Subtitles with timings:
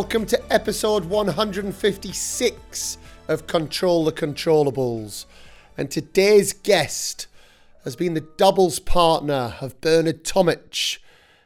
[0.00, 5.26] welcome to episode 156 of Control the Controllables.
[5.76, 7.26] And today's guest
[7.84, 11.00] has been the doubles partner of Bernard Tomic.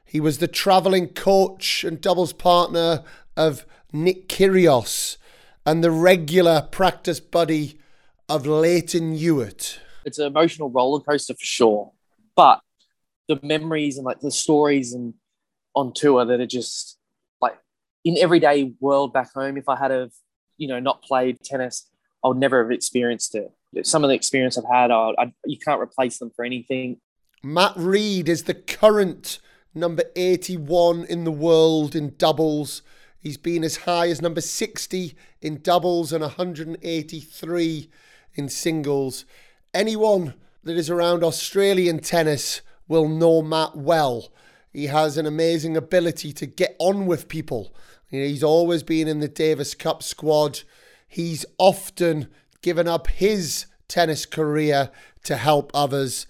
[0.05, 3.03] He was the travelling coach and doubles partner
[3.37, 5.17] of Nick Kyrgios
[5.67, 7.77] and the regular practice buddy
[8.29, 9.81] of Lleyton Hewitt.
[10.05, 11.93] It's an emotional roller coaster for sure,
[12.37, 12.61] but
[13.27, 15.15] the memories and like the stories and
[15.75, 16.94] on tour that are just
[18.05, 19.57] in everyday world back home.
[19.57, 20.13] If I had have
[20.57, 21.91] you know not played tennis,
[22.25, 23.53] I would never have experienced it.
[23.87, 27.01] Some of the experience I've had, I, I, you can't replace them for anything.
[27.43, 29.41] Matt Reid is the current
[29.75, 32.83] number 81 in the world in doubles.
[33.19, 37.91] He's been as high as number 60 in doubles and 183
[38.35, 39.25] in singles.
[39.73, 44.31] Anyone that is around Australian tennis will know Matt well.
[44.73, 47.75] He has an amazing ability to get on with people.
[48.15, 50.61] You know, he's always been in the Davis Cup squad.
[51.09, 52.29] He's often
[52.63, 54.93] given up his tennis career
[55.25, 56.29] to help others.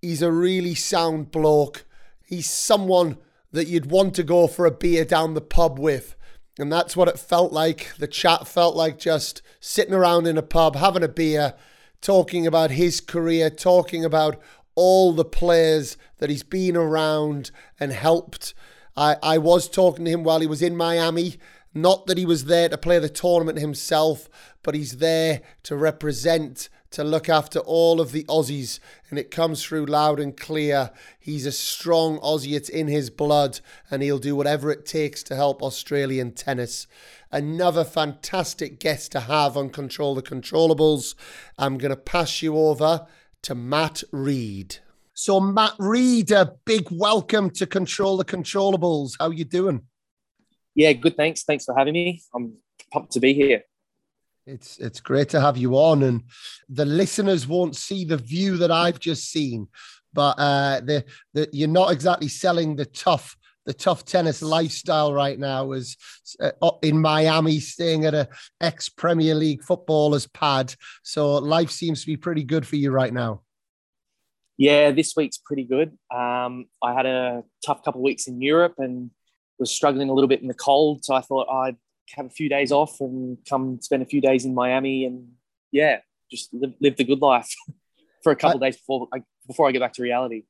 [0.00, 1.86] He's a really sound bloke.
[2.24, 3.18] He's someone
[3.50, 6.14] that you'd want to go for a beer down the pub with.
[6.56, 7.96] And that's what it felt like.
[7.98, 11.54] The chat felt like just sitting around in a pub, having a beer,
[12.00, 14.40] talking about his career, talking about
[14.76, 18.54] all the players that he's been around and helped.
[18.96, 21.36] I, I was talking to him while he was in Miami.
[21.74, 24.28] Not that he was there to play the tournament himself,
[24.62, 28.78] but he's there to represent, to look after all of the Aussies.
[29.10, 30.92] And it comes through loud and clear.
[31.18, 33.58] He's a strong Aussie, it's in his blood,
[33.90, 36.86] and he'll do whatever it takes to help Australian tennis.
[37.32, 41.16] Another fantastic guest to have on Control the Controllables.
[41.58, 43.08] I'm going to pass you over
[43.42, 44.78] to Matt Reid.
[45.16, 49.12] So, Matt Reid, a big welcome to Control the Controllables.
[49.20, 49.82] How you doing?
[50.74, 51.16] Yeah, good.
[51.16, 51.44] Thanks.
[51.44, 52.20] Thanks for having me.
[52.34, 52.54] I'm
[52.92, 53.62] pumped to be here.
[54.44, 56.24] It's it's great to have you on, and
[56.68, 59.68] the listeners won't see the view that I've just seen,
[60.12, 63.36] but uh, the, the you're not exactly selling the tough
[63.66, 65.96] the tough tennis lifestyle right now is
[66.40, 66.50] uh,
[66.82, 68.28] in Miami, staying at a
[68.60, 70.74] ex Premier League footballer's pad.
[71.04, 73.43] So life seems to be pretty good for you right now.
[74.56, 75.96] Yeah, this week's pretty good.
[76.14, 79.10] Um, I had a tough couple of weeks in Europe and
[79.58, 81.04] was struggling a little bit in the cold.
[81.04, 81.76] So I thought I'd
[82.12, 85.28] have a few days off and come spend a few days in Miami and
[85.72, 85.98] yeah,
[86.30, 87.52] just live, live the good life
[88.22, 90.44] for a couple of days before I, before I get back to reality.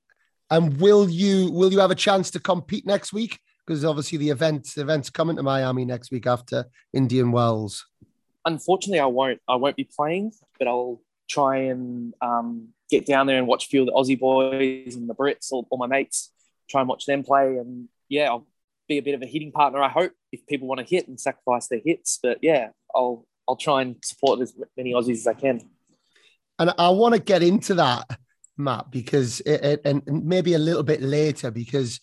[0.51, 3.41] And will you will you have a chance to compete next week?
[3.67, 7.87] Because obviously the event the event's coming to Miami next week after Indian Wells.
[8.45, 9.41] Unfortunately, I won't.
[9.49, 13.69] I won't be playing, but I'll try and um, get down there and watch a
[13.69, 16.31] few of the Aussie boys and the Brits, all, all my mates.
[16.69, 18.47] Try and watch them play, and yeah, I'll
[18.89, 19.83] be a bit of a hitting partner.
[19.83, 23.57] I hope if people want to hit and sacrifice their hits, but yeah, I'll I'll
[23.57, 25.61] try and support as many Aussies as I can.
[26.59, 28.19] And I want to get into that
[28.57, 32.01] Matt, because it, and maybe a little bit later because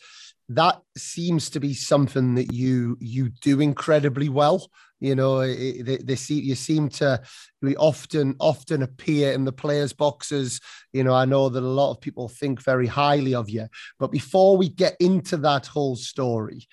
[0.49, 4.69] that seems to be something that you you do incredibly well.
[5.01, 7.21] You know, they, they see you seem to
[7.61, 10.61] we often often appear in the players' boxes.
[10.93, 13.67] You know, I know that a lot of people think very highly of you.
[13.99, 16.67] But before we get into that whole story,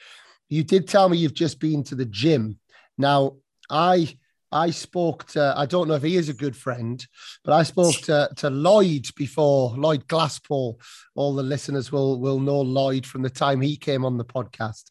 [0.50, 2.58] you did tell me you've just been to the gym.
[2.98, 3.36] Now,
[3.70, 4.18] I
[4.50, 7.04] I spoke to, I don't know if he is a good friend,
[7.44, 10.80] but I spoke to, to Lloyd before, Lloyd Glasspool.
[11.14, 14.84] All the listeners will, will know Lloyd from the time he came on the podcast.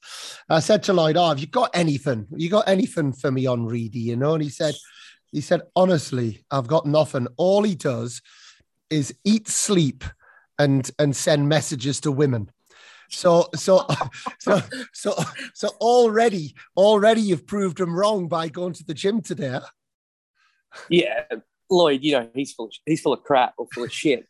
[0.49, 2.27] I said to Lloyd, Oh, have you got anything?
[2.35, 4.33] You got anything for me on Reedy, you know?
[4.33, 4.75] And he said,
[5.31, 7.27] he said, honestly, I've got nothing.
[7.37, 8.21] All he does
[8.89, 10.03] is eat, sleep,
[10.59, 12.49] and and send messages to women.
[13.09, 13.85] So so
[14.39, 14.61] so
[14.93, 15.15] so
[15.53, 19.59] so already already you've proved him wrong by going to the gym today.
[20.89, 21.23] Yeah,
[21.69, 24.27] Lloyd, you know he's full of, he's full of crap or full of shit.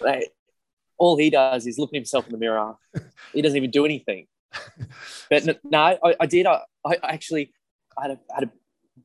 [0.00, 0.32] Like,
[0.98, 2.74] all he does is look at himself in the mirror.
[3.32, 4.26] He doesn't even do anything.
[5.30, 6.46] But no, I, I, did.
[6.46, 7.52] I, I actually
[7.98, 8.50] I had a, had a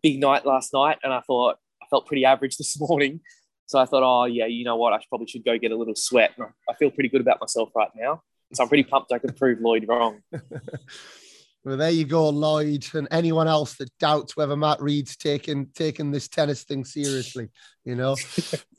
[0.01, 3.21] big night last night, and I thought I felt pretty average this morning.
[3.65, 4.93] So I thought, oh yeah, you know what?
[4.93, 6.31] I probably should go get a little sweat.
[6.69, 8.23] I feel pretty good about myself right now.
[8.53, 10.21] So I'm pretty pumped I could prove Lloyd wrong.
[11.65, 16.09] Well, there you go, Lloyd, and anyone else that doubts whether Matt Reid's taking taking
[16.09, 17.49] this tennis thing seriously,
[17.89, 18.15] you know.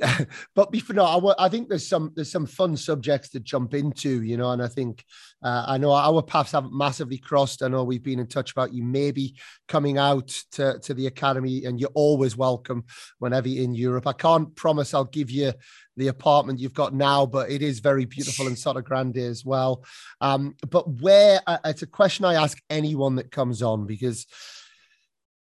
[0.54, 4.22] but before no, I, I think there's some there's some fun subjects to jump into,
[4.22, 5.04] you know, and I think
[5.42, 7.62] uh, I know our paths haven't massively crossed.
[7.62, 9.34] I know we've been in touch about you maybe
[9.68, 12.84] coming out to, to the academy, and you're always welcome
[13.18, 14.06] whenever you're in Europe.
[14.06, 15.52] I can't promise I'll give you
[15.96, 19.84] the apartment you've got now, but it is very beautiful in Sotogrande as well.
[20.20, 24.26] Um, but where uh, it's a question I ask anyone that comes on because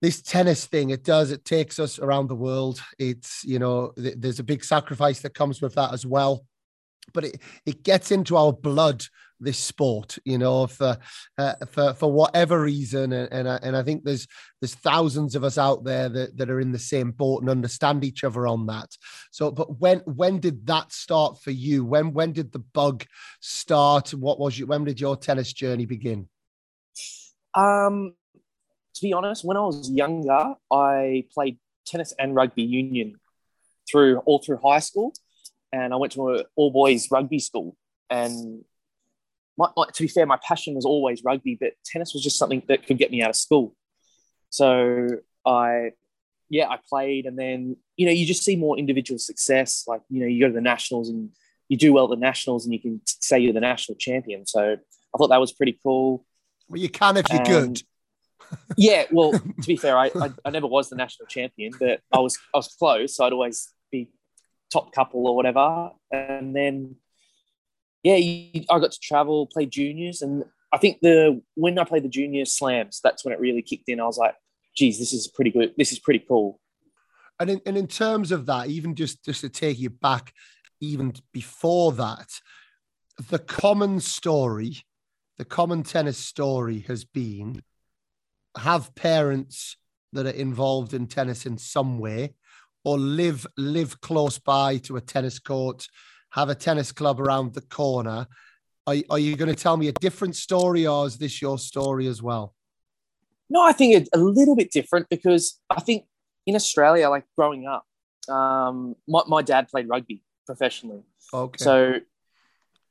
[0.02, 2.82] this tennis thing it does it takes us around the world.
[2.98, 6.46] It's you know th- there's a big sacrifice that comes with that as well.
[7.14, 9.04] But it, it gets into our blood
[9.42, 10.98] this sport you know for
[11.38, 13.12] uh, for for whatever reason.
[13.12, 14.28] And and I, and I think there's
[14.62, 18.04] there's thousands of us out there that, that are in the same boat and understand
[18.04, 18.90] each other on that.
[19.32, 21.84] So but when when did that start for you?
[21.84, 23.06] When when did the bug
[23.42, 24.14] start?
[24.14, 26.30] What was you when did your tennis journey begin?
[27.56, 28.14] Um
[28.96, 33.16] to be honest when i was younger i played tennis and rugby union
[33.90, 35.14] through all through high school
[35.72, 37.76] and i went to an all boys rugby school
[38.10, 38.64] and
[39.60, 42.64] my, my, to be fair, my passion was always rugby, but tennis was just something
[42.70, 43.76] that could get me out of school.
[44.50, 45.08] So
[45.46, 45.92] I,
[46.50, 49.84] yeah, I played, and then you know you just see more individual success.
[49.86, 51.30] Like you know you go to the nationals and
[51.68, 54.48] you do well at the nationals, and you can say you're the national champion.
[54.48, 56.26] So I thought that was pretty cool.
[56.70, 57.84] Well, you can if you're good.
[58.78, 59.32] Yeah, well,
[59.62, 62.58] to be fair, I, I, I never was the national champion, but I was I
[62.58, 63.16] was close.
[63.16, 64.10] So I'd always be
[64.72, 66.96] top couple or whatever, and then
[68.04, 72.10] yeah, I got to travel, play juniors, and I think the when I played the
[72.10, 74.00] junior slams, that's when it really kicked in.
[74.00, 74.36] I was like,
[74.76, 75.74] geez, this is pretty good.
[75.78, 76.60] This is pretty cool.
[77.40, 80.34] And in, and in terms of that, even just just to take you back,
[80.80, 82.30] even before that,
[83.30, 84.78] the common story,
[85.38, 87.62] the common tennis story has been
[88.58, 89.78] have parents
[90.14, 92.34] that are involved in tennis in some way
[92.84, 95.88] or live live close by to a tennis court
[96.32, 98.28] have a tennis club around the corner.
[98.88, 102.08] Are, are you going to tell me a different story or is this your story
[102.08, 102.54] as well?
[103.50, 106.06] No, I think it's a little bit different because I think
[106.46, 107.86] in Australia, like growing up,
[108.30, 111.02] um, my, my dad played rugby professionally.
[111.34, 111.64] Okay.
[111.64, 111.96] So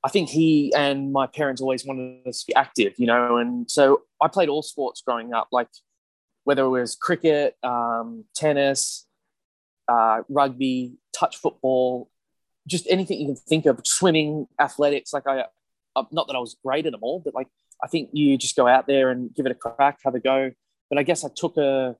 [0.04, 3.68] I think he and my parents always wanted us to be active, you know, and
[3.70, 5.68] so I played all sports growing up, like
[6.44, 9.06] whether it was cricket, um, tennis,
[9.88, 12.10] uh, rugby, touch football,
[12.66, 15.12] just anything you can think of, swimming, athletics.
[15.12, 15.44] Like I,
[15.96, 17.48] uh, not that I was great at them all, but like
[17.82, 20.52] I think you just go out there and give it a crack, have a go.
[20.88, 21.96] But I guess I took a,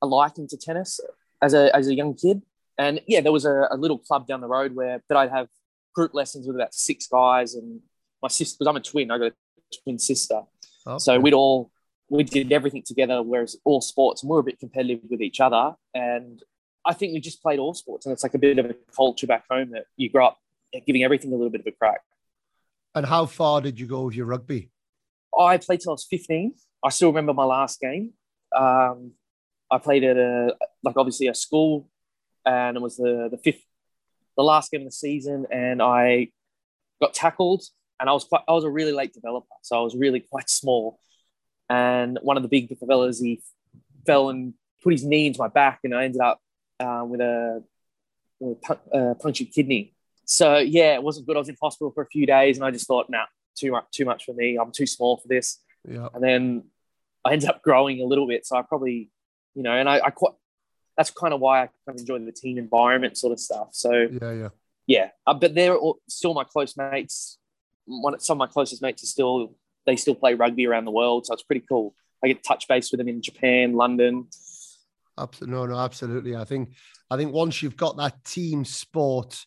[0.00, 1.00] a liking to tennis
[1.42, 2.42] as a as a young kid,
[2.78, 5.48] and yeah, there was a, a little club down the road where that I'd have
[5.94, 7.80] group lessons with about six guys, and
[8.22, 9.34] my sister because I'm a twin, I got a
[9.82, 10.42] twin sister,
[10.86, 10.98] okay.
[10.98, 11.70] so we'd all
[12.10, 15.40] we did everything together, whereas all sports, and we were a bit competitive with each
[15.40, 15.74] other.
[15.94, 16.42] And
[16.84, 19.26] I think we just played all sports, and it's like a bit of a culture
[19.26, 20.38] back home that you grow up
[20.86, 22.00] giving everything a little bit of a crack.
[22.94, 24.70] And how far did you go with your rugby?
[25.36, 26.54] I played till I was 15.
[26.84, 28.12] I still remember my last game.
[28.56, 29.12] Um,
[29.70, 31.88] I played at a like obviously a school,
[32.44, 33.62] and it was the the fifth,
[34.36, 36.28] the last game of the season, and I
[37.00, 37.64] got tackled,
[37.98, 40.48] and I was quite I was a really late developer, so I was really quite
[40.48, 40.98] small,
[41.68, 43.42] and one of the big fellas he
[44.06, 46.40] fell and put his knee into my back, and I ended up
[46.78, 47.62] uh, with a,
[48.38, 49.94] with a uh, punctured kidney.
[50.24, 51.36] So yeah, it wasn't good.
[51.36, 53.84] I was in hospital for a few days, and I just thought, nah, too much,
[53.92, 54.56] too much for me.
[54.56, 55.58] I'm too small for this.
[55.88, 56.08] Yeah.
[56.14, 56.64] And then
[57.24, 59.10] I ended up growing a little bit, so I probably,
[59.54, 60.34] you know, and I, I quite.
[60.96, 63.68] That's kind of why I kind of enjoy the team environment sort of stuff.
[63.72, 64.48] So yeah, yeah,
[64.86, 65.08] yeah.
[65.26, 67.38] Uh, but they're all, still my close mates.
[67.86, 69.54] One, some of my closest mates are still
[69.86, 71.94] they still play rugby around the world, so it's pretty cool.
[72.22, 74.26] I get touch base with them in Japan, London,
[75.20, 76.36] Absolutely, no, no, absolutely.
[76.36, 76.70] I think,
[77.10, 79.44] I think once you've got that team sport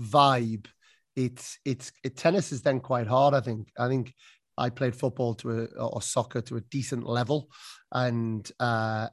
[0.00, 0.66] vibe,
[1.14, 3.34] it's it's it, tennis is then quite hard.
[3.34, 3.68] I think.
[3.78, 4.14] I think
[4.56, 7.50] I played football to a or soccer to a decent level,
[7.92, 9.08] and uh,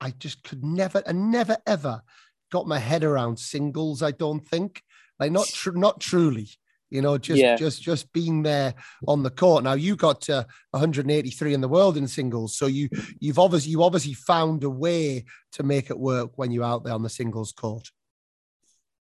[0.00, 2.02] I just could never and never ever
[2.50, 4.02] got my head around singles.
[4.02, 4.82] I don't think
[5.18, 6.48] like not tr- not truly
[6.94, 7.56] you know, just yeah.
[7.56, 8.72] just just being there
[9.08, 9.64] on the court.
[9.64, 13.82] Now you got to 183 in the world in singles, so you you've obviously you
[13.82, 15.24] obviously found a way
[15.54, 17.90] to make it work when you're out there on the singles court.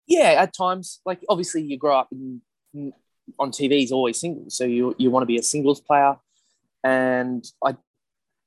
[0.07, 2.43] Yeah, at times, like obviously you grow up in,
[2.75, 2.93] in
[3.39, 6.17] on TV is always singles, so you you want to be a singles player,
[6.85, 7.77] and I,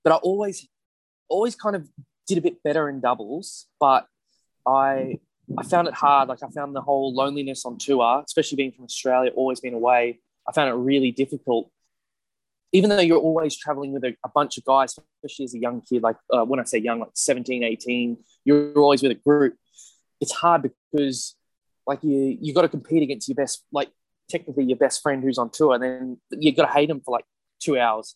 [0.03, 0.67] but I always
[1.27, 1.89] always kind of
[2.27, 4.07] did a bit better in doubles, but
[4.67, 5.19] I
[5.57, 6.29] I found it hard.
[6.29, 10.19] Like I found the whole loneliness on tour, especially being from Australia, always been away.
[10.47, 11.69] I found it really difficult.
[12.71, 15.81] Even though you're always traveling with a, a bunch of guys, especially as a young
[15.81, 19.55] kid, like uh, when I say young, like 17, 18, you're always with a group.
[20.19, 21.35] It's hard because
[21.85, 23.89] like you, you got to compete against your best, like
[24.29, 25.75] technically your best friend who's on tour.
[25.75, 27.25] And then you got to hate him for like
[27.59, 28.15] two hours.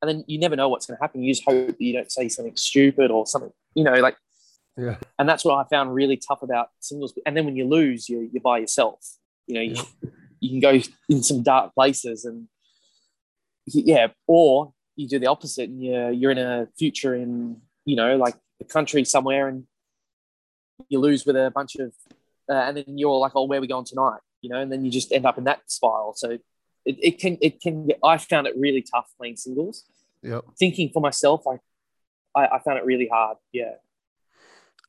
[0.00, 1.22] And then you never know what's going to happen.
[1.22, 4.16] You just hope that you don't say something stupid or something, you know, like
[4.78, 4.96] yeah.
[5.18, 7.12] And that's what I found really tough about singles.
[7.26, 9.04] And then when you lose, you, you're by yourself.
[9.48, 9.76] You know, you,
[10.40, 12.46] you can go in some dark places and
[13.66, 18.16] yeah, or you do the opposite and you're, you're in a future in, you know,
[18.16, 19.64] like the country somewhere and
[20.88, 21.92] you lose with a bunch of,
[22.48, 24.20] uh, and then you're like, oh, where are we going tonight?
[24.42, 26.14] You know, and then you just end up in that spiral.
[26.14, 26.38] So
[26.84, 29.84] it, it can, it can, get, I found it really tough playing singles.
[30.22, 30.40] Yeah.
[30.58, 31.58] Thinking for myself, I,
[32.38, 33.36] I, I found it really hard.
[33.52, 33.74] Yeah.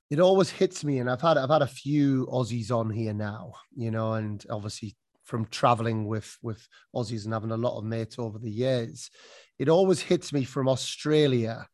[0.10, 3.54] It always hits me, and I've had I've had a few Aussies on here now,
[3.76, 8.18] you know, and obviously from traveling with with Aussies and having a lot of mates
[8.18, 9.12] over the years,
[9.60, 11.68] it always hits me from Australia.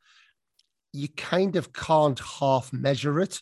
[0.91, 3.41] You kind of can't half measure it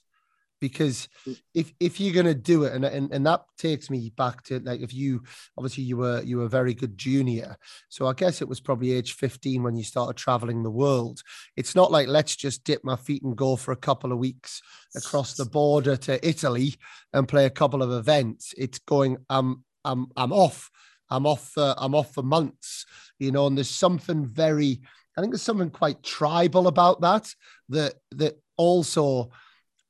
[0.63, 1.37] because mm.
[1.53, 4.61] if if you're going to do it and, and and that takes me back to
[4.61, 5.21] like if you
[5.57, 7.57] obviously you were you were a very good junior.
[7.89, 11.21] So i guess it was probably age 15 when you started traveling the world.
[11.57, 14.61] It's not like let's just dip my feet and go for a couple of weeks
[14.95, 16.75] across the border to italy
[17.11, 18.53] and play a couple of events.
[18.57, 20.71] It's going um i'm i'm off.
[21.09, 22.85] I'm off for, i'm off for months
[23.19, 24.79] you know and there's something very
[25.15, 27.27] i think there's something quite tribal about that
[27.69, 29.29] that that also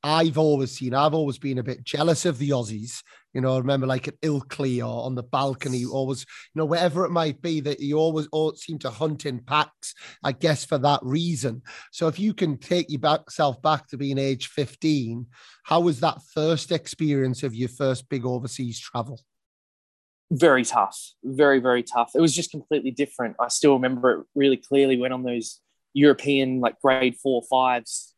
[0.04, 3.02] I've always seen, I've always been a bit jealous of the Aussies.
[3.32, 7.06] You know, I remember like at Ilkley or on the balcony, always, you know, wherever
[7.06, 10.76] it might be, that you always all seem to hunt in packs, I guess, for
[10.76, 11.62] that reason.
[11.90, 15.26] So if you can take yourself back to being age 15,
[15.64, 19.18] how was that first experience of your first big overseas travel?
[20.30, 22.10] Very tough, very, very tough.
[22.14, 23.36] It was just completely different.
[23.40, 24.98] I still remember it really clearly.
[24.98, 25.60] Went on those
[25.94, 28.13] European, like grade four, fives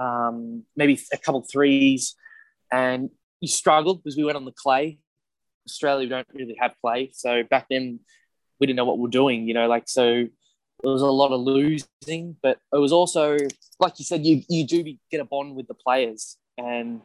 [0.00, 2.14] um, maybe a couple threes,
[2.72, 4.98] and you struggled because we went on the clay.
[5.68, 8.00] Australia, we don't really have clay, so back then
[8.58, 9.46] we didn't know what we are doing.
[9.46, 10.24] You know, like so
[10.82, 13.36] there was a lot of losing, but it was also
[13.78, 17.02] like you said, you you do get a bond with the players, and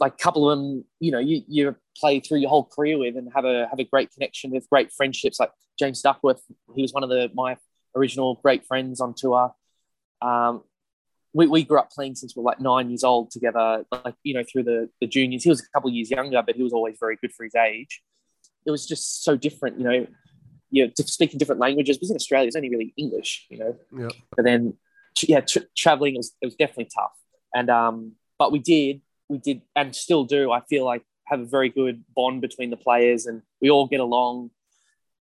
[0.00, 3.16] like a couple of them, you know, you you play through your whole career with
[3.16, 5.38] and have a have a great connection with, great friendships.
[5.38, 6.42] Like James Duckworth,
[6.74, 7.56] he was one of the my
[7.94, 9.54] original great friends on tour.
[10.20, 10.62] Um,
[11.32, 14.34] we, we grew up playing since we were like nine years old together, like, you
[14.34, 15.42] know, through the, the juniors.
[15.44, 17.54] He was a couple of years younger, but he was always very good for his
[17.54, 18.02] age.
[18.66, 20.06] It was just so different, you know,
[20.70, 21.96] you know, speaking different languages.
[21.96, 23.76] Because in Australia, it's only really English, you know.
[23.96, 24.08] Yeah.
[24.36, 24.74] But then,
[25.22, 27.12] yeah, tra- traveling was it was definitely tough.
[27.54, 30.52] And um, but we did, we did, and still do.
[30.52, 34.00] I feel like have a very good bond between the players, and we all get
[34.00, 34.50] along,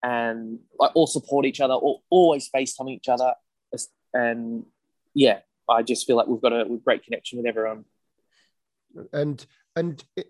[0.03, 3.33] and like all support each other, all, always FaceTime each other,
[4.13, 4.65] and
[5.13, 7.85] yeah, I just feel like we've got a great connection with everyone.
[9.13, 9.45] And
[9.75, 10.27] and it,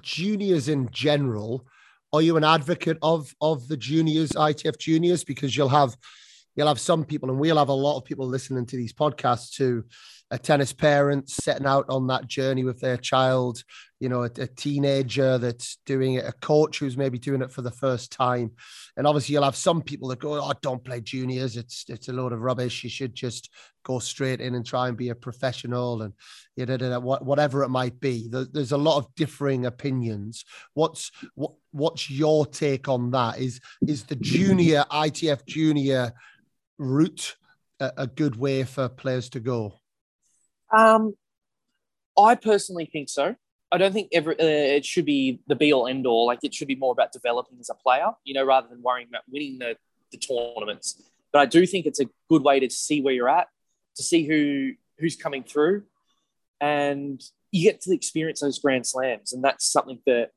[0.00, 1.66] juniors in general,
[2.12, 5.24] are you an advocate of of the juniors, ITF juniors?
[5.24, 5.96] Because you'll have
[6.54, 9.56] you'll have some people, and we'll have a lot of people listening to these podcasts
[9.56, 9.84] who
[10.32, 13.62] a tennis parent setting out on that journey with their child,
[14.00, 17.60] you know, a, a, teenager that's doing it, a coach who's maybe doing it for
[17.60, 18.50] the first time.
[18.96, 21.58] And obviously you'll have some people that go, Oh, don't play juniors.
[21.58, 22.82] It's it's a load of rubbish.
[22.82, 23.50] You should just
[23.84, 26.14] go straight in and try and be a professional and
[26.56, 28.28] you know, whatever it might be.
[28.30, 30.46] There's a lot of differing opinions.
[30.72, 33.38] What's what what's your take on that?
[33.38, 36.14] Is is the junior ITF junior
[36.78, 37.36] route
[37.80, 39.74] a, a good way for players to go?
[40.72, 41.14] Um,
[42.18, 43.36] I personally think so.
[43.70, 46.26] I don't think every, uh, it should be the be all end all.
[46.26, 49.08] Like it should be more about developing as a player, you know, rather than worrying
[49.08, 49.76] about winning the,
[50.10, 51.02] the tournaments.
[51.32, 53.48] But I do think it's a good way to see where you're at,
[53.96, 55.84] to see who who's coming through,
[56.60, 60.30] and you get to experience those grand slams, and that's something that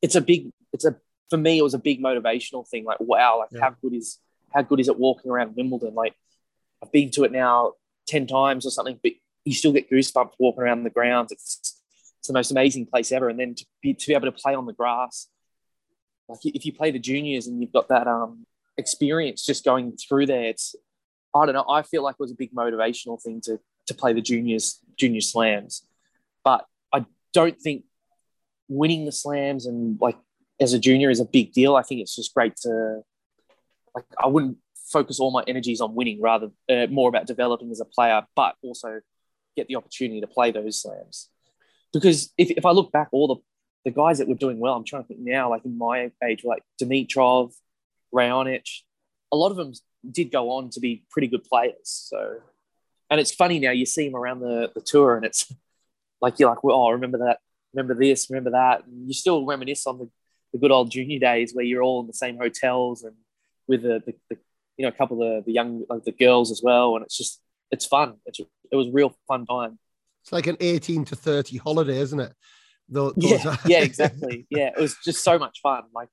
[0.00, 0.50] it's a big.
[0.72, 0.94] It's a
[1.28, 2.84] for me, it was a big motivational thing.
[2.84, 3.60] Like wow, like yeah.
[3.62, 4.20] how good is
[4.54, 5.94] how good is it walking around Wimbledon?
[5.94, 6.14] Like
[6.82, 7.72] I've been to it now
[8.06, 9.12] ten times or something, but
[9.44, 11.32] you still get goosebumps walking around the grounds.
[11.32, 11.80] It's,
[12.18, 13.28] it's the most amazing place ever.
[13.28, 15.28] And then to be, to be able to play on the grass,
[16.28, 20.26] like if you play the juniors and you've got that um, experience just going through
[20.26, 20.74] there, it's,
[21.34, 24.12] I don't know, I feel like it was a big motivational thing to, to play
[24.12, 25.86] the juniors, junior slams.
[26.44, 27.84] But I don't think
[28.68, 30.16] winning the slams and like
[30.60, 31.74] as a junior is a big deal.
[31.74, 33.00] I think it's just great to,
[33.94, 34.58] like, I wouldn't
[34.92, 38.54] focus all my energies on winning rather uh, more about developing as a player, but
[38.62, 39.00] also
[39.60, 41.28] get the opportunity to play those slams.
[41.92, 43.36] Because if, if I look back, all the,
[43.84, 46.44] the guys that were doing well, I'm trying to think now, like in my age,
[46.44, 47.52] like Dimitrov,
[48.14, 48.66] Raonic,
[49.32, 49.72] a lot of them
[50.10, 51.74] did go on to be pretty good players.
[51.82, 52.38] So,
[53.10, 55.52] and it's funny now, you see them around the, the tour and it's
[56.20, 57.38] like, you're like, well, oh, remember that,
[57.74, 58.86] remember this, remember that.
[58.86, 60.08] And you still reminisce on the,
[60.52, 63.14] the good old junior days where you're all in the same hotels and
[63.68, 64.38] with the, the, the
[64.76, 66.96] you know, a couple of the young, like the girls as well.
[66.96, 67.40] And it's just,
[67.70, 68.16] it's fun.
[68.26, 69.78] It's, it was real fun time.
[70.22, 72.32] It's like an 18 to 30 holiday, isn't it?
[72.88, 74.46] Those, yeah, yeah, exactly.
[74.50, 75.84] Yeah, it was just so much fun.
[75.94, 76.08] Like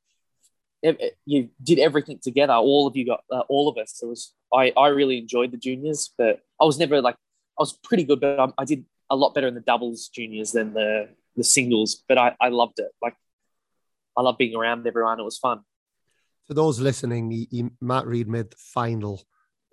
[0.81, 2.53] it, it, you did everything together.
[2.53, 3.99] All of you got, uh, all of us.
[4.01, 7.15] It was, I, I really enjoyed the juniors, but I was never like,
[7.59, 10.51] I was pretty good, but I, I did a lot better in the doubles juniors
[10.51, 12.03] than the the singles.
[12.07, 12.91] But I, I loved it.
[13.01, 13.15] Like
[14.17, 15.19] I love being around everyone.
[15.19, 15.61] It was fun.
[16.47, 19.21] For those listening, he, he, Matt Reid made the final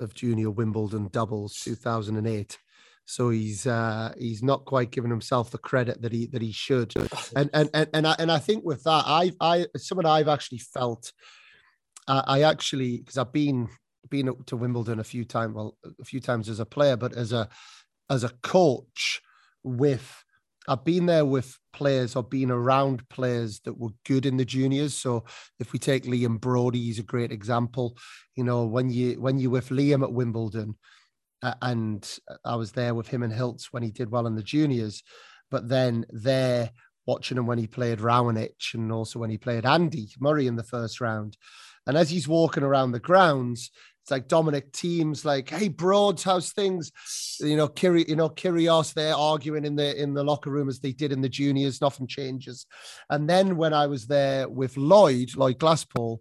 [0.00, 2.58] of Junior Wimbledon doubles 2008.
[3.06, 6.94] So he's uh, he's not quite giving himself the credit that he that he should.
[7.36, 10.58] And and and and I, and I think with that, I I someone I've actually
[10.58, 11.12] felt.
[12.06, 13.68] Uh, I actually because I've been
[14.10, 17.14] been up to Wimbledon a few times, well, a few times as a player, but
[17.14, 17.48] as a
[18.08, 19.20] as a coach
[19.62, 20.23] with
[20.66, 24.94] I've been there with players or been around players that were good in the juniors.
[24.94, 25.24] So
[25.58, 27.96] if we take Liam Broady, he's a great example.
[28.34, 30.76] You know, when you when you with Liam at Wimbledon,
[31.42, 34.42] uh, and I was there with him and Hiltz when he did well in the
[34.42, 35.02] juniors,
[35.50, 36.70] but then there
[37.06, 40.62] watching him when he played Raonic and also when he played Andy Murray in the
[40.62, 41.36] first round.
[41.86, 43.70] And as he's walking around the grounds,
[44.04, 46.92] it's like Dominic Thiem's like, "Hey, Broads, how's things?"
[47.40, 50.78] You know, Kiri, you know, Kyrgios, they're arguing in the in the locker room as
[50.78, 51.80] they did in the juniors.
[51.80, 52.66] Nothing changes.
[53.08, 56.18] And then when I was there with Lloyd, Lloyd Glasspool,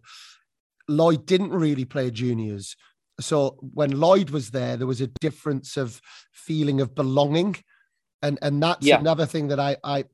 [0.88, 2.78] Lloyd didn't really play juniors.
[3.20, 6.00] So when Lloyd was there, there was a difference of
[6.32, 7.58] feeling of belonging,
[8.22, 8.98] and and that's yeah.
[8.98, 10.06] another thing that I I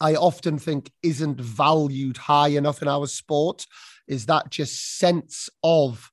[0.00, 3.64] I often think isn't valued high enough in our sport.
[4.08, 6.10] Is that just sense of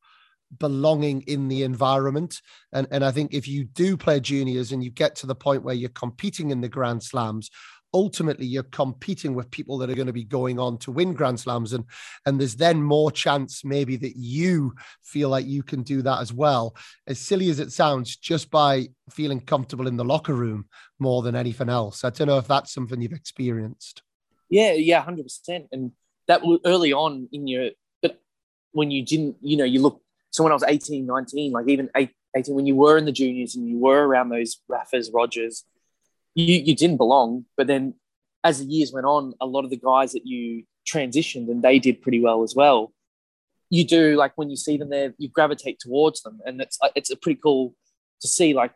[0.59, 2.41] belonging in the environment.
[2.71, 5.63] And, and I think if you do play juniors and you get to the point
[5.63, 7.49] where you're competing in the Grand Slams,
[7.93, 11.39] ultimately you're competing with people that are going to be going on to win grand
[11.39, 11.73] slams.
[11.73, 11.85] And
[12.25, 16.33] and there's then more chance maybe that you feel like you can do that as
[16.33, 16.75] well.
[17.07, 20.65] As silly as it sounds just by feeling comfortable in the locker room
[20.99, 22.03] more than anything else.
[22.03, 24.01] I don't know if that's something you've experienced.
[24.49, 25.91] Yeah yeah 100% and
[26.27, 28.21] that early on in your but
[28.71, 30.01] when you didn't you know you look
[30.37, 33.55] so when I was 18, 19, like even 18, when you were in the juniors
[33.55, 35.63] and you were around those Raffers, Rogers,
[36.35, 37.45] you, you didn't belong.
[37.57, 37.95] But then
[38.43, 41.79] as the years went on, a lot of the guys that you transitioned and they
[41.79, 42.93] did pretty well as well.
[43.71, 46.89] You do like when you see them there, you gravitate towards them, and it's uh,
[46.95, 47.73] it's a pretty cool
[48.21, 48.53] to see.
[48.53, 48.73] Like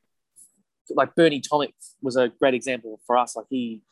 [0.90, 3.36] like Bernie Tomic was a great example for us.
[3.36, 3.84] Like he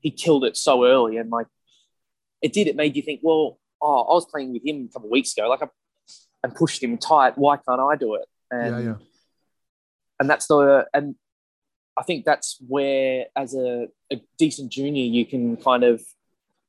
[0.00, 1.46] he killed it so early, and like
[2.42, 2.68] it did.
[2.68, 5.36] It made you think, well, oh, I was playing with him a couple of weeks
[5.36, 5.48] ago.
[5.48, 5.68] Like I
[6.44, 7.36] and pushed him tight.
[7.36, 8.26] Why can't I do it?
[8.50, 8.96] And, yeah, yeah.
[10.20, 11.16] And that's the and
[11.96, 16.02] I think that's where, as a, a decent junior, you can kind of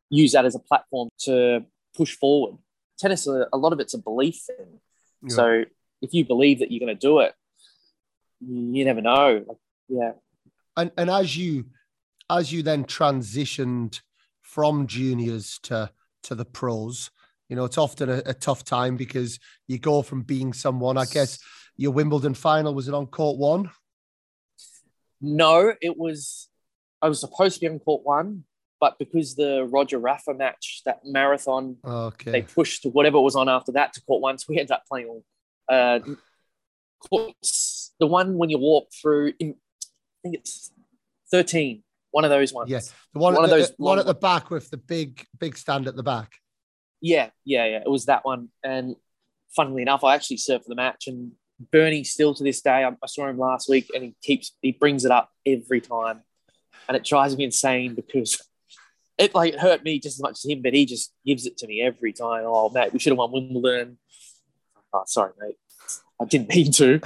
[0.09, 2.57] use that as a platform to push forward.
[2.97, 4.79] Tennis, a, a lot of it's a belief thing.
[5.23, 5.35] Yeah.
[5.35, 5.63] So
[6.01, 7.33] if you believe that you're going to do it,
[8.39, 9.43] you never know.
[9.47, 9.57] Like,
[9.89, 10.11] yeah.
[10.77, 11.65] And and as you
[12.29, 14.01] as you then transitioned
[14.41, 15.91] from juniors to
[16.23, 17.11] to the pros,
[17.49, 20.97] you know, it's often a, a, tough time because you go from being someone.
[20.97, 21.39] I guess
[21.77, 23.69] your Wimbledon final was it on court one?
[25.21, 26.49] No, it was.
[27.01, 28.45] I was supposed to be on court one,
[28.79, 32.31] but because the Roger Rafa match, that marathon, okay.
[32.31, 34.38] they pushed whatever was on after that to court one.
[34.38, 35.23] So we ended up playing on
[35.69, 35.99] uh,
[37.08, 37.93] courts.
[37.99, 40.71] The one when you walk through, in, I think it's
[41.29, 41.84] thirteen.
[42.12, 42.69] One of those ones.
[42.69, 42.79] Yeah,
[43.13, 43.71] the one, one of those.
[43.77, 46.39] One at the back with the big, big stand at the back.
[47.05, 47.81] Yeah, yeah, yeah.
[47.85, 48.49] It was that one.
[48.63, 48.95] And
[49.55, 51.05] funnily enough, I actually served for the match.
[51.05, 51.33] And
[51.71, 54.71] Bernie, still to this day, I, I saw him last week, and he keeps he
[54.71, 56.21] brings it up every time,
[56.87, 58.41] and it drives me insane because
[59.19, 61.67] it like hurt me just as much as him, but he just gives it to
[61.67, 62.43] me every time.
[62.43, 63.99] Oh, mate, we should have won Wimbledon.
[64.91, 65.57] Oh, sorry, mate.
[66.19, 67.01] I didn't mean to.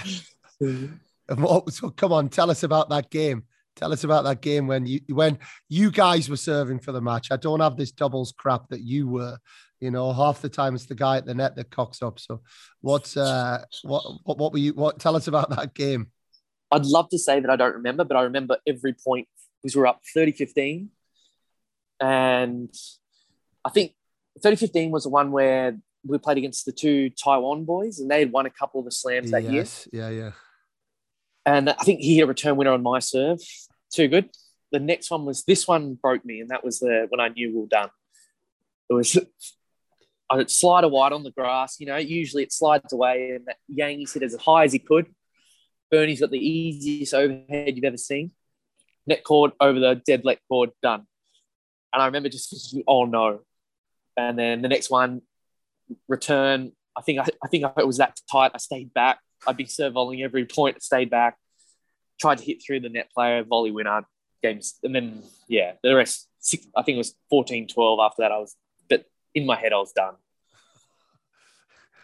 [1.32, 3.44] Oh, so come on, tell us about that game.
[3.76, 5.38] Tell us about that game when you when
[5.70, 7.32] you guys were serving for the match.
[7.32, 9.38] I don't have this doubles crap that you were.
[9.80, 12.20] You know, half the time it's the guy at the net that cocks up.
[12.20, 12.42] So,
[12.82, 14.74] what's uh, what what what were you?
[14.74, 16.12] What tell us about that game?
[16.72, 19.28] I'd love to say that I don't remember, but I remember every point
[19.62, 20.88] because we were up 30-15.
[22.00, 22.74] and
[23.66, 23.94] I think
[24.40, 28.32] 30-15 was the one where we played against the two Taiwan boys, and they had
[28.32, 29.88] won a couple of the slams that yes.
[29.92, 30.04] year.
[30.04, 30.32] Yeah, yeah.
[31.46, 33.40] And I think he hit a return winner on my serve.
[33.92, 34.30] Too good.
[34.72, 37.50] The next one was this one broke me, and that was the when I knew
[37.50, 37.90] we were done.
[38.90, 39.18] It was
[40.30, 41.80] Uh, I'd slide a wide on the grass.
[41.80, 45.08] You know, usually it slides away, and Yangi's hit as high as he could.
[45.92, 48.32] Bernie's got the easiest overhead you've ever seen.
[49.08, 51.06] Net cord over the dead let cord, done.
[51.92, 53.42] And I remember just thinking, oh no.
[54.16, 55.22] And then the next one,
[56.08, 56.74] return.
[56.96, 58.52] I think I, I think it was that tight.
[58.54, 59.20] I stayed back.
[59.48, 61.38] I'd be serve volleying every point, stayed back,
[62.20, 64.04] tried to hit through the net player, volley winner,
[64.44, 64.78] games.
[64.84, 68.32] And then, yeah, the rest, six, I think it was 14 12 after that.
[68.32, 68.56] I was
[69.36, 70.16] in my head, I was done.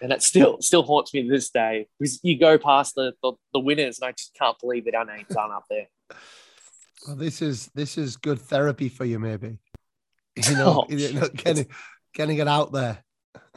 [0.01, 3.33] and that still still haunts me to this day because you go past the, the,
[3.53, 5.87] the winners and I just can't believe that our names aren't up there.
[7.07, 9.57] Well, this is this is good therapy for you, maybe.
[10.35, 11.67] You know, oh, you know getting
[12.13, 13.03] getting it out there.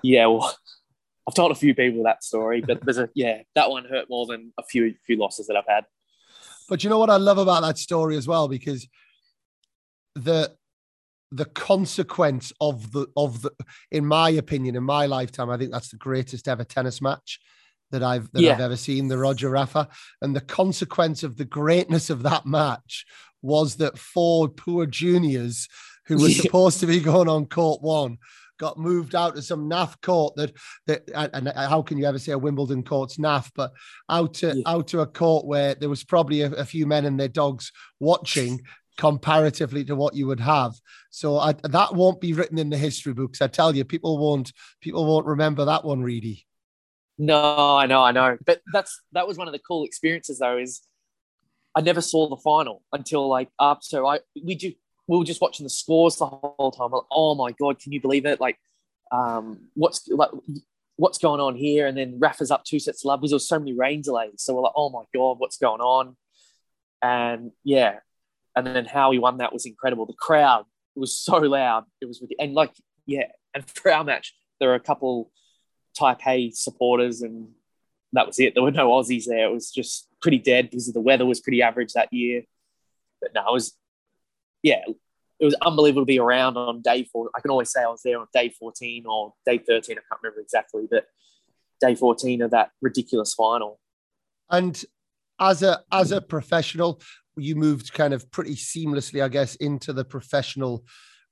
[0.03, 0.57] Yeah, well,
[1.27, 4.27] I've told a few people that story, but there's a yeah, that one hurt more
[4.27, 5.85] than a few few losses that I've had.
[6.69, 8.87] But you know what I love about that story as well, because
[10.15, 10.55] the
[11.31, 13.51] the consequence of the of the
[13.91, 17.39] in my opinion in my lifetime i think that's the greatest ever tennis match
[17.91, 18.53] that i've that yeah.
[18.53, 19.89] i've ever seen the roger rafa
[20.23, 23.05] and the consequence of the greatness of that match
[23.43, 25.69] was that four poor juniors
[26.07, 28.17] who were supposed to be going on court one
[28.59, 30.53] got moved out to some naff court that
[30.87, 33.73] that and how can you ever say a Wimbledon court's naff, but
[34.09, 34.63] out to yeah.
[34.67, 37.73] out to a court where there was probably a, a, few men and their dogs
[38.01, 38.61] watching
[38.99, 40.75] comparatively to what you would have.
[41.11, 43.41] So I, that won't be written in the history books.
[43.41, 46.45] I tell you, people won't people won't remember that one, Reedy.
[47.17, 48.37] No, I know, I know.
[48.45, 50.83] But that's that was one of the cool experiences though, is
[51.75, 53.83] I never saw the final until like up.
[53.83, 54.73] So I we do
[55.07, 56.91] we were just watching the scores the whole time.
[56.91, 58.41] Like, oh my god, can you believe it?
[58.41, 58.59] Like,
[59.13, 60.31] um, what's like
[60.97, 61.87] what's going on here?
[61.87, 64.43] And then Rafa's up two sets of love because there was so many rain delays.
[64.43, 66.17] So we're like, oh my god, what's going on?
[67.01, 68.01] And yeah,
[68.67, 70.07] and then how he won that was incredible.
[70.07, 71.85] The crowd was so loud.
[72.01, 72.73] It was with and like
[73.07, 75.31] yeah, and for our match, there were a couple
[75.99, 77.49] Taipei supporters, and
[78.13, 78.55] that was it.
[78.55, 79.49] There were no Aussies there.
[79.49, 82.43] It was just pretty dead because the weather was pretty average that year.
[83.21, 83.77] But no, it was
[84.63, 84.83] yeah,
[85.41, 87.31] it was unbelievable to be around on day four.
[87.37, 89.97] I can always say I was there on day 14 or day 13.
[89.99, 91.07] I can't remember exactly, but
[91.81, 93.79] day 14 of that ridiculous final.
[94.51, 94.83] And
[95.41, 97.01] as a as a professional,
[97.39, 100.85] you moved kind of pretty seamlessly, I guess, into the professional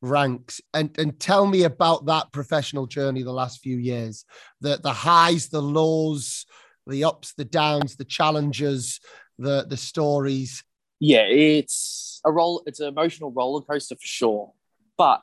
[0.03, 0.61] ranks.
[0.75, 4.25] And and tell me about that professional journey the last few years.
[4.61, 6.47] The the highs, the lows,
[6.87, 9.01] the ups, the downs, the challenges,
[9.38, 10.64] the the stories.
[11.01, 14.53] Yeah, it's a roll, it's an emotional roller coaster for sure.
[14.97, 15.23] But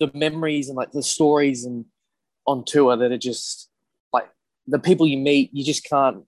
[0.00, 1.84] the memories and like the stories and
[2.46, 3.68] on tour that are just
[4.12, 4.28] like
[4.66, 6.24] the people you meet, you just can't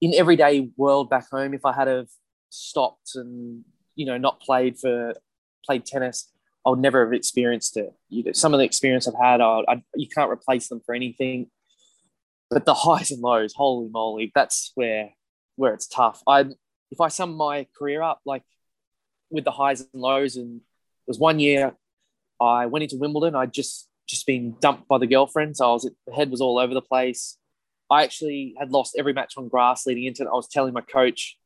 [0.00, 1.54] in everyday world back home.
[1.54, 2.08] If I had have
[2.52, 5.14] stopped and you know not played for
[5.64, 6.30] played tennis,
[6.66, 7.92] I would never have experienced it.
[8.08, 10.94] You know, some of the experience I've had, I, I, you can't replace them for
[10.94, 11.50] anything.
[12.50, 15.10] But the highs and lows, holy moly, that's where
[15.56, 16.22] where it's tough.
[16.26, 16.46] I
[16.90, 18.42] if I sum my career up, like
[19.30, 21.74] with the highs and lows, and it was one year
[22.40, 23.34] I went into Wimbledon.
[23.34, 26.58] I'd just just been dumped by the girlfriend, so I was the head was all
[26.58, 27.38] over the place.
[27.90, 30.28] I actually had lost every match on grass leading into it.
[30.28, 31.36] I was telling my coach,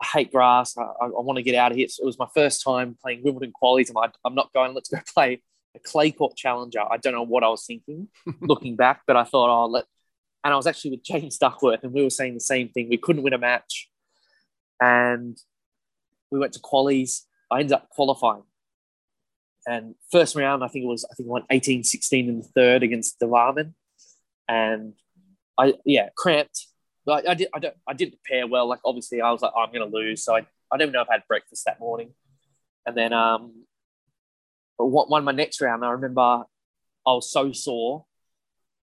[0.00, 0.76] I hate grass.
[0.76, 1.88] I, I, I want to get out of here.
[1.88, 3.90] So it was my first time playing Wimbledon qualies.
[3.90, 4.74] I'm I'm not going.
[4.74, 5.42] Let's go play
[5.74, 6.80] a clay court challenger.
[6.80, 8.08] I don't know what I was thinking
[8.40, 9.84] looking back, but I thought, oh, let.
[10.44, 12.88] And I was actually with James Duckworth, and we were saying the same thing.
[12.88, 13.88] We couldn't win a match,
[14.80, 15.36] and
[16.30, 17.22] we went to qualies.
[17.50, 18.42] I ended up qualifying,
[19.66, 22.44] and first round, I think it was, I think I won 18, 16 in the
[22.44, 23.74] third against Devvarman,
[24.48, 24.94] and
[25.58, 26.66] I yeah cramped
[27.06, 27.48] but I, I did.
[27.54, 27.74] I don't.
[27.88, 28.68] I didn't prepare well.
[28.68, 30.24] Like obviously, I was like, oh, I'm going to lose.
[30.24, 32.10] So I, I don't even know if I had breakfast that morning.
[32.84, 33.64] And then um,
[34.76, 36.44] one my next round, I remember I
[37.12, 38.04] was so sore,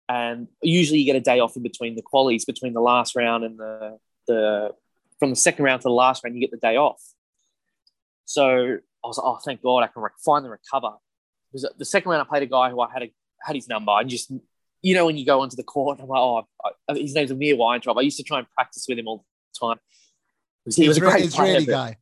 [0.08, 3.44] and usually you get a day off in between the qualies, between the last round
[3.44, 4.74] and the the
[5.18, 7.02] from the second round to the last round, you get the day off.
[8.24, 10.96] So I was like, oh, thank God, I can re- finally recover.
[11.50, 13.90] Because the second round, I played a guy who I had a, had his number.
[13.90, 14.30] I just
[14.82, 16.46] you know, when you go onto the court, I'm like, oh,
[16.88, 17.98] I, his name's Amir Weintraub.
[17.98, 19.78] I used to try and practice with him all the time.
[20.74, 21.96] He was a great Israeli guy.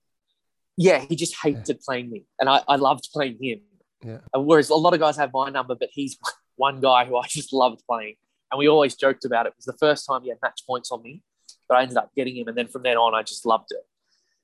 [0.77, 1.75] Yeah, he just hated yeah.
[1.87, 3.61] playing me, and I, I loved playing him.
[4.05, 4.19] Yeah.
[4.35, 6.19] Whereas a lot of guys have my number, but he's
[6.57, 8.17] one guy who I just loved playing,
[8.51, 9.51] and we always joked about it.
[9.51, 11.23] It was the first time he had match points on me,
[11.69, 13.85] but I ended up getting him, and then from then on, I just loved it.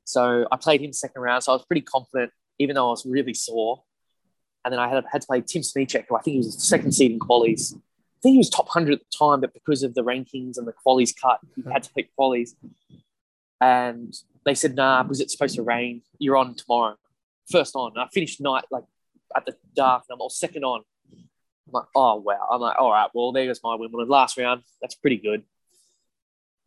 [0.04, 3.04] So I played him second round, so I was pretty confident, even though I was
[3.04, 3.82] really sore.
[4.64, 6.92] And then I had, had to play Tim Smyczek, who I think he was second
[6.92, 7.74] seed in qualies
[8.22, 10.74] think he was top 100 at the time, but because of the rankings and the
[10.86, 11.70] qualies cut, he mm-hmm.
[11.70, 12.54] had to pick qualies.
[13.60, 16.02] And they said, nah, because it's supposed to rain.
[16.18, 16.96] You're on tomorrow.
[17.50, 17.92] First on.
[17.94, 18.84] And I finished night like
[19.36, 20.82] at the dark and I'm all second on.
[21.12, 22.48] I'm like, oh, wow.
[22.50, 24.08] I'm like, all right, well, there goes my Wimbledon.
[24.08, 25.42] Last round, that's pretty good.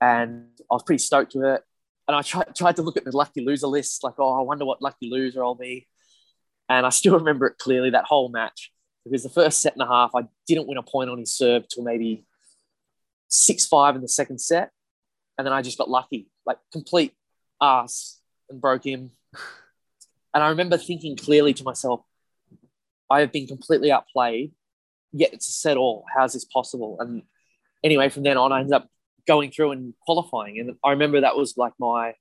[0.01, 1.61] And I was pretty stoked with it.
[2.07, 4.65] And I tried, tried to look at the lucky loser list, like, oh, I wonder
[4.65, 5.87] what lucky loser I'll be.
[6.69, 8.71] And I still remember it clearly that whole match
[9.05, 11.67] because the first set and a half, I didn't win a point on his serve
[11.67, 12.25] till maybe
[13.27, 14.71] six five in the second set,
[15.37, 17.13] and then I just got lucky, like complete
[17.61, 19.11] ass, and broke him.
[20.33, 22.01] And I remember thinking clearly to myself,
[23.09, 24.51] I have been completely outplayed,
[25.13, 26.03] yet it's a set all.
[26.13, 26.97] How's this possible?
[26.99, 27.23] And
[27.83, 28.89] anyway, from then on, I ended up
[29.27, 30.59] going through and qualifying.
[30.59, 32.15] And I remember that was like my,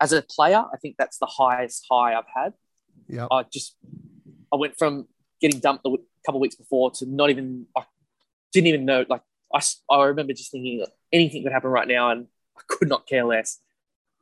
[0.00, 2.54] as a player, I think that's the highest high I've had.
[3.08, 3.28] Yeah.
[3.30, 3.76] I just,
[4.52, 5.06] I went from
[5.44, 7.82] getting dumped a couple weeks before to not even, I
[8.52, 9.20] didn't even know, like,
[9.54, 12.26] I, I remember just thinking anything could happen right now and
[12.56, 13.60] I could not care less.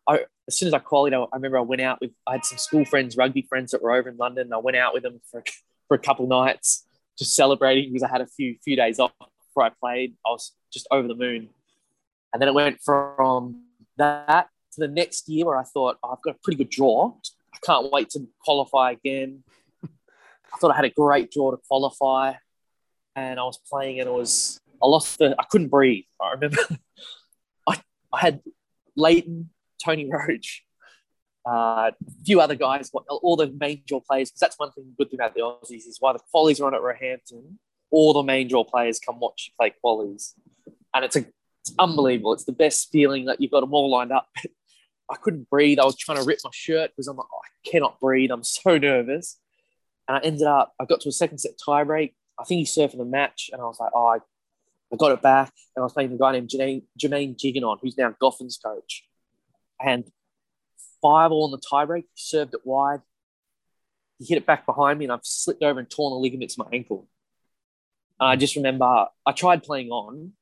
[0.09, 2.45] I, as soon as I qualified, I, I remember I went out with, I had
[2.45, 4.47] some school friends, rugby friends that were over in London.
[4.49, 5.45] And I went out with them for,
[5.89, 6.85] for a couple nights,
[7.17, 10.15] just celebrating because I had a few, few days off before I played.
[10.27, 11.51] I was just over the moon.
[12.33, 13.63] And then it went from
[13.97, 17.15] that to the next year where I thought, oh, I've got a pretty good draw.
[17.55, 19.45] I can't wait to qualify again.
[20.53, 22.35] I thought I had a great draw to qualify.
[23.15, 26.05] And I was playing and it was, I lost the, I couldn't breathe.
[26.21, 26.59] I remember
[27.67, 27.81] I,
[28.13, 28.41] I had
[28.97, 29.51] Lleyton,
[29.85, 30.63] Tony Roche,
[31.47, 35.11] uh, a few other guys, all the main draw players, because that's one thing good
[35.11, 37.59] thing about the Aussies is why the qualies are on at Roehampton,
[37.91, 40.33] all the main draw players come watch you play qualies.
[40.95, 41.27] And it's a
[41.63, 42.33] it's unbelievable.
[42.33, 44.29] It's the best feeling that you've got them all lined up.
[45.11, 45.79] I couldn't breathe.
[45.79, 48.31] I was trying to rip my shirt because I'm like, oh, I cannot breathe.
[48.31, 49.39] I'm so nervous.
[50.09, 52.15] And I ended up, I got to a second set tie break.
[52.39, 53.51] I think he served in the match.
[53.53, 54.17] And I was like, oh, I,
[54.93, 55.53] I got it back.
[55.75, 59.05] And I was playing a guy named Germain, Germain Gigounon, who's now Goffin's coach.
[59.81, 60.05] And
[61.03, 62.07] five all in the tie break.
[62.15, 63.01] Served it wide.
[64.19, 66.67] He hit it back behind me, and I've slipped over and torn the ligaments of
[66.67, 67.09] my ankle.
[68.21, 70.33] And I just remember I tried playing on,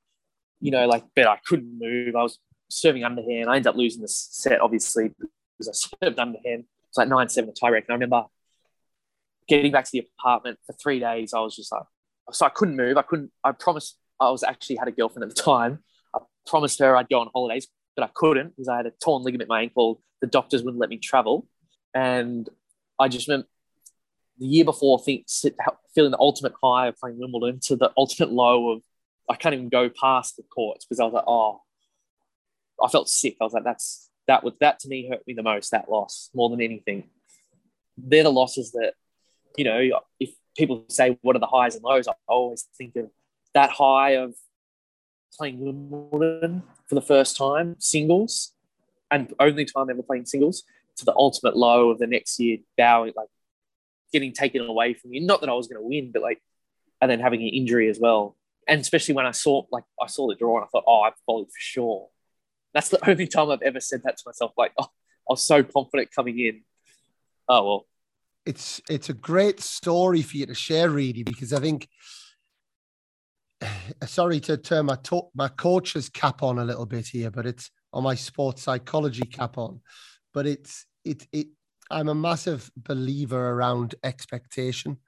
[0.61, 2.15] you know, like, but I couldn't move.
[2.15, 3.49] I was serving underhand.
[3.49, 5.13] I ended up losing the set, obviously,
[5.59, 6.65] because I served underhand.
[6.89, 7.85] It's like 9 7 tie break.
[7.85, 8.25] And I remember
[9.51, 11.35] getting back to the apartment for three days.
[11.35, 11.83] I was just like,
[12.33, 12.97] so I couldn't move.
[12.97, 15.81] I couldn't, I promised, I was actually had a girlfriend at the time.
[16.15, 19.25] I promised her I'd go on holidays, but I couldn't because I had a torn
[19.25, 20.01] ligament in my ankle.
[20.21, 21.49] The doctors wouldn't let me travel.
[21.95, 22.49] And
[22.99, 23.49] I just remember
[24.39, 25.27] the year before, think,
[25.95, 28.83] feeling the ultimate high of playing Wimbledon to the ultimate low of
[29.29, 31.61] I can't even go past the courts because I was like, oh,
[32.83, 33.37] I felt sick.
[33.41, 35.73] I was like, that's that was that to me hurt me the most.
[35.73, 37.11] That loss more than anything.
[37.99, 38.95] They're the losses that
[39.57, 40.01] you know.
[40.19, 43.11] If people say what are the highs and lows, I always think of
[43.55, 44.35] that high of
[45.37, 48.53] playing Wimbledon for the first time, singles,
[49.11, 50.65] and only time ever playing singles,
[50.97, 53.29] to the ultimate low of the next year, bowing like
[54.13, 55.25] getting taken away from you.
[55.25, 56.41] Not that I was going to win, but like,
[57.01, 58.37] and then having an injury as well
[58.71, 61.15] and especially when I saw like I saw the draw and I thought, oh, I've
[61.27, 62.09] followed for sure.
[62.73, 64.53] That's the only time I've ever said that to myself.
[64.57, 64.89] Like, oh, I
[65.29, 66.63] was so confident coming in.
[67.49, 67.87] Oh well.
[68.47, 71.89] It's it's a great story for you to share, really, because I think.
[74.07, 77.71] Sorry to turn my to- my coach's cap on a little bit here, but it's
[77.93, 79.81] on my sports psychology cap on.
[80.33, 81.49] But it's it it.
[81.91, 84.99] I'm a massive believer around expectation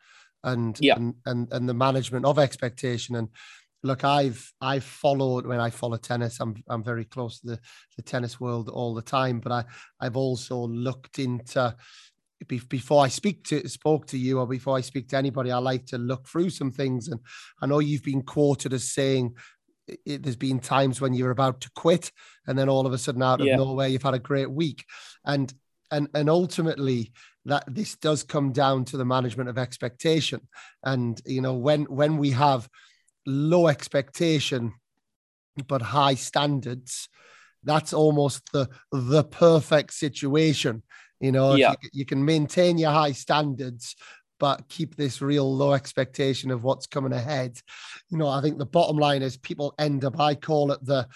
[0.45, 0.97] and yeah.
[0.97, 3.29] and, and and the management of expectation and
[3.83, 7.61] look i've i've followed when i follow tennis i'm i'm very close to the,
[7.97, 9.65] the tennis world all the time but i
[10.01, 11.75] i've also looked into
[12.49, 15.87] before I speak to spoke to you or before I speak to anybody, I like
[15.87, 17.09] to look through some things.
[17.09, 17.21] And
[17.61, 19.35] I know you've been quoted as saying
[20.07, 22.13] it, there's been times when you're about to quit,
[22.47, 23.57] and then all of a sudden, out of yeah.
[23.57, 24.85] nowhere, you've had a great week.
[25.25, 25.53] And
[25.91, 27.13] and and ultimately,
[27.45, 30.41] that this does come down to the management of expectation
[30.85, 32.69] and you know when when we have
[33.27, 34.73] low expectation
[35.67, 37.09] but high standards
[37.65, 40.83] that's almost the the perfect situation
[41.23, 41.75] you know yeah.
[41.83, 43.97] you, you can maintain your high standards
[44.39, 47.59] but keep this real low expectation of what's coming ahead
[48.11, 51.07] you know i think the bottom line is people end up i call it the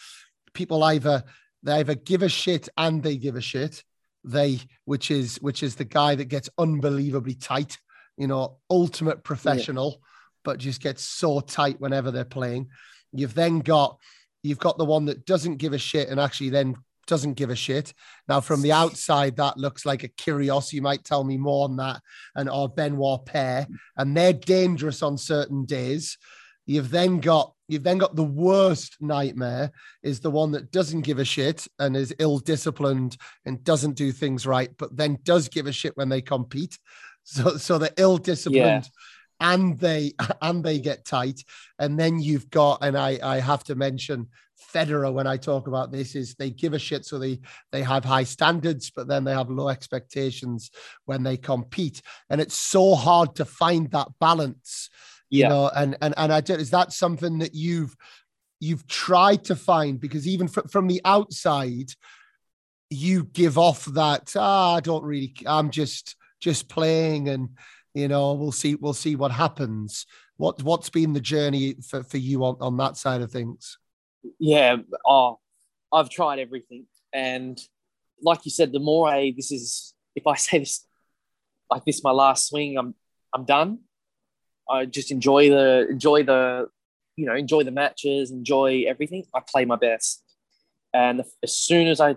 [0.55, 1.23] people either
[1.63, 3.83] they either give a shit and they give a shit
[4.27, 7.79] they, which is which is the guy that gets unbelievably tight,
[8.19, 10.07] you know, ultimate professional, yeah.
[10.45, 12.69] but just gets so tight whenever they're playing.
[13.13, 13.99] You've then got
[14.43, 17.57] you've got the one that doesn't give a shit and actually then doesn't give a
[17.57, 17.93] shit.
[18.29, 20.73] Now, from the outside, that looks like a Kyrgios.
[20.73, 22.03] You might tell me more on that,
[22.35, 23.67] and or Benoit Paire,
[23.97, 26.19] and they're dangerous on certain days.
[26.67, 31.19] You've then got you've then got the worst nightmare is the one that doesn't give
[31.19, 35.67] a shit and is ill disciplined and doesn't do things right, but then does give
[35.67, 36.79] a shit when they compete.
[37.29, 38.85] So so they're ill disciplined.
[38.85, 38.91] Yeah.
[39.39, 41.43] And they and they get tight,
[41.79, 44.29] and then you've got, and I I have to mention
[44.75, 47.41] Federer when I talk about this is they give a shit, so they
[47.73, 50.71] they have high standards, but then they have low expectations
[51.05, 54.91] when they compete, and it's so hard to find that balance
[55.29, 57.97] you know and and and i just is that something that you've
[58.61, 61.91] you've tried to find because even fr- from the outside
[62.91, 67.49] you give off that ah, i don't really i'm just just playing and
[67.97, 68.75] You know, we'll see.
[68.75, 70.05] We'll see what happens.
[70.37, 73.79] What What's been the journey for, for you on, on that side of things?
[74.39, 74.77] Yeah.
[75.07, 75.39] Oh,
[75.93, 77.59] I've tried everything, and
[78.23, 80.87] like you said, the more I this is if I say this
[81.71, 82.95] like this my last swing, I'm
[83.35, 83.81] I'm done.
[84.69, 86.69] I just enjoy the enjoy the
[87.17, 89.25] you know enjoy the matches, enjoy everything.
[89.35, 90.23] I play my best,
[90.93, 92.17] and as soon as I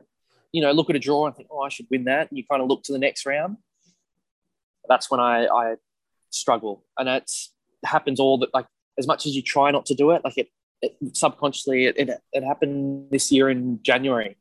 [0.52, 2.44] you know look at a draw and think, oh, I should win that, and you
[2.50, 3.58] kind of look to the next round.
[4.88, 5.76] That's when I I
[6.32, 7.32] struggle, and it
[7.86, 8.66] happens all that like
[8.98, 10.50] as much as you try not to do it, like it,
[10.82, 14.38] it subconsciously it, it, it happened this year in January.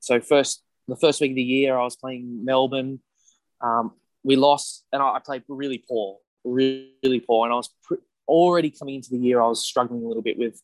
[0.00, 3.00] So first the first week of the year, I was playing Melbourne.
[3.60, 7.46] Um, we lost, and I, I, played really poor, really, really poor.
[7.46, 7.94] And I was pr-
[8.28, 10.60] already coming into the year, I was struggling a little bit with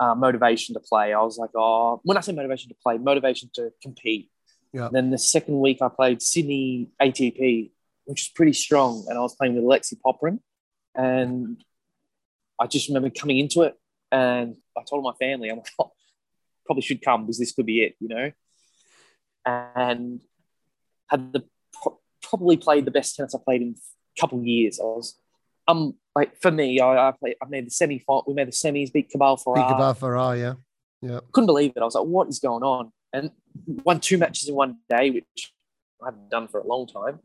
[0.00, 1.12] uh, motivation to play.
[1.12, 4.30] I was like, oh, when I say motivation to play, motivation to compete.
[4.72, 4.88] Yeah.
[4.92, 7.70] Then the second week, I played Sydney ATP,
[8.04, 10.40] which is pretty strong, and I was playing with Alexei Popyrin,
[10.94, 11.62] and
[12.60, 13.74] I just remember coming into it,
[14.10, 15.92] and I told my family, I'm like, oh,
[16.66, 18.32] probably should come because this could be it, you know.
[19.44, 20.20] And
[21.08, 21.44] had the
[22.22, 23.74] probably played the best tennis I played in
[24.16, 24.78] a couple of years.
[24.80, 25.18] I was,
[25.66, 27.36] um, like for me, I, I played.
[27.42, 27.98] I made the semi.
[27.98, 28.92] Final, we made the semis.
[28.92, 29.54] Beat Cabal Farah.
[29.56, 30.54] Beat Cabal Farah, yeah,
[31.00, 31.20] yeah.
[31.32, 31.80] Couldn't believe it.
[31.80, 32.92] I was like, what is going on?
[33.12, 33.30] And
[33.66, 35.52] won two matches in one day, which
[36.02, 37.20] I hadn't done for a long time.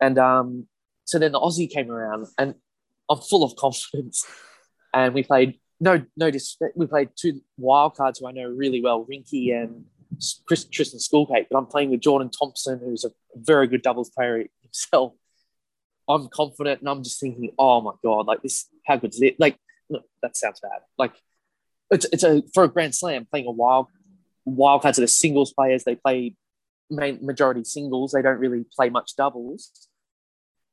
[0.00, 0.66] And um,
[1.04, 2.54] so then the Aussie came around, and
[3.08, 4.24] I'm full of confidence.
[4.94, 6.30] And we played no no.
[6.74, 9.84] We played two wild cards who I know really well, Rinky and
[10.46, 14.44] Chris, Tristan Schoolkate, but I'm playing with Jordan Thompson, who's a very good doubles player
[14.62, 15.12] himself.
[16.08, 19.40] I'm confident and I'm just thinking, oh my God, like this, how good is it?
[19.40, 19.58] Like,
[19.90, 20.82] no, that sounds bad.
[20.96, 21.12] Like,
[21.90, 23.88] it's, it's a, for a Grand Slam, playing a wild,
[24.44, 25.82] wild cards are the singles players.
[25.82, 26.36] They play
[26.90, 28.12] main majority singles.
[28.12, 29.88] They don't really play much doubles.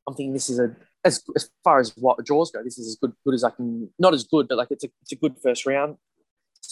[0.08, 2.96] I'm thinking this is a, as, as far as what draws go, this is as
[2.96, 5.36] good, good as I can, not as good, but like it's a, it's a good
[5.42, 5.98] first round.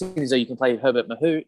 [0.02, 1.46] As though you can play Herbert Mahut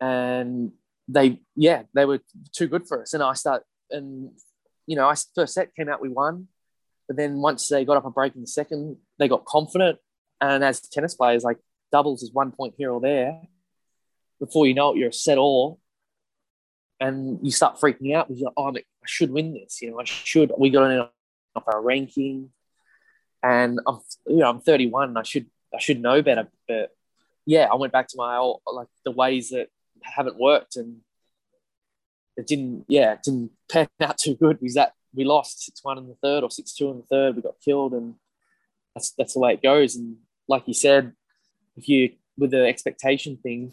[0.00, 0.72] and
[1.08, 2.20] they yeah they were
[2.52, 3.14] too good for us.
[3.14, 4.30] And i start and
[4.86, 6.48] you know i first set came out we won.
[7.06, 9.98] But then once they got up a break in the second they got confident.
[10.40, 11.58] And as tennis players like
[11.92, 13.40] doubles is one point here or there.
[14.40, 15.78] Before you know it you're a set all.
[16.98, 18.28] And you start freaking out.
[18.28, 19.82] Because you're like, oh i should win this.
[19.82, 21.08] You know i should we got an
[21.54, 22.50] off our ranking.
[23.42, 26.90] And i'm you know i'm 31 and i should i should know better but
[27.44, 29.66] yeah i went back to my old like the ways that
[30.00, 30.98] haven't worked and
[32.36, 35.98] it didn't yeah it didn't pan out too good because that we lost six one
[35.98, 37.36] in the third or six two in the third.
[37.36, 38.14] We got killed and
[38.94, 39.96] that's that's the way it goes.
[39.96, 40.16] And
[40.48, 41.12] like you said
[41.76, 43.72] if you with the expectation thing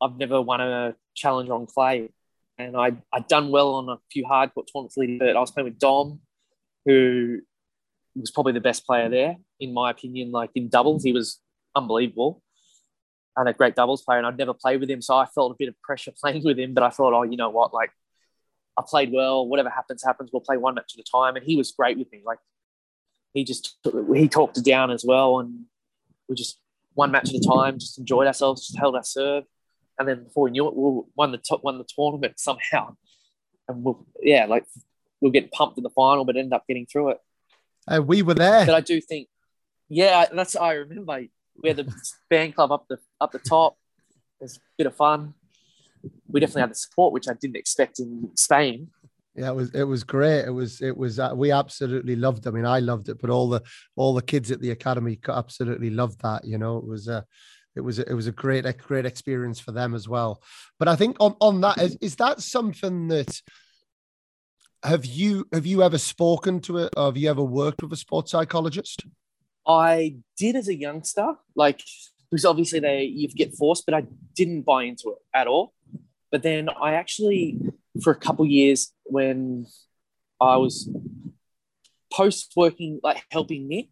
[0.00, 2.10] I've never won a challenge on clay.
[2.58, 5.50] And I I'd done well on a few hard court tournaments leading but I was
[5.50, 6.20] playing with Dom
[6.88, 7.40] who
[8.16, 11.38] was probably the best player there in my opinion like in doubles he was
[11.76, 12.42] unbelievable
[13.38, 15.56] and a great doubles player, and I'd never played with him, so I felt a
[15.56, 16.74] bit of pressure playing with him.
[16.74, 17.90] But I thought, oh, you know what, like
[18.76, 19.46] I played well.
[19.46, 20.30] Whatever happens, happens.
[20.32, 22.22] We'll play one match at a time, and he was great with me.
[22.26, 22.38] Like
[23.32, 23.78] he just
[24.14, 25.64] he talked it down as well, and
[26.28, 26.58] we just
[26.94, 29.44] one match at a time, just enjoyed ourselves, just held our serve,
[29.98, 32.96] and then before we knew it, we won the top, won the tournament somehow,
[33.68, 34.64] and we'll, yeah, like
[35.20, 37.18] we'll get pumped in the final, but end up getting through it.
[37.86, 38.66] Uh, we were there.
[38.66, 39.28] But I do think,
[39.88, 41.20] yeah, that's I remember
[41.62, 41.94] we had the
[42.30, 43.76] band club up the up the top.
[44.40, 45.34] It was a bit of fun.
[46.28, 48.88] We definitely had the support, which I didn't expect in Spain.
[49.34, 50.44] Yeah, it was it was great.
[50.44, 52.46] It was it was uh, we absolutely loved.
[52.46, 52.50] It.
[52.50, 53.62] I mean, I loved it, but all the
[53.96, 56.44] all the kids at the academy absolutely loved that.
[56.44, 57.24] You know, it was a
[57.76, 60.42] it was a, it was a great a great experience for them as well.
[60.78, 63.40] But I think on on that is is that something that
[64.82, 66.94] have you have you ever spoken to it?
[66.96, 69.04] Have you ever worked with a sports psychologist?
[69.66, 71.82] I did as a youngster, like
[72.30, 75.74] because obviously they you get forced, but I didn't buy into it at all.
[76.30, 77.58] But then I actually,
[78.02, 79.66] for a couple years, when
[80.40, 80.88] I was
[82.12, 83.88] post working, like helping Nick,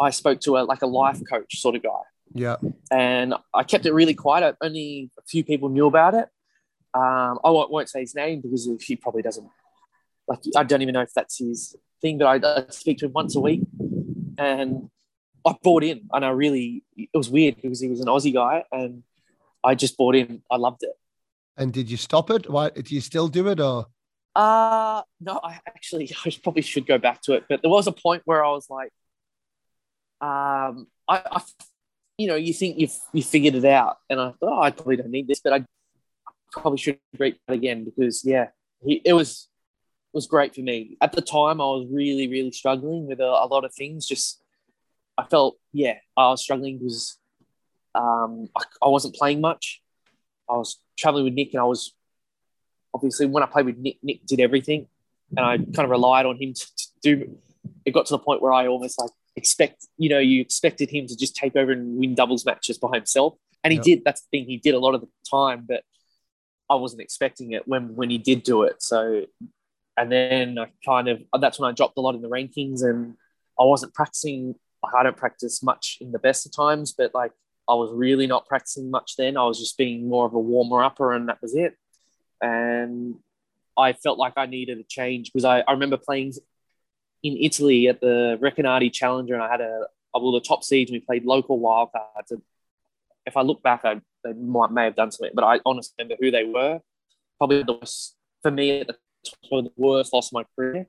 [0.00, 2.02] I spoke to a like a life coach sort of guy.
[2.34, 2.56] Yeah.
[2.90, 4.56] And I kept it really quiet.
[4.60, 6.28] Only a few people knew about it.
[6.94, 9.48] Um, I won't, won't, say his name because he probably doesn't
[10.32, 10.56] like.
[10.56, 13.36] I don't even know if that's his thing, but I, I speak to him once
[13.36, 13.62] a week
[14.38, 14.90] and
[15.46, 18.64] I bought in, and I really it was weird because he was an Aussie guy,
[18.72, 19.02] and
[19.64, 20.42] I just bought in.
[20.50, 20.92] I loved it.
[21.56, 22.48] And did you stop it?
[22.48, 23.86] Why do you still do it or?
[24.34, 27.92] Uh no, I actually I probably should go back to it, but there was a
[27.92, 28.92] point where I was like,
[30.20, 31.42] um, I, I
[32.16, 34.96] you know, you think you've you figured it out, and I thought oh, I probably
[34.96, 35.64] don't need this, but I
[36.50, 38.48] probably should read that again because yeah,
[38.84, 39.48] he, it was
[40.12, 40.96] was great for me.
[41.00, 44.06] At the time, I was really, really struggling with a, a lot of things.
[44.06, 44.42] Just,
[45.16, 47.18] I felt, yeah, I was struggling because
[47.94, 49.82] um, I, I wasn't playing much.
[50.48, 51.94] I was traveling with Nick, and I was
[52.94, 54.86] obviously when I played with Nick, Nick did everything,
[55.36, 57.38] and I kind of relied on him to, to do.
[57.84, 61.06] It got to the point where I almost like expect, you know, you expected him
[61.06, 63.34] to just take over and win doubles matches by himself,
[63.64, 63.84] and he yep.
[63.84, 64.04] did.
[64.04, 65.84] That's the thing, he did a lot of the time, but
[66.68, 68.82] I wasn't expecting it when when he did do it.
[68.82, 69.24] So
[69.96, 73.14] and then I kind of that's when I dropped a lot in the rankings, and
[73.58, 74.54] I wasn't practicing.
[74.82, 77.32] Like I don't practice much in the best of times, but like
[77.68, 79.36] I was really not practicing much then.
[79.36, 81.76] I was just being more of a warmer upper, and that was it.
[82.40, 83.16] And
[83.76, 86.32] I felt like I needed a change because I, I remember playing
[87.22, 90.90] in Italy at the Recanati Challenger, and I had a I was the top seeds.
[90.90, 92.30] We played local wildcards.
[92.30, 92.42] And
[93.26, 96.16] if I look back, I they might may have done something, but I honestly remember
[96.20, 96.80] who they were.
[97.38, 98.96] Probably the worst for me at the
[99.50, 100.86] the worst loss of my career.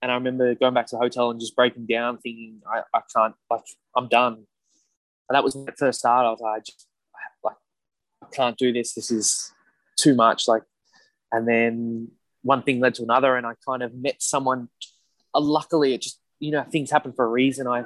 [0.00, 3.00] And I remember going back to the hotel and just breaking down, thinking, I, I
[3.14, 3.62] can't, like,
[3.96, 4.34] I'm done.
[4.34, 6.26] And that was my first start.
[6.26, 6.88] I was like, I just,
[7.44, 7.56] like,
[8.22, 8.94] I can't do this.
[8.94, 9.52] This is
[9.96, 10.48] too much.
[10.48, 10.62] Like,
[11.30, 12.08] and then
[12.42, 14.68] one thing led to another, and I kind of met someone.
[15.32, 17.68] Uh, luckily, it just, you know, things happen for a reason.
[17.68, 17.84] I,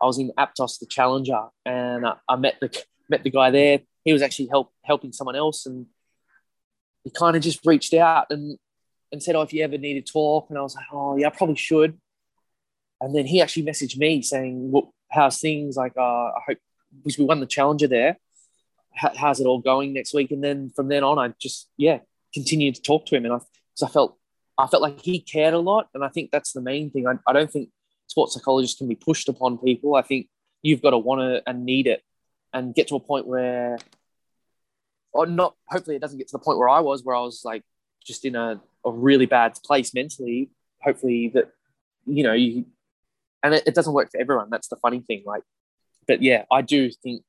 [0.00, 3.80] I was in Aptos, the challenger, and I, I met the met the guy there.
[4.04, 5.86] He was actually help helping someone else, and
[7.04, 8.58] he kind of just reached out and
[9.12, 11.28] and said, "Oh, if you ever need to talk," and I was like, "Oh, yeah,
[11.28, 11.98] I probably should."
[13.00, 14.86] And then he actually messaged me saying, "What?
[15.10, 15.76] How's things?
[15.76, 16.58] Like, uh, I hope
[17.02, 18.18] because we won the challenger there.
[18.94, 22.00] How, how's it all going next week?" And then from then on, I just yeah
[22.34, 24.18] continued to talk to him, and I because I felt
[24.58, 27.06] I felt like he cared a lot, and I think that's the main thing.
[27.06, 27.70] I, I don't think
[28.06, 29.94] sports psychologists can be pushed upon people.
[29.94, 30.28] I think
[30.62, 32.02] you've got to want to and need it,
[32.52, 33.78] and get to a point where,
[35.12, 35.54] or not.
[35.68, 37.62] Hopefully, it doesn't get to the point where I was, where I was like
[38.08, 40.50] just in a a really bad place mentally,
[40.82, 41.52] hopefully that
[42.06, 42.64] you know you
[43.44, 44.48] and it, it doesn't work for everyone.
[44.50, 45.22] That's the funny thing.
[45.24, 45.44] Like,
[46.08, 47.22] but yeah, I do think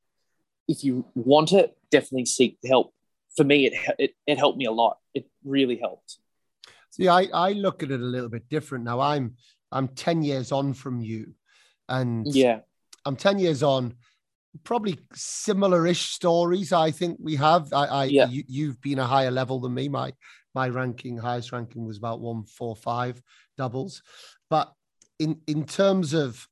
[0.67, 2.93] if you want it, definitely seek help.
[3.37, 4.97] For me, it it, it helped me a lot.
[5.13, 6.17] It really helped.
[6.91, 8.99] See, I, I look at it a little bit different now.
[8.99, 9.35] I'm
[9.71, 11.33] I'm 10 years on from you.
[11.87, 12.59] And yeah,
[13.05, 13.95] I'm 10 years on,
[14.63, 16.73] probably similar-ish stories.
[16.73, 17.71] I think we have.
[17.73, 18.27] I, I yeah.
[18.29, 19.89] you, have been a higher level than me.
[19.89, 20.13] My
[20.55, 23.21] my ranking, highest ranking was about one four five
[23.57, 24.01] doubles.
[24.49, 24.73] But
[25.19, 26.47] in in terms of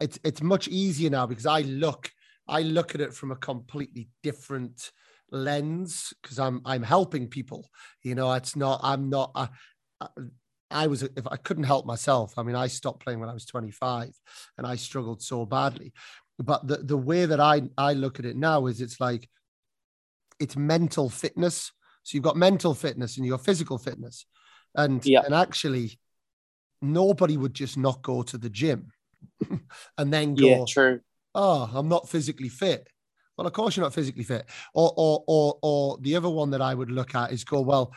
[0.00, 2.10] it's it's much easier now because I look
[2.48, 4.90] I look at it from a completely different
[5.30, 7.68] lens because I'm I'm helping people.
[8.02, 9.32] You know, it's not I'm not.
[9.34, 9.48] I,
[10.70, 12.38] I was if I couldn't help myself.
[12.38, 14.10] I mean, I stopped playing when I was 25,
[14.58, 15.92] and I struggled so badly.
[16.38, 19.28] But the the way that I I look at it now is it's like
[20.40, 21.72] it's mental fitness
[22.04, 24.26] so you've got mental fitness and you've got physical fitness.
[24.76, 25.22] And yeah.
[25.24, 25.98] and actually
[26.82, 28.92] nobody would just not go to the gym
[29.98, 31.00] and then go, yeah, true.
[31.34, 32.86] Oh, I'm not physically fit.
[33.36, 34.46] Well, of course you're not physically fit.
[34.74, 37.92] Or or or or the other one that I would look at is go, well,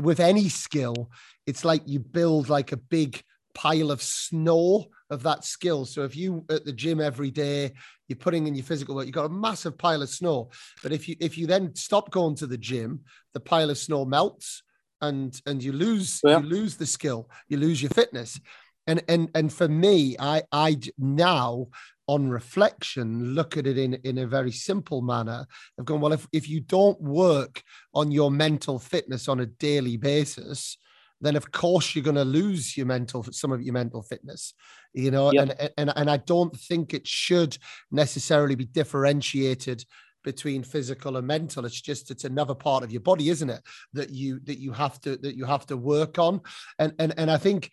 [0.00, 1.10] with any skill,
[1.46, 3.22] it's like you build like a big
[3.54, 5.84] pile of snow of that skill.
[5.84, 7.72] So if you at the gym every day,
[8.08, 10.50] you're putting in your physical work, you've got a massive pile of snow.
[10.82, 13.00] But if you if you then stop going to the gym,
[13.34, 14.62] the pile of snow melts
[15.00, 16.40] and and you lose yeah.
[16.40, 18.40] you lose the skill, you lose your fitness.
[18.86, 21.68] And and and for me, I I now
[22.06, 25.46] on reflection look at it in in a very simple manner.
[25.78, 27.62] I've gone well if if you don't work
[27.94, 30.78] on your mental fitness on a daily basis,
[31.20, 34.54] then of course you're going to lose your mental some of your mental fitness
[34.92, 35.56] you know yep.
[35.58, 37.56] and, and and i don't think it should
[37.90, 39.84] necessarily be differentiated
[40.22, 43.62] between physical and mental it's just it's another part of your body isn't it
[43.92, 46.40] that you that you have to that you have to work on
[46.78, 47.70] and and and i think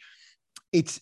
[0.72, 1.02] it's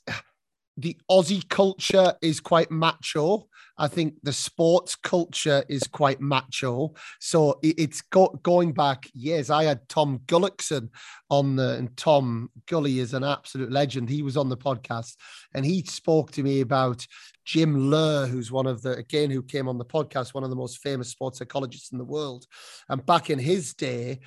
[0.77, 3.47] the Aussie culture is quite macho.
[3.77, 6.93] I think the sports culture is quite macho.
[7.19, 9.49] So it's go, going back years.
[9.49, 10.89] I had Tom Gullickson
[11.29, 14.09] on the, and Tom Gully is an absolute legend.
[14.09, 15.15] He was on the podcast
[15.53, 17.05] and he spoke to me about
[17.43, 20.55] Jim Loehr, who's one of the, again, who came on the podcast, one of the
[20.55, 22.45] most famous sports psychologists in the world.
[22.89, 24.19] And back in his day,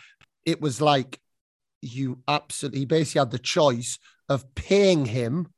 [0.45, 1.21] it was like
[1.81, 5.49] you absolutely, basically had the choice of paying him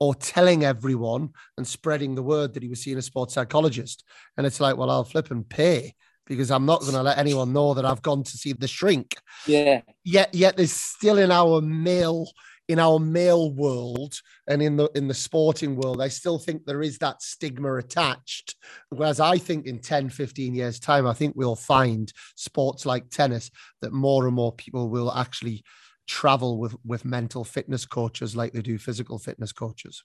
[0.00, 4.04] or telling everyone and spreading the word that he was seeing a sports psychologist.
[4.36, 5.94] And it's like, well, I'll flip and pay
[6.26, 9.16] because I'm not going to let anyone know that I've gone to see the shrink.
[9.46, 9.80] Yeah.
[10.04, 12.28] Yet, yet there's still in our male
[12.68, 16.82] in our male world and in the in the sporting world i still think there
[16.82, 18.56] is that stigma attached
[18.90, 23.50] whereas i think in 10 15 years time i think we'll find sports like tennis
[23.80, 25.64] that more and more people will actually
[26.08, 30.02] travel with with mental fitness coaches like they do physical fitness coaches.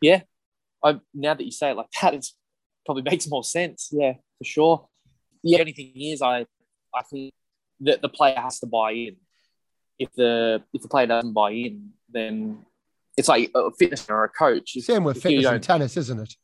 [0.00, 0.22] Yeah,
[0.82, 2.26] I now that you say it like that, it
[2.84, 3.90] probably makes more sense.
[3.92, 4.88] Yeah, for sure.
[5.44, 6.46] The only thing is, I
[6.94, 7.32] I think
[7.80, 9.16] that the player has to buy in.
[9.98, 12.64] If the if the player doesn't buy in, then
[13.16, 14.76] it's like a fitness or a coach.
[14.80, 16.34] Same with fitness and tennis, isn't it?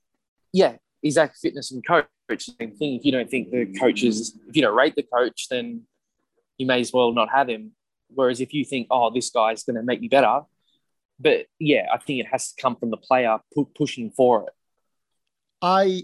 [0.53, 2.07] Yeah, exact fitness and coach.
[2.39, 2.95] Same thing.
[2.95, 5.83] If you don't think the coach is, if you don't rate the coach, then
[6.57, 7.73] you may as well not have him.
[8.15, 10.41] Whereas if you think, oh, this guy's going to make me better,
[11.19, 14.53] but yeah, I think it has to come from the player pu- pushing for it.
[15.61, 16.03] I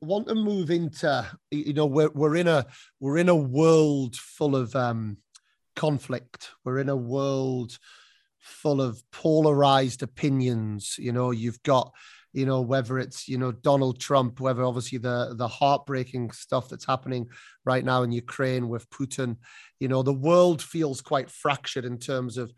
[0.00, 2.66] want to move into you know we're we're in a
[3.00, 5.18] we're in a world full of um
[5.74, 6.50] conflict.
[6.64, 7.78] We're in a world
[8.38, 10.96] full of polarized opinions.
[10.98, 11.92] You know, you've got
[12.36, 16.84] you know whether it's you know Donald Trump, whether obviously the the heartbreaking stuff that's
[16.84, 17.28] happening
[17.64, 19.36] right now in Ukraine with Putin.
[19.80, 22.52] You know, the world feels quite fractured in terms of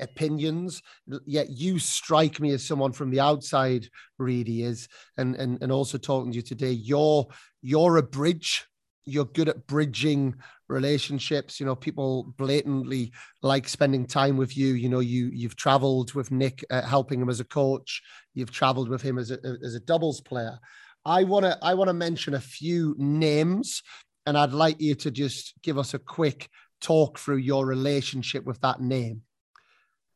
[0.00, 0.80] opinions
[1.26, 3.86] yet you strike me as someone from the outside
[4.16, 4.88] really is
[5.18, 7.26] and and, and also talking to you today you're
[7.60, 8.66] you're a bridge
[9.04, 10.34] you're good at bridging
[10.68, 13.12] relationships you know people blatantly
[13.42, 14.74] like spending time with you.
[14.74, 18.02] You know you you've traveled with nick uh, helping him as a coach.
[18.34, 20.58] You've traveled with him as a as a doubles player.
[21.04, 23.82] I want to i want to mention a few names
[24.24, 26.48] and i'd like you to just give us a quick
[26.80, 29.22] talk through your relationship with that name.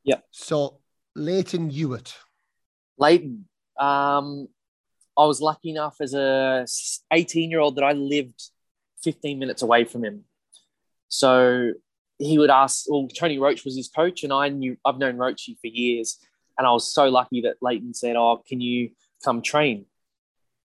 [0.05, 0.81] Yeah so
[1.15, 2.15] Lleyton Hewitt.
[2.99, 3.45] Lleyton
[3.79, 4.49] um
[5.19, 6.65] I was lucky enough as a
[7.13, 8.41] 18 year old that I lived
[9.03, 10.25] 15 minutes away from him.
[11.09, 11.73] So
[12.19, 15.59] he would ask, well, Tony Roche was his coach, and I knew I've known Roachy
[15.61, 16.19] for years.
[16.57, 18.91] And I was so lucky that Lleyton said, Oh, can you
[19.25, 19.87] come train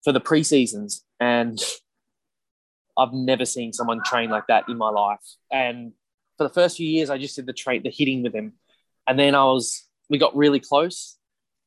[0.04, 1.04] for the pre seasons?
[1.20, 1.60] And
[2.98, 5.20] I've never seen someone train like that in my life.
[5.52, 5.94] And
[6.38, 8.54] for the first few years, I just did the train, the hitting with him.
[9.08, 11.18] And then I was, we got really close.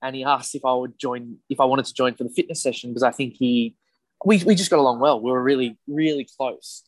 [0.01, 2.63] And he asked if I would join, if I wanted to join for the fitness
[2.63, 3.77] session, because I think he
[4.25, 5.21] we, we just got along well.
[5.21, 6.83] We were really, really close.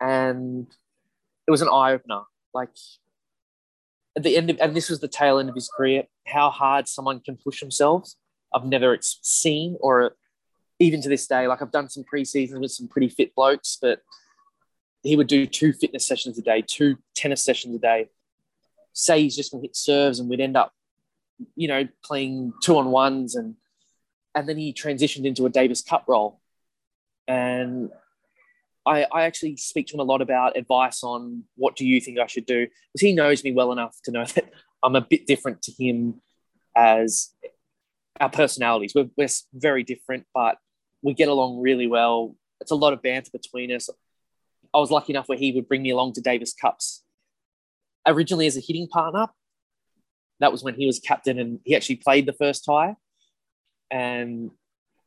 [0.00, 0.66] And
[1.46, 2.22] it was an eye opener.
[2.52, 2.70] Like
[4.16, 6.88] at the end of, and this was the tail end of his career, how hard
[6.88, 8.16] someone can push themselves.
[8.54, 10.14] I've never seen, or
[10.78, 14.00] even to this day, like I've done some preseasons with some pretty fit blokes, but
[15.02, 18.08] he would do two fitness sessions a day, two tennis sessions a day.
[18.92, 20.72] Say he's just to hit serves, and we'd end up,
[21.56, 23.56] you know, playing two on ones, and
[24.36, 26.40] and then he transitioned into a Davis Cup role,
[27.26, 27.90] and
[28.86, 32.18] I, I actually speak to him a lot about advice on what do you think
[32.18, 34.50] I should do because he knows me well enough to know that
[34.82, 36.20] I'm a bit different to him
[36.76, 37.30] as
[38.20, 38.92] our personalities.
[38.94, 40.58] We're, we're very different, but
[41.02, 42.36] we get along really well.
[42.60, 43.88] It's a lot of banter between us.
[44.72, 47.02] I was lucky enough where he would bring me along to Davis Cups
[48.06, 49.28] originally as a hitting partner.
[50.40, 52.96] That was when he was captain and he actually played the first tie.
[53.90, 54.50] And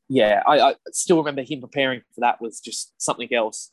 [0.09, 3.71] yeah, I, I, still remember him preparing for that was just something else.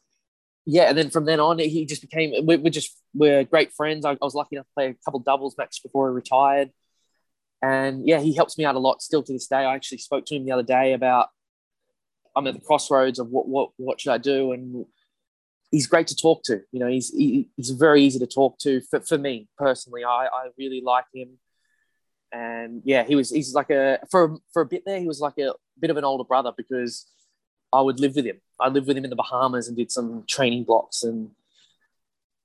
[0.66, 2.32] Yeah, and then from then on, he just became.
[2.46, 4.04] We're, we're just we're great friends.
[4.04, 6.70] I, I, was lucky enough to play a couple doubles matches before he retired,
[7.62, 9.58] and yeah, he helps me out a lot still to this day.
[9.58, 11.28] I actually spoke to him the other day about
[12.34, 14.86] I'm at the crossroads of what what what should I do, and
[15.70, 16.62] he's great to talk to.
[16.72, 20.02] You know, he's he, he's very easy to talk to for, for me personally.
[20.02, 21.38] I, I really like him
[22.34, 24.98] and yeah, he was he's like a for for a bit there.
[24.98, 27.06] He was like a bit of an older brother because
[27.72, 28.40] I would live with him.
[28.60, 31.30] I lived with him in the Bahamas and did some training blocks and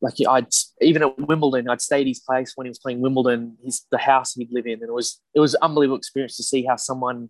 [0.02, 0.48] like I'd
[0.82, 3.58] even at Wimbledon, I'd stay at his place when he was playing Wimbledon.
[3.64, 6.44] His the house he'd live in, and it was it was an unbelievable experience to
[6.44, 7.30] see how someone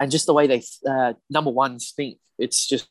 [0.00, 2.18] and just the way they uh, number ones think.
[2.38, 2.88] It's just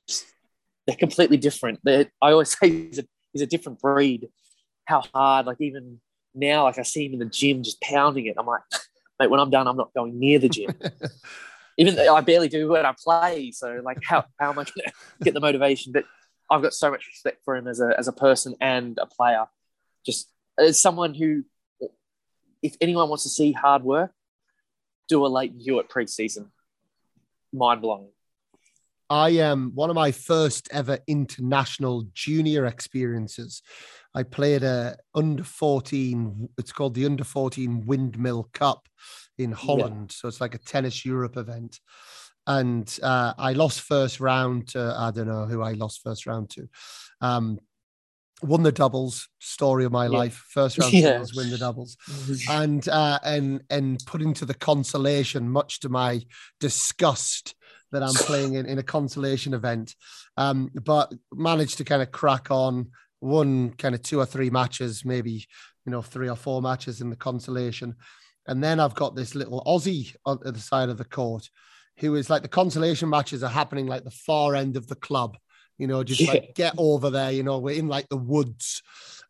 [0.85, 1.79] they're completely different.
[1.83, 3.03] They're, I always say he's a,
[3.33, 4.29] he's a different breed.
[4.85, 5.99] How hard, like even
[6.33, 8.35] now, like I see him in the gym just pounding it.
[8.39, 8.61] I'm like,
[9.19, 10.73] mate, when I'm done, I'm not going near the gym.
[11.77, 13.51] Even though I barely do when I play.
[13.51, 14.91] So like how, how am I going to
[15.23, 15.91] get the motivation?
[15.93, 16.05] But
[16.49, 19.45] I've got so much respect for him as a, as a person and a player.
[20.05, 21.43] Just as someone who,
[22.61, 24.11] if anyone wants to see hard work,
[25.07, 26.49] do a Lleyton Hewitt preseason.
[27.53, 28.09] Mind blowing.
[29.09, 33.63] I am um, one of my first ever international junior experiences
[34.15, 38.87] I played a under 14, it's called the under 14 Windmill Cup
[39.37, 40.11] in Holland.
[40.11, 40.15] Yeah.
[40.21, 41.79] So it's like a tennis Europe event.
[42.47, 46.49] And uh, I lost first round to, I don't know who I lost first round
[46.51, 46.67] to.
[47.21, 47.59] Um,
[48.41, 50.17] won the doubles story of my yeah.
[50.17, 51.01] life first round yeah.
[51.01, 51.97] singles win the doubles
[52.49, 56.21] and uh and and put into the consolation much to my
[56.61, 57.53] disgust
[57.91, 59.95] that i'm playing in, in a consolation event
[60.37, 62.87] um but managed to kind of crack on
[63.21, 65.45] won kind of two or three matches, maybe
[65.85, 67.95] you know, three or four matches in the consolation.
[68.47, 71.49] And then I've got this little Aussie on the side of the court
[71.97, 75.37] who is like the consolation matches are happening like the far end of the club,
[75.77, 76.31] you know, just yeah.
[76.31, 78.81] like get over there, you know, we're in like the woods.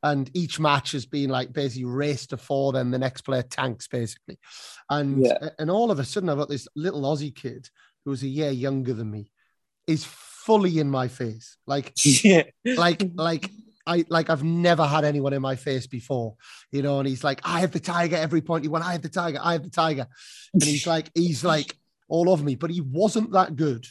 [0.01, 3.87] And each match has been like basically race to four, then the next player tanks
[3.87, 4.39] basically.
[4.89, 5.49] And yeah.
[5.57, 7.69] and all of a sudden I've got this little Aussie kid
[8.05, 9.31] who's a year younger than me,
[9.87, 11.57] is fully in my face.
[11.65, 11.93] Like,
[12.23, 12.43] yeah.
[12.63, 13.49] like, like
[13.89, 16.35] I like I've never had anyone in my face before,
[16.71, 16.99] you know.
[16.99, 18.85] And he's like, I have the tiger every point you want.
[18.85, 19.39] I have the tiger.
[19.41, 20.07] I have the tiger.
[20.53, 21.75] And he's like, he's like
[22.07, 22.55] all over me.
[22.55, 23.87] But he wasn't that good,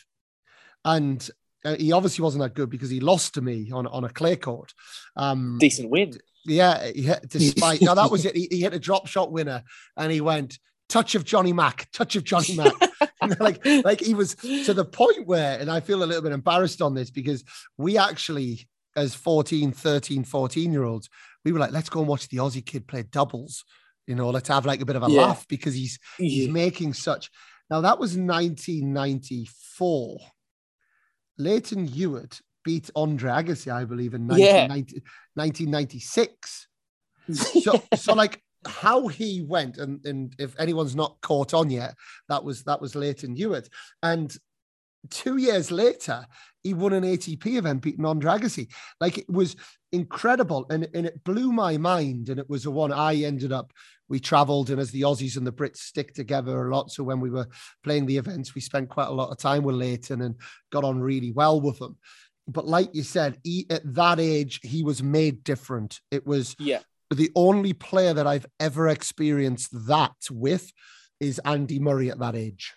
[0.84, 1.28] and
[1.64, 4.36] uh, he obviously wasn't that good because he lost to me on on a clay
[4.36, 4.72] court.
[5.16, 6.12] Um, Decent win.
[6.44, 6.92] Yeah,
[7.26, 8.36] despite now that was it.
[8.36, 9.64] He, he hit a drop shot winner,
[9.96, 12.72] and he went touch of Johnny Mac, touch of Johnny Mac.
[13.40, 16.82] like, like he was to the point where, and I feel a little bit embarrassed
[16.82, 17.44] on this because
[17.76, 18.68] we actually
[18.98, 21.08] as 14, 13, 14 year olds,
[21.44, 23.64] we were like, let's go and watch the Aussie kid play doubles.
[24.06, 25.22] You know, let's have like a bit of a yeah.
[25.22, 26.52] laugh because he's he's yeah.
[26.52, 27.30] making such.
[27.70, 30.18] Now that was 1994.
[31.38, 36.68] Lleyton Hewitt beat Andre Agassi, I believe, in 1996.
[37.32, 41.94] so, so like how he went, and, and if anyone's not caught on yet,
[42.28, 43.68] that was that was Lleyton Hewitt.
[44.02, 44.36] And
[45.10, 46.26] two years later,
[46.62, 48.68] he won an ATP event beating Andre Agassi.
[49.00, 49.56] Like it was
[49.92, 50.66] incredible.
[50.70, 52.28] And, and it blew my mind.
[52.28, 53.72] And it was the one I ended up,
[54.08, 54.70] we traveled.
[54.70, 56.90] And as the Aussies and the Brits stick together a lot.
[56.90, 57.48] So when we were
[57.84, 60.34] playing the events, we spent quite a lot of time with Lleyton and
[60.70, 61.96] got on really well with him.
[62.46, 66.00] But like you said, he, at that age, he was made different.
[66.10, 66.80] It was yeah.
[67.10, 70.70] The only player that I've ever experienced that with
[71.20, 72.74] is Andy Murray at that age.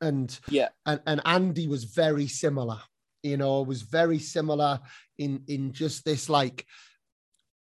[0.00, 0.68] And yeah.
[0.86, 2.78] and, and andy was very similar
[3.22, 4.80] you know was very similar
[5.18, 6.64] in in just this like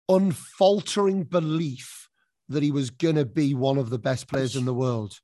[0.08, 2.08] unfaltering belief
[2.48, 5.18] that he was gonna be one of the best players in the world.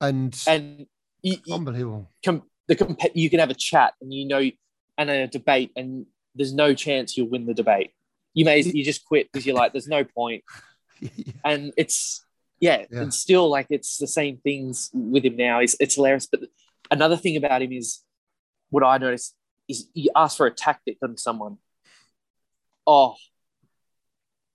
[0.00, 0.86] And and
[1.22, 2.12] you, unbelievable.
[2.24, 4.50] com- the comp- you can have a chat and you know
[4.98, 7.92] and a debate and there's no chance you'll win the debate
[8.38, 10.44] you may you just quit because you're like there's no point
[11.00, 11.32] yeah.
[11.44, 12.24] and it's
[12.60, 15.60] yeah, yeah, and still like it's the same things with him now.
[15.60, 16.26] It's, it's hilarious.
[16.26, 16.40] But
[16.90, 18.02] another thing about him is
[18.70, 19.34] what I noticed
[19.68, 21.58] is you ask for a tactic on someone.
[22.86, 23.14] Oh,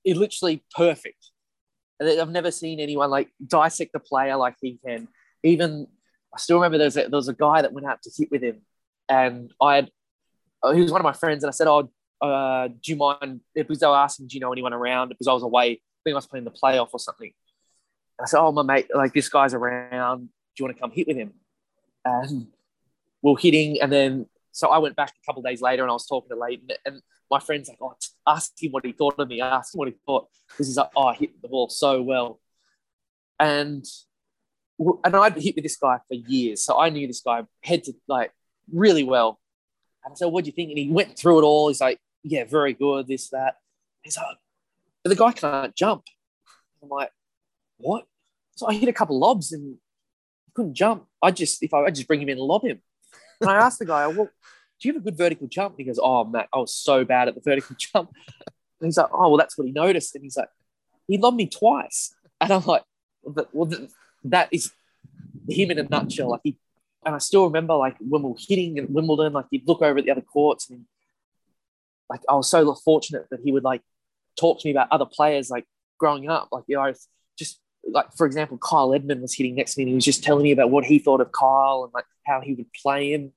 [0.03, 1.29] it literally perfect.
[1.99, 5.07] And I've never seen anyone like dissect the player like he can.
[5.43, 5.87] Even
[6.33, 8.31] I still remember there was a, there was a guy that went out to hit
[8.31, 8.61] with him,
[9.07, 9.91] and I had
[10.73, 11.89] he was one of my friends, and I said, "Oh,
[12.23, 15.33] uh, do you mind?" Because they were asking, "Do you know anyone around?" Because I
[15.33, 15.71] was away.
[15.71, 17.31] I think I was playing the playoff or something.
[18.21, 20.19] I said, "Oh, my mate, like this guy's around.
[20.21, 21.33] Do you want to come hit with him?"
[22.05, 22.47] And
[23.21, 25.93] we are hitting, and then so I went back a couple days later, and I
[25.93, 27.01] was talking to Lleyton and
[27.33, 27.95] my friend's like, "Oh,
[28.27, 29.41] ask him what he thought of me.
[29.41, 32.39] Ask him what he thought," because he's like, "Oh, I hit the ball so well,"
[33.39, 33.83] and
[35.03, 37.93] and I'd hit with this guy for years, so I knew this guy head to
[38.07, 38.31] like
[38.71, 39.39] really well.
[40.05, 41.69] And I said, "What do you think?" And he went through it all.
[41.69, 43.07] He's like, "Yeah, very good.
[43.07, 43.57] This, that."
[44.01, 44.37] He's like,
[45.03, 46.03] "But the guy can't jump."
[46.83, 47.11] I'm like,
[47.77, 48.05] what?
[48.55, 49.77] So I hit a couple lobs and
[50.53, 51.05] couldn't jump.
[51.21, 52.81] I just, if I, I just bring him in and lob him.
[53.41, 54.29] And I asked the guy, well,
[54.79, 55.73] do you have a good vertical jump?
[55.73, 58.11] And he goes, oh, Matt, I was so bad at the vertical jump.
[58.79, 60.15] And he's like, oh, well, that's what he noticed.
[60.15, 60.49] And he's like,
[61.07, 62.13] he lobbed me twice.
[62.39, 62.83] And I'm like,
[63.23, 63.87] well,
[64.25, 64.71] that is
[65.49, 66.29] him in a nutshell.
[66.29, 66.57] Like he,
[67.05, 69.99] and I still remember like when we were hitting at Wimbledon, like he'd look over
[69.99, 70.85] at the other courts and
[72.13, 73.81] like I was so fortunate that he would like
[74.39, 75.65] talk to me about other players like
[75.97, 76.49] growing up.
[76.51, 76.93] Like, you know,
[77.39, 77.59] just
[77.89, 80.43] like for example, Kyle Edmund was hitting next to me and he was just telling
[80.43, 83.21] me about what he thought of Kyle and like how he would play him.
[83.21, 83.31] And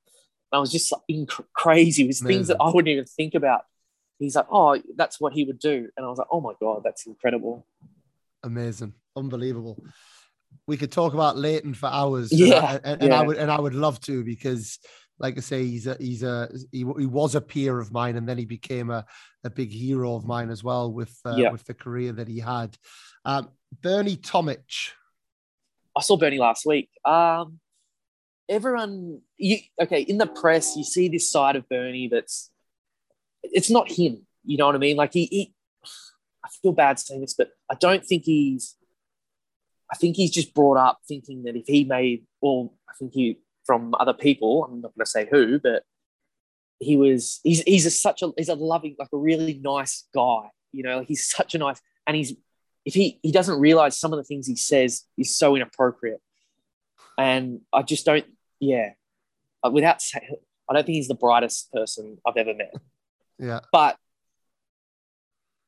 [0.53, 2.05] I was just like inc- crazy.
[2.05, 2.37] It was Amazing.
[2.37, 3.63] things that I wouldn't even think about.
[4.19, 6.81] He's like, oh, that's what he would do, and I was like, oh my god,
[6.83, 7.67] that's incredible.
[8.43, 9.83] Amazing, unbelievable.
[10.67, 12.33] We could talk about Lleyton for hours.
[12.33, 13.21] Yeah, and, and, and yeah.
[13.21, 14.79] I would and I would love to because
[15.19, 18.29] like I say, he's a he's a he, he was a peer of mine, and
[18.29, 19.05] then he became a,
[19.45, 21.51] a big hero of mine as well with uh, yeah.
[21.51, 22.77] with the career that he had.
[23.25, 23.49] Um,
[23.83, 24.91] Bernie Tomic.
[25.97, 26.91] I saw Bernie last week.
[27.05, 27.61] Um,
[28.49, 30.03] everyone, you okay?
[30.03, 32.51] In the press, you see this side of Bernie that's
[33.43, 34.27] it's not him.
[34.45, 34.97] You know what I mean?
[34.97, 35.55] Like he, he
[36.45, 38.77] I feel bad saying this, but I don't think he's.
[39.91, 43.39] I think he's just brought up thinking that if he made, well, I think he
[43.67, 44.65] from other people.
[44.65, 45.83] I'm not going to say who, but
[46.79, 50.51] he was he's he's a, such a he's a loving like a really nice guy.
[50.73, 52.35] You know, he's such a nice and he's
[52.85, 56.21] if he he doesn't realize some of the things he says is so inappropriate,
[57.19, 58.25] and I just don't
[58.61, 58.91] yeah.
[59.65, 60.37] Uh, without saying,
[60.69, 62.73] I don't think he's the brightest person I've ever met.
[63.39, 63.99] Yeah, but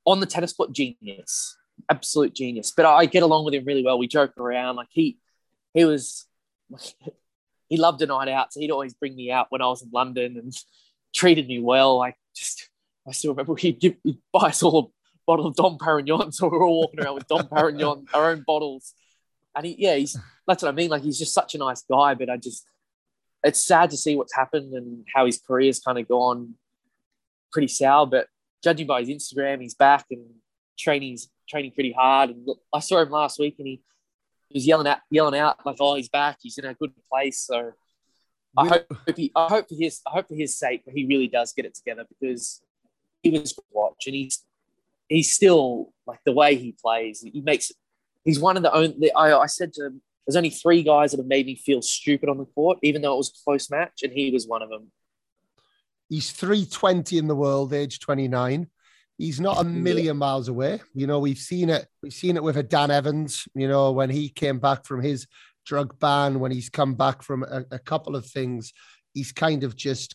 [0.07, 1.59] on the tennis court, genius.
[1.91, 2.73] absolute genius.
[2.75, 3.99] But I get along with him really well.
[3.99, 4.77] We joke around.
[4.77, 5.19] Like he
[5.75, 6.25] he was
[7.69, 9.91] he loved a night out, so he'd always bring me out when I was in
[9.93, 10.53] London and
[11.15, 11.99] treated me well.
[11.99, 12.69] Like just
[13.07, 16.49] I still remember he'd give he'd buy us all a bottle of Dom Perignon, so
[16.49, 18.95] we were all walking around with Dom Perignon, our own bottles.
[19.57, 20.17] And he, yeah, he's
[20.47, 20.91] that's what I mean.
[20.91, 22.65] Like he's just such a nice guy, but I just
[23.45, 26.55] it's sad to see what's happened and how his career's kind of gone
[27.53, 28.07] pretty sour.
[28.07, 28.29] But
[28.63, 30.25] judging by his Instagram, he's back and
[30.79, 32.31] training's training pretty hard.
[32.31, 33.83] And I saw him last week, and he
[34.55, 36.39] was yelling out, yelling out like, "Oh, he's back!
[36.43, 37.73] He's in a good place." So
[38.57, 38.87] I hope,
[39.17, 41.65] he, I hope for his, I hope for his sake that he really does get
[41.65, 42.63] it together because
[43.23, 44.45] he was watch, and he's
[45.09, 47.21] he's still like the way he plays.
[47.21, 47.73] He makes.
[48.25, 49.13] He's one of the only.
[49.13, 52.29] I, I said to him, "There's only three guys that have made me feel stupid
[52.29, 54.71] on the court, even though it was a close match, and he was one of
[54.71, 54.91] them."
[56.09, 58.69] He's 320 in the world, age 29.
[59.19, 60.81] He's not a million miles away.
[60.95, 61.89] You know, we've seen it.
[62.03, 63.49] We've seen it with a Dan Evans.
[63.55, 65.27] You know, when he came back from his
[65.67, 68.73] drug ban, when he's come back from a, a couple of things,
[69.15, 70.15] he's kind of just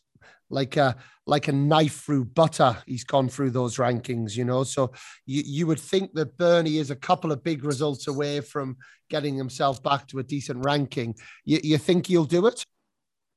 [0.49, 0.95] like a
[1.25, 2.77] like a knife through butter.
[2.85, 4.63] He's gone through those rankings, you know.
[4.63, 4.93] So
[5.25, 8.77] you you would think that Bernie is a couple of big results away from
[9.09, 11.15] getting himself back to a decent ranking.
[11.43, 12.65] You, you think he'll do it?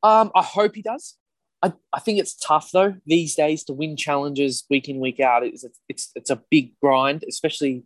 [0.02, 1.16] Um, I hope he does.
[1.62, 5.44] I, I think it's tough though these days to win challenges week in week out.
[5.44, 7.84] It's it's it's a big grind, especially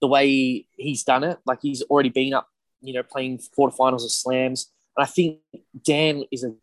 [0.00, 1.38] the way he's done it.
[1.44, 2.48] Like he's already been up,
[2.80, 4.70] you know, playing quarterfinals of slams.
[4.96, 5.40] And I think
[5.84, 6.54] Dan is a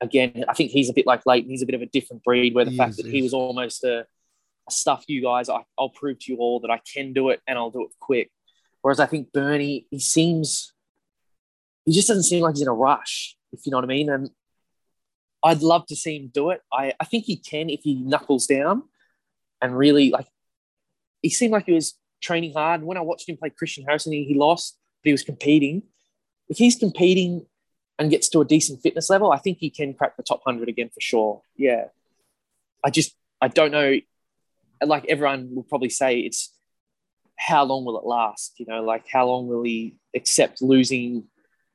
[0.00, 0.44] again.
[0.48, 1.50] I think he's a bit like Lleyton.
[1.50, 2.54] He's a bit of a different breed.
[2.54, 4.06] Where the he fact is, that he was almost a,
[4.68, 5.48] a stuff you guys.
[5.48, 7.90] I, I'll prove to you all that I can do it and I'll do it
[7.98, 8.30] quick.
[8.82, 10.72] Whereas I think Bernie, he seems,
[11.84, 13.36] he just doesn't seem like he's in a rush.
[13.52, 14.10] If you know what I mean.
[14.10, 14.30] And
[15.44, 16.60] I'd love to see him do it.
[16.72, 18.84] I, I think he can if he knuckles down
[19.60, 20.26] and really like
[21.20, 22.82] he seemed like he was training hard.
[22.82, 25.82] When I watched him play Christian Harrison, he, he lost, but he was competing.
[26.48, 27.46] If he's competing
[27.98, 30.68] and gets to a decent fitness level, I think he can crack the top 100
[30.68, 31.42] again for sure.
[31.56, 31.86] Yeah.
[32.84, 33.98] I just, I don't know.
[34.84, 36.52] Like everyone will probably say, it's
[37.36, 38.54] how long will it last?
[38.58, 41.24] You know, like how long will he accept losing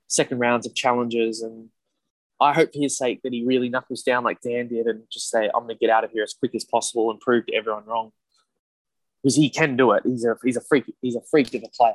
[0.08, 1.70] second rounds of challenges and
[2.40, 5.30] I hope for his sake that he really knuckles down like Dan did and just
[5.30, 7.56] say, I'm going to get out of here as quick as possible and prove to
[7.56, 8.12] everyone wrong.
[9.24, 10.04] Because he can do it.
[10.06, 10.94] He's a, he's a freak.
[11.02, 11.94] He's a freak of a player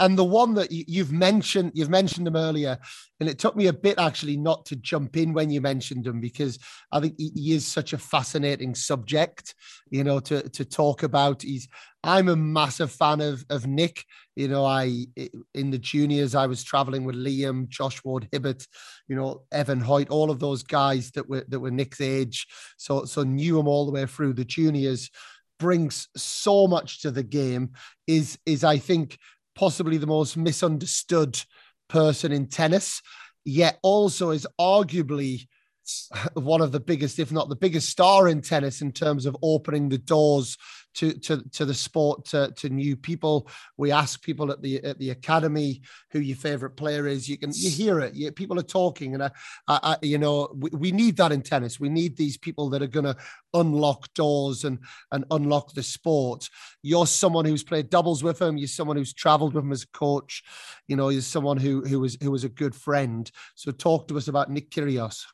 [0.00, 2.78] and the one that you've mentioned, you've mentioned him earlier,
[3.18, 6.20] and it took me a bit actually not to jump in when you mentioned them
[6.20, 6.58] because
[6.92, 9.54] I think he is such a fascinating subject,
[9.90, 11.42] you know, to to talk about.
[11.42, 11.68] He's
[12.04, 14.04] I'm a massive fan of of Nick.
[14.36, 15.06] You know, I
[15.54, 18.66] in the juniors I was traveling with Liam, Josh Ward Hibbert,
[19.08, 22.46] you know, Evan Hoyt, all of those guys that were that were Nick's age.
[22.76, 25.10] So so knew him all the way through the juniors
[25.58, 27.70] brings so much to the game
[28.06, 29.18] is is I think
[29.58, 31.42] possibly the most misunderstood
[31.88, 33.02] person in tennis,
[33.44, 35.48] yet also is arguably
[36.34, 39.88] one of the biggest, if not the biggest star in tennis in terms of opening
[39.88, 40.56] the doors
[40.98, 43.48] to to, to the sport to, to new people.
[43.76, 47.28] We ask people at the at the academy who your favorite player is.
[47.28, 48.14] You can you hear it.
[48.14, 49.30] You, people are talking, and I,
[49.66, 51.80] I, I you know we, we need that in tennis.
[51.80, 53.16] We need these people that are going to
[53.54, 54.78] unlock doors and
[55.12, 56.48] and unlock the sport.
[56.82, 58.56] You're someone who's played doubles with him.
[58.56, 60.42] You're someone who's traveled with him as a coach.
[60.86, 63.30] You know, you're someone who who was who was a good friend.
[63.54, 65.24] So talk to us about Nick Kyrgios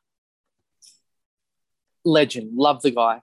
[2.05, 2.53] legend.
[2.55, 3.21] Love the guy.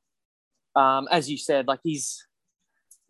[0.75, 2.25] Um, as you said, like he's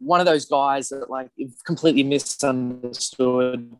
[0.01, 1.29] one of those guys that like
[1.65, 3.71] completely misunderstood.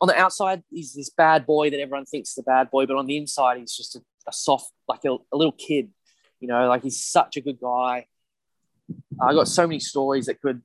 [0.00, 2.96] On the outside, he's this bad boy that everyone thinks is a bad boy, but
[2.96, 5.90] on the inside, he's just a, a soft, like a, a, little kid.
[6.40, 8.06] You know, like he's such a good guy.
[9.20, 10.62] I got so many stories that could,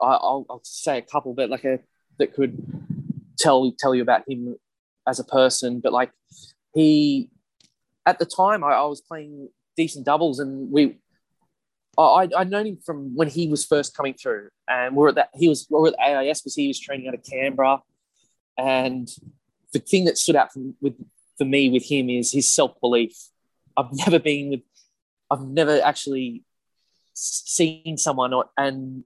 [0.00, 1.80] I, will I'll say a couple, but like a
[2.18, 2.56] that could
[3.38, 4.56] tell tell you about him
[5.06, 5.80] as a person.
[5.80, 6.10] But like
[6.74, 7.30] he
[8.06, 10.98] at the time I, I was playing decent doubles and we
[12.04, 15.14] I, I'd known him from when he was first coming through, and we are at
[15.16, 15.30] that.
[15.34, 17.82] He was we are at AIS because he was training out of Canberra,
[18.56, 19.08] and
[19.72, 20.94] the thing that stood out for, with
[21.36, 23.16] for me with him is his self belief.
[23.76, 24.60] I've never been with,
[25.30, 26.42] I've never actually
[27.14, 29.04] seen someone, or, and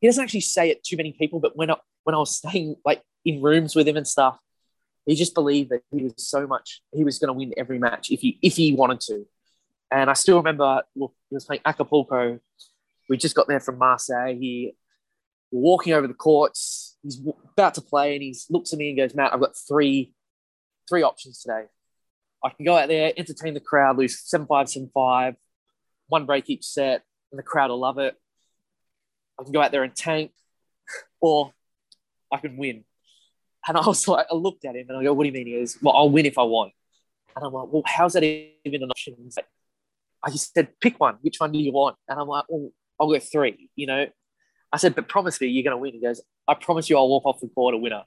[0.00, 1.40] he doesn't actually say it to many people.
[1.40, 4.38] But when I when I was staying like in rooms with him and stuff,
[5.06, 8.10] he just believed that he was so much he was going to win every match
[8.10, 9.26] if he if he wanted to.
[9.90, 12.38] And I still remember well, he was playing Acapulco.
[13.08, 14.34] We just got there from Marseille.
[14.34, 14.74] He
[15.50, 16.96] walking over the courts.
[17.02, 17.20] He's
[17.52, 20.14] about to play, and he looks at me and goes, "Matt, I've got three
[20.88, 21.64] three options today.
[22.44, 25.34] I can go out there, entertain the crowd, lose seven five, seven five,
[26.08, 28.14] one break each set, and the crowd will love it.
[29.38, 30.32] I can go out there and tank,
[31.20, 31.52] or
[32.32, 32.84] I can win.
[33.66, 35.46] And I was like, I looked at him and I go, what do you mean?
[35.46, 36.72] He goes, well, I'll win if I want.
[37.36, 39.16] And I'm like, well, how's that even an option?
[39.22, 39.46] He's like,
[40.22, 41.16] I just said, pick one.
[41.22, 41.96] Which one do you want?
[42.08, 44.06] And I'm like, well, I'll go three, you know?
[44.72, 45.94] I said, but promise me you're going to win.
[45.94, 48.02] He goes, I promise you I'll walk off the court a winner.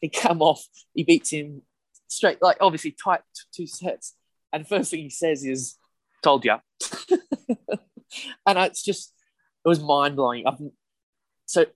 [0.00, 1.62] He come off, he beats him
[2.08, 3.20] straight, like obviously tight
[3.54, 4.14] two sets.
[4.52, 5.76] And first thing he says is,
[6.22, 6.56] told you.
[8.46, 9.12] and it's just,
[9.64, 10.44] it was mind blowing.
[11.46, 11.66] So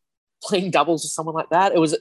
[0.43, 1.97] playing doubles with someone like that, it was,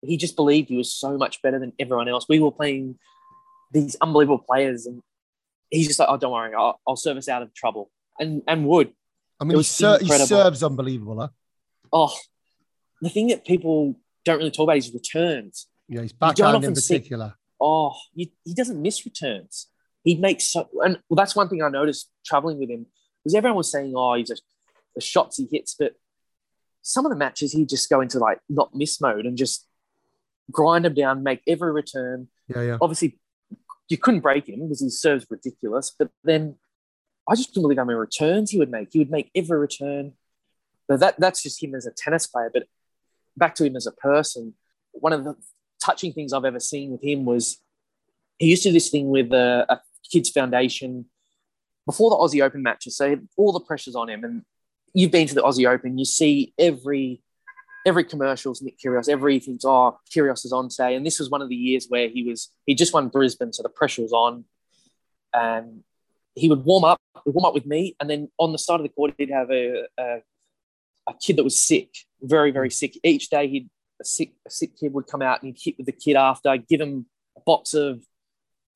[0.00, 2.26] he just believed he was so much better than everyone else.
[2.28, 2.98] We were playing
[3.72, 5.02] these unbelievable players and
[5.72, 7.90] he's just like, oh, don't worry, I'll, I'll serve us out of trouble.
[8.18, 8.92] And, and would.
[9.40, 11.28] I mean, he, ser- he, serves unbelievable, huh?
[11.92, 12.14] Oh,
[13.00, 15.66] the thing that people don't really talk about is returns.
[15.88, 17.28] Yeah, he's backhand in particular.
[17.30, 19.68] See, oh, you, he doesn't miss returns.
[20.04, 22.86] He makes so, and well, that's one thing I noticed traveling with him
[23.22, 24.42] because everyone was saying, oh, he's just
[24.94, 25.94] the shots he hits, but
[26.82, 29.66] some of the matches he just go into like not miss mode and just
[30.50, 32.28] grind him down, make every return.
[32.48, 32.78] Yeah, yeah.
[32.80, 33.18] Obviously,
[33.92, 36.56] you couldn't break him because he serves ridiculous, but then
[37.28, 38.88] I just couldn't believe how many returns he would make.
[38.90, 40.14] He would make every return.
[40.88, 42.50] But that that's just him as a tennis player.
[42.52, 42.64] But
[43.36, 44.54] back to him as a person,
[44.92, 45.36] one of the
[45.82, 47.58] touching things I've ever seen with him was
[48.38, 49.80] he used to do this thing with a, a
[50.10, 51.06] kids foundation
[51.86, 52.96] before the Aussie Open matches.
[52.96, 54.42] So all the pressure's on him, and
[54.94, 55.98] you've been to the Aussie Open.
[55.98, 57.22] You see every
[57.86, 61.48] every commercials Nick Kyrgios, everything's oh Kyrgios is on today, and this was one of
[61.48, 64.44] the years where he was he just won Brisbane, so the pressure was on,
[65.32, 65.82] and
[66.34, 68.88] he would warm up, warm up with me, and then on the side of the
[68.88, 70.18] court, he'd have a, a,
[71.08, 71.90] a kid that was sick,
[72.22, 72.98] very, very sick.
[73.02, 73.68] Each day, he'd
[74.00, 76.56] a sick, a sick kid would come out and he'd hit with the kid after,
[76.56, 77.06] give him
[77.36, 78.02] a box of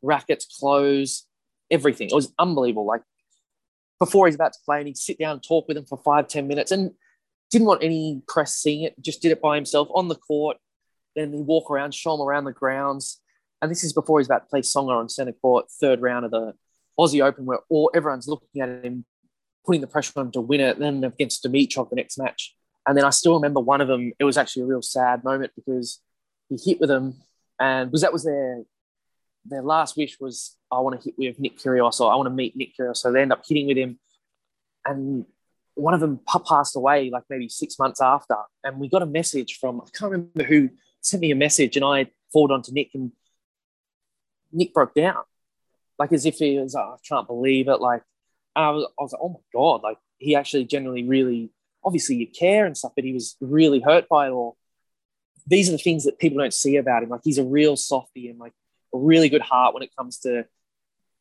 [0.03, 1.27] rackets, clothes,
[1.71, 2.09] everything.
[2.09, 2.87] It was unbelievable.
[2.87, 3.03] Like
[3.99, 6.29] before he's about to play, and he'd sit down and talk with him for five,
[6.29, 6.93] ten minutes, and
[7.51, 9.01] didn't want any press seeing it.
[9.01, 10.57] Just did it by himself on the court.
[11.15, 13.21] Then he'd walk around, show him around the grounds.
[13.63, 16.31] And this is before he's about to play Tsonga on centre court, third round of
[16.31, 16.55] the
[16.99, 19.05] Aussie Open where all everyone's looking at him,
[19.65, 20.79] putting the pressure on him to win it.
[20.79, 22.55] Then against Dimitrov the next match,
[22.87, 24.13] and then I still remember one of them.
[24.19, 26.01] It was actually a real sad moment because
[26.49, 27.15] he hit with him.
[27.59, 28.63] and because that was their
[29.49, 32.35] their last wish was I want to hit with Nick Kyrgios or I want to
[32.35, 32.99] meet Nick Kyrgios.
[32.99, 33.99] So they end up hitting with him,
[34.85, 35.25] and
[35.77, 39.59] one of them passed away like maybe six months after, and we got a message
[39.61, 40.70] from I can't remember who
[41.01, 43.12] sent me a message, and I forwarded on to Nick, and
[44.53, 45.22] Nick broke down
[45.99, 47.81] like as if he was, oh, I can't believe it.
[47.81, 48.03] Like,
[48.55, 51.51] I was, I was like, oh my God, like he actually generally really,
[51.85, 54.57] obviously you care and stuff, but he was really hurt by it all.
[55.47, 57.11] These are the things that people don't see about him.
[57.11, 58.53] Like he's a real softy and like
[58.95, 60.47] a really good heart when it comes to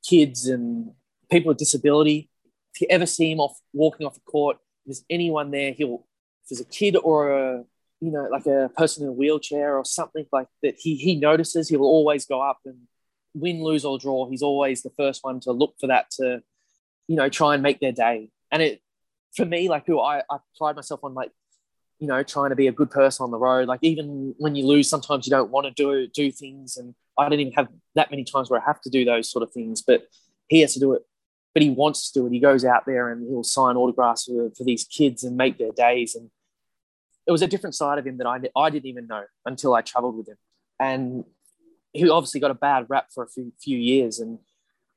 [0.07, 0.91] kids and
[1.29, 2.29] people with disability.
[2.75, 6.05] If you ever see him off walking off the court, if there's anyone there, he'll,
[6.43, 7.63] if there's a kid or a,
[8.01, 11.69] you know, like a person in a wheelchair or something like that, he, he notices,
[11.69, 12.75] he will always go up and
[13.33, 16.43] win, lose, or draw, he's always the first one to look for that to,
[17.07, 18.29] you know, try and make their day.
[18.51, 18.81] And it,
[19.35, 21.31] for me, like who I, I pride myself on, like,
[21.99, 23.67] you know, trying to be a good person on the road.
[23.67, 26.77] Like even when you lose, sometimes you don't want to do do things.
[26.77, 29.43] And I don't even have that many times where I have to do those sort
[29.43, 29.81] of things.
[29.81, 30.07] But
[30.47, 31.03] he has to do it.
[31.55, 32.33] But he wants to do it.
[32.33, 35.71] He goes out there and he'll sign autographs for, for these kids and make their
[35.71, 36.13] days.
[36.13, 36.29] And
[37.25, 39.81] it was a different side of him that I, I didn't even know until I
[39.81, 40.37] traveled with him.
[40.79, 41.23] And
[41.93, 44.19] he obviously got a bad rap for a few, few years.
[44.19, 44.37] And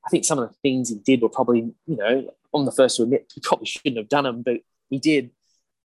[0.04, 2.96] I think some of the things he did were probably, you know, on the first
[2.96, 4.58] to admit he probably shouldn't have done them, but
[4.90, 5.30] he did.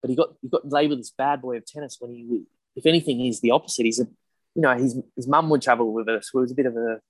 [0.00, 2.42] But he got he got labelled as bad boy of tennis when he,
[2.74, 3.84] if anything, he's the opposite.
[3.84, 4.06] He's a,
[4.54, 6.30] you know, his his mum would travel with us.
[6.34, 7.00] It was a bit of a, it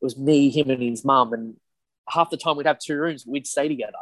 [0.00, 1.56] was me, him, and his mum, and
[2.08, 3.92] half the time we'd have two rooms, we'd stay together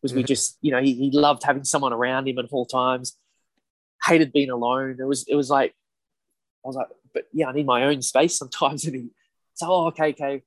[0.00, 0.26] because we mm-hmm.
[0.26, 3.16] just, you know, he, he loved having someone around him at all times.
[4.04, 4.96] Hated being alone.
[4.98, 5.74] It was it was like
[6.64, 8.84] I was like, but yeah, I need my own space sometimes.
[8.86, 9.08] And he,
[9.54, 10.42] so, oh, okay, okay,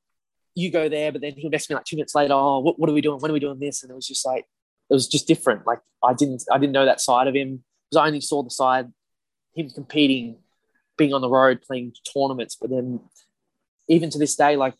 [0.55, 1.11] you go there.
[1.11, 3.19] But then he'll message me like two minutes later, oh, what, what are we doing?
[3.19, 3.83] When are we doing this?
[3.83, 4.45] And it was just like,
[4.89, 5.65] it was just different.
[5.67, 8.49] Like I didn't, I didn't know that side of him because I only saw the
[8.49, 8.91] side,
[9.55, 10.37] him competing,
[10.97, 12.57] being on the road, playing tournaments.
[12.59, 13.01] But then
[13.87, 14.75] even to this day, like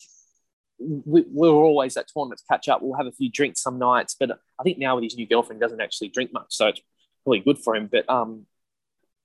[1.06, 2.82] we, we're always at tournaments catch up.
[2.82, 5.62] We'll have a few drinks some nights, but I think now with his new girlfriend,
[5.62, 6.82] doesn't actually drink much, so it's
[7.24, 7.90] probably good for him.
[7.92, 8.46] But um,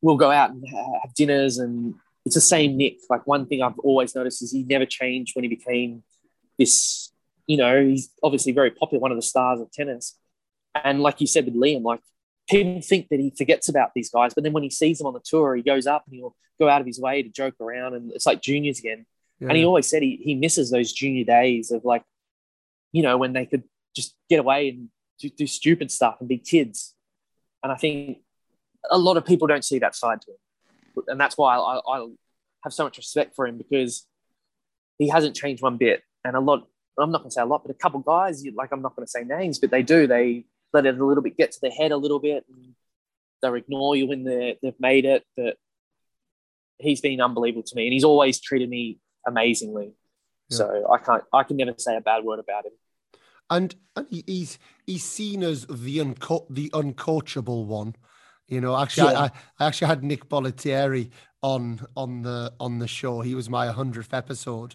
[0.01, 1.95] we'll go out and have dinners and
[2.25, 2.99] it's the same Nick.
[3.09, 6.03] Like one thing I've always noticed is he never changed when he became
[6.59, 7.13] this,
[7.47, 10.17] you know, he's obviously very popular, one of the stars of tennis.
[10.75, 12.01] And like you said with Liam, like
[12.49, 15.15] people think that he forgets about these guys, but then when he sees them on
[15.15, 17.95] the tour, he goes up and he'll go out of his way to joke around
[17.95, 19.07] and it's like juniors again.
[19.41, 19.49] Yeah.
[19.49, 22.03] And he always said he, he misses those junior days of like,
[22.93, 23.65] you know, when they could
[23.95, 26.95] just get away and do, do stupid stuff and be kids.
[27.63, 28.19] And I think
[28.91, 31.05] a lot of people don't see that side to him.
[31.09, 32.07] And that's why I, I
[32.65, 34.07] have so much respect for him because
[34.99, 36.03] he hasn't changed one bit.
[36.25, 36.67] And a lot,
[36.99, 39.07] I'm not going to say a lot, but a couple guys, like I'm not going
[39.07, 40.07] to say names, but they do.
[40.07, 42.45] They let it a little bit get to their head a little bit.
[42.49, 42.75] And
[43.41, 45.25] they'll ignore you when they've made it.
[45.37, 45.57] But
[46.79, 48.99] he's been unbelievable to me, and he's always treated me
[49.29, 49.93] amazingly.
[50.49, 50.57] Yeah.
[50.57, 52.73] So I can't, I can never say a bad word about him.
[53.51, 57.95] And, and he's he's seen as the unco- the uncoachable one.
[58.47, 59.21] You know, actually, yeah.
[59.21, 61.11] I, I actually had Nick Bollettieri
[61.43, 63.21] on on the on the show.
[63.21, 64.75] He was my hundredth episode,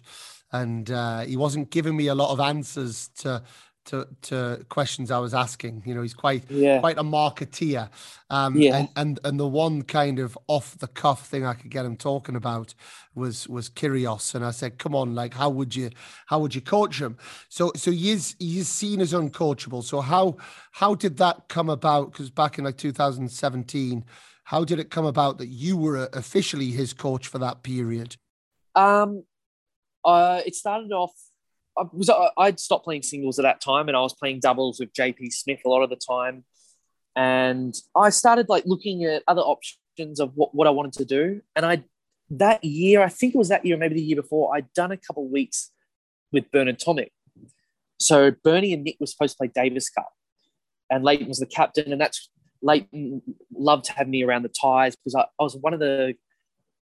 [0.50, 3.42] and uh, he wasn't giving me a lot of answers to
[3.86, 5.82] to to questions I was asking.
[5.84, 6.80] You know, he's quite yeah.
[6.80, 7.88] quite a marketeer.
[8.30, 8.78] Um, yeah.
[8.78, 11.96] And, and and the one kind of off the cuff thing I could get him
[11.96, 12.74] talking about
[13.14, 15.90] was was Kyrgios, and I said, "Come on, like how would you
[16.26, 17.16] how would you coach him?"
[17.48, 19.82] So so he's is he is seen as uncoachable.
[19.82, 20.36] So how
[20.72, 22.12] how did that come about?
[22.12, 24.04] Because back in like 2017,
[24.44, 28.16] how did it come about that you were officially his coach for that period?
[28.74, 29.24] Um,
[30.04, 31.12] uh, it started off
[31.76, 34.92] I was I'd stopped playing singles at that time, and I was playing doubles with
[34.92, 36.44] JP Smith a lot of the time.
[37.16, 41.40] And I started like looking at other options of what, what I wanted to do.
[41.54, 41.84] And I
[42.30, 44.96] that year, I think it was that year, maybe the year before, I'd done a
[44.96, 45.70] couple weeks
[46.32, 47.10] with Bernard Tomic.
[48.00, 50.10] So Bernie and Nick were supposed to play Davis Cup,
[50.90, 52.30] and Lleyton was the captain, and that's
[52.62, 53.22] Lleyton
[53.54, 56.14] loved to have me around the ties because I, I was one of the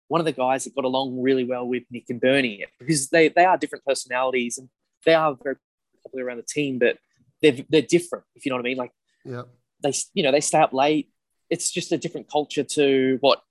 [0.07, 3.29] one of the guys that got along really well with Nick and Bernie because they
[3.29, 4.69] they are different personalities and
[5.05, 5.55] they are very
[6.03, 6.97] popular around the team, but
[7.41, 8.25] they're they're different.
[8.35, 8.91] If you know what I mean, like
[9.25, 9.43] yeah,
[9.83, 11.09] they you know they stay up late.
[11.49, 13.41] It's just a different culture to what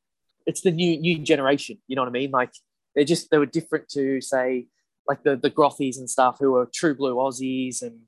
[0.47, 1.79] it's the new new generation.
[1.87, 2.31] You know what I mean?
[2.31, 2.53] Like
[2.95, 4.67] they're just they were different to say
[5.07, 8.01] like the the Grothies and stuff who are true blue Aussies and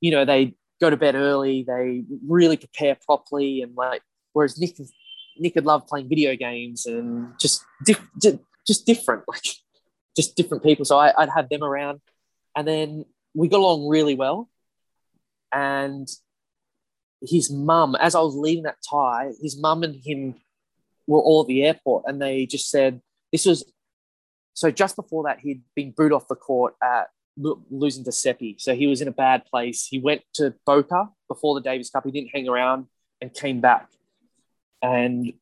[0.00, 1.64] you know they go to bed early.
[1.66, 4.76] They really prepare properly and like whereas Nick
[5.38, 8.10] Nick had loved playing video games and just diff-
[8.66, 9.44] just different like
[10.16, 10.84] just different people.
[10.84, 12.00] So I, I'd have them around
[12.56, 14.48] and then we got along really well.
[15.52, 16.08] And
[17.20, 20.34] his mum, as I was leaving that tie, his mum and him
[21.06, 23.00] were all at the airport and they just said,
[23.30, 23.64] this was,
[24.54, 28.56] so just before that, he'd been booed off the court at losing to Seppi.
[28.58, 29.86] So he was in a bad place.
[29.86, 32.04] He went to Boca before the Davis Cup.
[32.04, 32.86] He didn't hang around
[33.20, 33.88] and came back.
[34.82, 35.32] And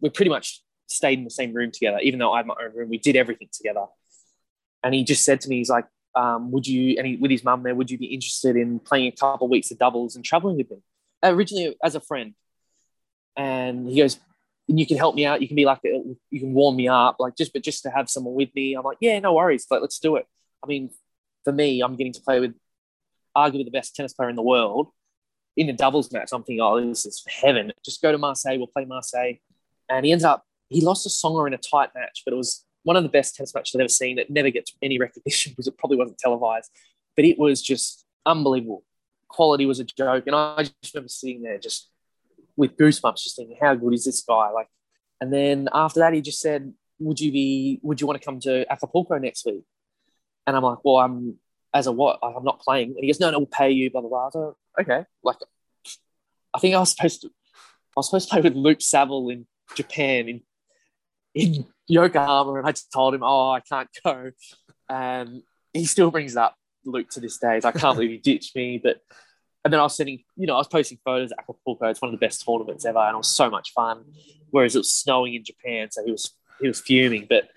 [0.00, 2.74] we pretty much stayed in the same room together, even though I had my own
[2.74, 2.88] room.
[2.88, 3.86] We did everything together.
[4.82, 7.62] And he just said to me, he's like, um, would you, and with his mum
[7.62, 10.56] there, would you be interested in playing a couple of weeks of doubles and traveling
[10.56, 10.82] with him?
[11.22, 12.34] Originally as a friend.
[13.36, 14.18] And he goes,
[14.66, 15.40] you can help me out.
[15.40, 18.10] You can be like, you can warm me up, like just, but just to have
[18.10, 18.74] someone with me.
[18.74, 19.66] I'm like, yeah, no worries.
[19.70, 20.26] Like, let's do it.
[20.62, 20.90] I mean,
[21.44, 22.54] for me, I'm getting to play with
[23.36, 24.88] arguably the best tennis player in the world
[25.56, 26.30] in a doubles match.
[26.32, 27.72] I'm thinking, oh, this is heaven.
[27.84, 28.58] Just go to Marseille.
[28.58, 29.34] We'll play Marseille.
[29.88, 32.64] And he ends up, he lost a Tsonga in a tight match, but it was
[32.88, 35.66] one of the best tennis matches I've ever seen that never gets any recognition because
[35.66, 36.70] it probably wasn't televised.
[37.16, 38.82] But it was just unbelievable.
[39.28, 40.26] Quality was a joke.
[40.26, 41.90] And I just remember sitting there just
[42.56, 44.48] with goosebumps, just thinking, how good is this guy?
[44.52, 44.68] Like,
[45.20, 48.40] and then after that, he just said, Would you be, would you want to come
[48.40, 49.64] to Acapulco next week?
[50.46, 51.34] And I'm like, Well, I'm,
[51.74, 52.18] as a what?
[52.22, 52.92] I'm not playing.
[52.92, 54.30] And he goes, No, no, we'll pay you, blah, blah, blah.
[54.30, 55.04] So, okay.
[55.22, 55.36] Like,
[56.54, 59.46] I think I was supposed to, I was supposed to play with Luke Saville in
[59.76, 60.40] Japan in
[61.34, 64.30] in Yokohama, and I just told him, "Oh, I can't go,"
[64.88, 67.60] and he still brings up Luke to this day.
[67.62, 69.00] I can't believe he ditched me, but.
[69.64, 71.88] And then I was sending, you know, I was posting photos at Acapulco.
[71.88, 74.04] It's one of the best tournaments ever, and it was so much fun.
[74.50, 77.26] Whereas it was snowing in Japan, so he was he was fuming.
[77.28, 77.50] But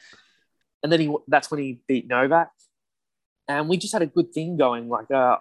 [0.83, 2.49] and then he that's when he beat Novak,
[3.47, 4.89] and we just had a good thing going.
[4.89, 5.37] Like, uh,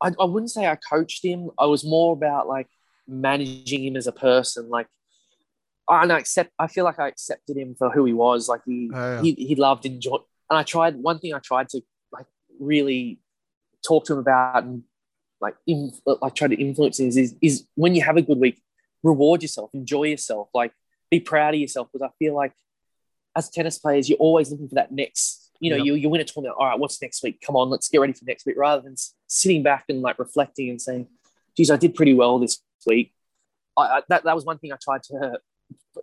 [0.00, 1.50] I, I wouldn't say I coached him.
[1.58, 2.68] I was more about like
[3.08, 4.68] managing him as a person.
[4.68, 4.88] Like,
[5.88, 6.50] and I accept.
[6.58, 8.48] I feel like I accepted him for who he was.
[8.48, 9.22] Like he oh, yeah.
[9.22, 10.16] he, he loved enjoy.
[10.50, 11.34] And I tried one thing.
[11.34, 11.80] I tried to
[12.12, 12.26] like
[12.60, 13.18] really
[13.86, 14.84] talk to him about and
[15.40, 18.62] like in, like try to influence is, is is when you have a good week,
[19.02, 20.72] reward yourself, enjoy yourself, like
[21.10, 21.88] be proud of yourself.
[21.92, 22.52] Because I feel like
[23.34, 25.50] as tennis players, you're always looking for that next.
[25.58, 25.86] You know, yep.
[25.86, 26.56] you, you win a tournament.
[26.58, 27.40] All right, what's next week?
[27.40, 28.56] Come on, let's get ready for next week.
[28.56, 31.08] Rather than sitting back and like reflecting and saying,
[31.56, 33.12] "Geez, I did pretty well this week."
[33.76, 35.38] I, I, that that was one thing I tried to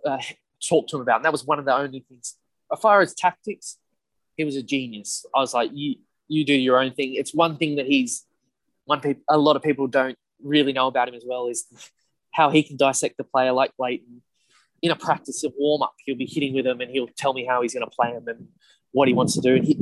[0.04, 0.18] uh,
[0.66, 1.16] talk to him about.
[1.16, 2.36] And that was one of the only things.
[2.72, 3.78] As far as tactics,
[4.36, 5.26] he was a genius.
[5.34, 5.96] I was like, you
[6.28, 7.14] you do your own thing.
[7.14, 8.24] It's one thing that he's
[8.84, 11.66] one a lot of people don't really know about him as well is
[12.32, 14.22] how he can dissect the player like Lleyton.
[14.82, 17.44] In a practice of warm up, he'll be hitting with him and he'll tell me
[17.44, 18.48] how he's going to play him and
[18.92, 19.56] what he wants to do.
[19.56, 19.78] And he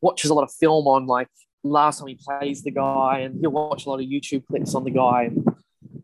[0.00, 1.28] watches a lot of film on like
[1.62, 4.84] last time he plays the guy, and he'll watch a lot of YouTube clips on
[4.84, 5.24] the guy.
[5.24, 5.46] And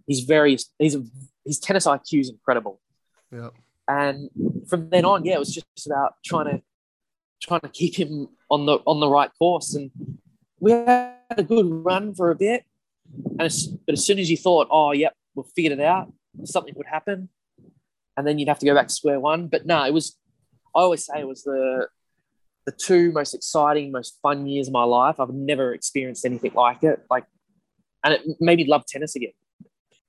[0.07, 1.03] he's very he's a,
[1.45, 2.81] his tennis IQ is incredible.
[3.33, 3.51] Yeah.
[3.89, 4.31] And
[4.68, 6.62] from then on, yeah, it was just about trying to
[7.41, 9.74] trying to keep him on the on the right course.
[9.74, 9.91] And
[10.59, 12.64] we had a good run for a bit.
[13.39, 16.12] And as, but as soon as you thought, oh, yep, we'll figure it out,
[16.45, 17.29] something would happen,
[18.16, 19.47] and then you'd have to go back to square one.
[19.47, 20.16] But no, it was.
[20.74, 21.89] I always say it was the
[22.66, 25.20] the two most exciting, most fun years of my life.
[25.20, 27.05] I've never experienced anything like it.
[27.09, 27.24] Like,
[28.03, 29.33] and it made me love tennis again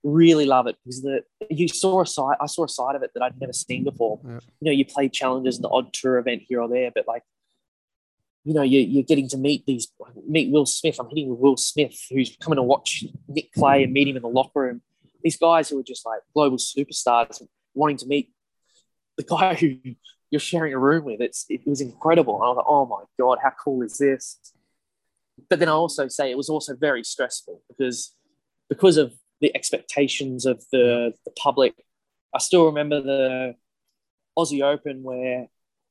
[0.03, 3.11] really love it because the you saw a side I saw a side of it
[3.13, 4.19] that I'd never seen before.
[4.23, 4.39] Yeah.
[4.59, 7.23] You know, you play challenges and the odd tour event here or there, but like,
[8.43, 9.87] you know, you, you're getting to meet these
[10.27, 10.97] meet Will Smith.
[10.99, 14.21] I'm hitting with Will Smith, who's coming to watch Nick play and meet him in
[14.21, 14.81] the locker room.
[15.23, 17.41] These guys who are just like global superstars,
[17.73, 18.31] wanting to meet
[19.17, 19.77] the guy who
[20.29, 21.21] you're sharing a room with.
[21.21, 22.35] It's it was incredible.
[22.35, 24.39] And I was like, oh my god, how cool is this?
[25.49, 28.13] But then I also say it was also very stressful because
[28.69, 31.73] because of the expectations of the, the public.
[32.33, 33.55] I still remember the
[34.37, 35.47] Aussie Open where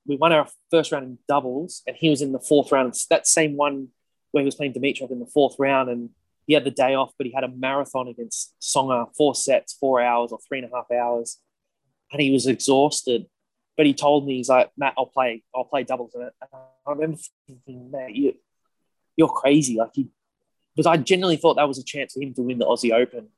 [0.07, 2.95] we won our first round in doubles, and he was in the fourth round.
[3.11, 3.89] That same one
[4.31, 6.11] where he was playing Dimitrov in the fourth round, and
[6.47, 10.01] he had the day off, but he had a marathon against Tsonga, four sets, four
[10.01, 11.39] hours or three and a half hours,
[12.13, 13.27] and he was exhausted.
[13.77, 16.33] But he told me, he's like, Matt, I'll play, I'll play doubles in it.
[16.41, 16.51] And
[16.87, 18.35] I remember thinking, Matt, you,
[19.17, 19.77] you're crazy.
[19.77, 20.09] Like he,
[20.75, 23.29] because I genuinely thought that was a chance for him to win the Aussie Open.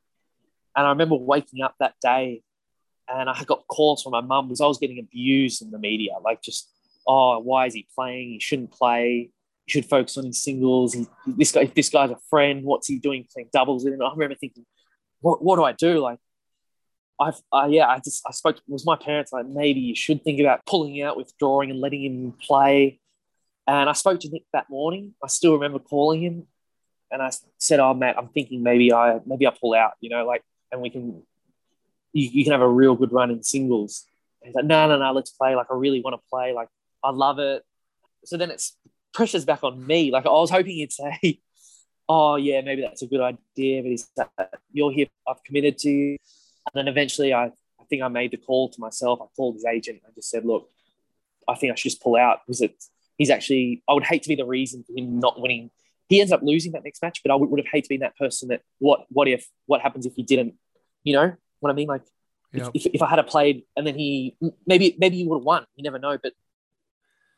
[0.76, 2.42] And I remember waking up that day
[3.08, 6.12] and I got calls from my mum because I was getting abused in the media,
[6.22, 6.70] like just,
[7.06, 8.30] oh, why is he playing?
[8.30, 9.30] He shouldn't play.
[9.64, 10.94] He should focus on his singles.
[10.94, 13.84] He, this guy, if this guy's a friend, what's he doing playing doubles?
[13.84, 14.66] And I remember thinking,
[15.20, 16.00] what, what do I do?
[16.00, 16.18] Like,
[17.20, 20.22] I've, uh, yeah, I just, I spoke, to, was my parents like, maybe you should
[20.22, 23.00] think about pulling out, withdrawing and letting him play.
[23.66, 25.14] And I spoke to Nick that morning.
[25.22, 26.46] I still remember calling him
[27.10, 30.26] and I said, oh, Matt, I'm thinking maybe I, maybe I pull out, you know,
[30.26, 30.42] like,
[30.72, 31.22] and we can
[32.12, 34.04] you, you can have a real good run in singles.
[34.40, 35.54] And he's like, no, no, no, let's play.
[35.54, 36.52] Like I really want to play.
[36.52, 36.68] Like
[37.02, 37.64] I love it.
[38.24, 38.76] So then it's
[39.12, 40.10] pressure's back on me.
[40.10, 41.40] Like I was hoping he'd say,
[42.08, 44.30] oh yeah, maybe that's a good idea, but he's like,
[44.72, 46.10] you're here, I've committed to you.
[46.10, 49.20] And then eventually I, I think I made the call to myself.
[49.22, 50.68] I called his agent and just said, look,
[51.48, 54.28] I think I should just pull out because it's he's actually I would hate to
[54.28, 55.70] be the reason for him not winning
[56.08, 57.96] he ends up losing that next match, but I would, would have hated to be
[57.98, 60.54] that person that what what if what happens if he didn't,
[61.04, 61.88] you know what I mean?
[61.88, 62.02] Like
[62.52, 62.70] yep.
[62.74, 64.36] if, if I had a played and then he
[64.66, 65.66] maybe maybe he would have won.
[65.76, 66.32] You never know, but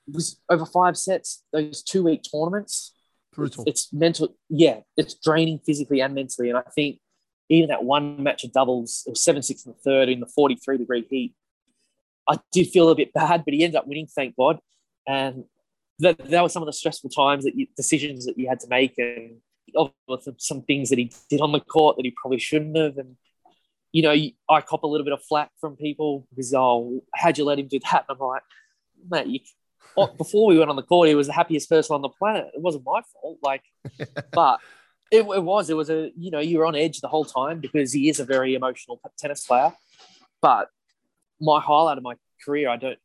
[0.06, 1.42] it was over five sets.
[1.52, 2.94] Those two week tournaments,
[3.32, 3.64] brutal.
[3.66, 4.36] It's mental.
[4.48, 6.48] Yeah, it's draining physically and mentally.
[6.48, 7.00] And I think
[7.48, 10.26] even that one match of doubles, it was seven six in the third in the
[10.26, 11.34] forty three degree heat.
[12.28, 14.60] I did feel a bit bad, but he ended up winning, thank God.
[15.06, 15.44] And
[16.00, 18.68] that, that was some of the stressful times that you, decisions that you had to
[18.68, 19.40] make and
[20.38, 22.98] some things that he did on the court that he probably shouldn't have.
[22.98, 23.16] And
[23.92, 24.14] you know
[24.48, 27.68] I cop a little bit of flack from people because oh how'd you let him
[27.68, 28.04] do that?
[28.08, 28.42] And I'm like
[29.08, 32.08] mate you, before we went on the court he was the happiest person on the
[32.08, 32.48] planet.
[32.54, 33.62] It wasn't my fault like
[34.32, 34.60] but
[35.10, 37.60] it, it was it was a you know you were on edge the whole time
[37.60, 39.72] because he is a very emotional tennis player.
[40.40, 40.68] But
[41.40, 42.98] my highlight of my career I don't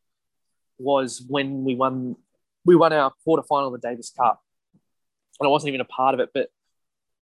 [0.78, 2.16] was when we won
[2.66, 4.42] we won our quarterfinal of the Davis Cup.
[5.40, 6.50] And I wasn't even a part of it, but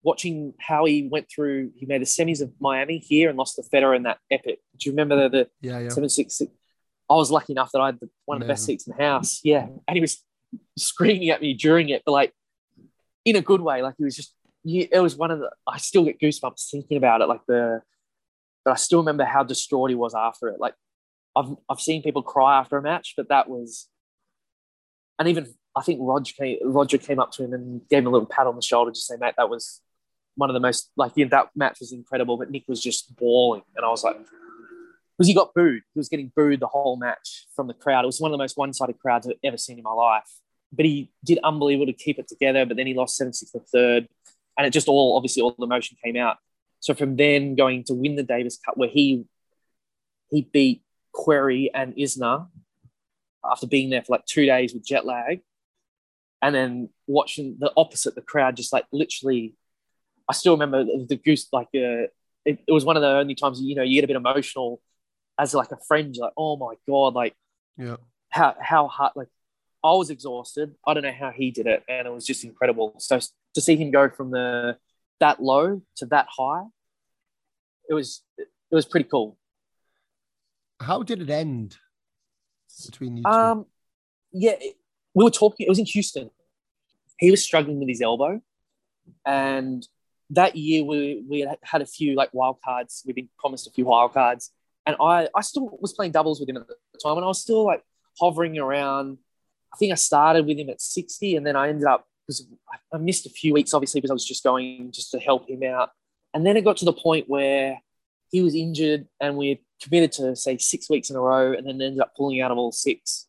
[0.02, 3.64] watching how he went through, he made the semis of Miami here and lost the
[3.64, 4.60] Federer in that epic.
[4.78, 5.90] Do you remember the, the yeah, yeah.
[5.90, 6.52] seven six, six?
[7.10, 9.03] I was lucky enough that I had the, one of the best seats in the
[9.03, 9.41] house.
[9.44, 9.68] Yeah.
[9.88, 10.24] And he was
[10.78, 12.34] screaming at me during it, but like
[13.26, 13.82] in a good way.
[13.82, 14.34] Like he was just,
[14.64, 17.28] it was one of the, I still get goosebumps thinking about it.
[17.28, 17.82] Like the,
[18.66, 20.60] but I still remember how distraught he was after it.
[20.60, 20.76] Like
[21.36, 23.88] I've, I've seen people cry after a match, but that was
[25.20, 28.10] and even I think Roger came, Roger came up to him and gave him a
[28.10, 29.82] little pat on the shoulder, just saying, "Mate, that was
[30.36, 33.62] one of the most like yeah, that match was incredible." But Nick was just bawling,
[33.76, 34.18] and I was like,
[35.18, 35.84] because he got booed.
[35.94, 38.06] He was getting booed the whole match from the crowd.
[38.06, 40.30] It was one of the most one-sided crowds I've ever seen in my life.
[40.72, 42.66] But he did unbelievable to keep it together.
[42.66, 44.08] But then he lost seven six the third,
[44.58, 46.38] and it just all obviously all the emotion came out.
[46.80, 49.26] So from then going to win the Davis Cup, where he
[50.32, 50.84] he beat
[51.14, 52.48] Querrey and Isner
[53.44, 55.41] after being there for like two days with jet lag,
[56.41, 59.56] and then watching the opposite, the crowd just like literally.
[60.28, 62.06] I still remember the goose like uh,
[62.45, 64.82] it, it was one of the only times you know you get a bit emotional
[65.40, 66.16] as like a friend.
[66.18, 67.36] Like, oh my god, like
[67.78, 67.95] yeah,
[68.30, 69.28] how how hard like
[69.84, 70.76] I was exhausted.
[70.86, 72.95] I don't know how he did it, and it was just incredible.
[72.99, 73.20] So
[73.56, 74.78] to see him go from the
[75.20, 76.64] that low to that high,
[77.90, 79.38] it was it was pretty cool.
[80.82, 81.78] How did it end?
[82.86, 83.30] Between you two?
[83.30, 83.66] Um,
[84.32, 84.56] yeah,
[85.14, 85.66] we were talking.
[85.66, 86.30] It was in Houston.
[87.18, 88.41] He was struggling with his elbow,
[89.26, 89.88] and
[90.32, 93.04] that year we we had a few like wild cards.
[93.06, 94.52] We've been promised a few wild cards,
[94.86, 97.41] and I I still was playing doubles with him at the time, and I was
[97.41, 97.84] still like
[98.20, 99.18] hovering around.
[99.74, 102.48] I think I started with him at sixty, and then I ended up because
[102.94, 105.64] I missed a few weeks obviously because I was just going just to help him
[105.64, 105.90] out,
[106.34, 107.82] and then it got to the point where
[108.32, 111.68] he was injured, and we had committed to say six weeks in a row, and
[111.68, 113.27] then ended up pulling out of all six.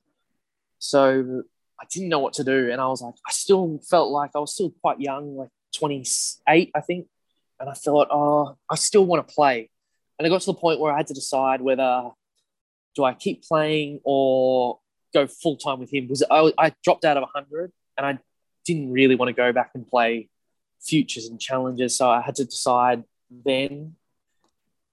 [0.78, 1.43] So
[1.81, 4.39] I didn't know what to do, and I was like, I still felt like I
[4.39, 7.06] was still quite young, like 28, I think.
[7.59, 9.70] And I thought, oh, I still want to play.
[10.18, 12.10] And it got to the point where I had to decide whether
[12.94, 14.81] do I keep playing or
[15.14, 18.18] go full time with him because I, I dropped out of 100 and I
[18.64, 20.28] didn't really want to go back and play
[20.81, 21.97] futures and challenges.
[21.97, 23.97] So I had to decide then.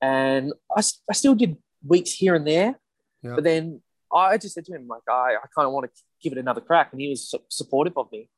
[0.01, 2.79] And I, I still did weeks here and there.
[3.23, 3.35] Yeah.
[3.35, 3.81] But then
[4.13, 6.61] I just said to him, like, I, I kind of want to give it another
[6.61, 6.89] crack.
[6.91, 8.29] And he was supportive of me.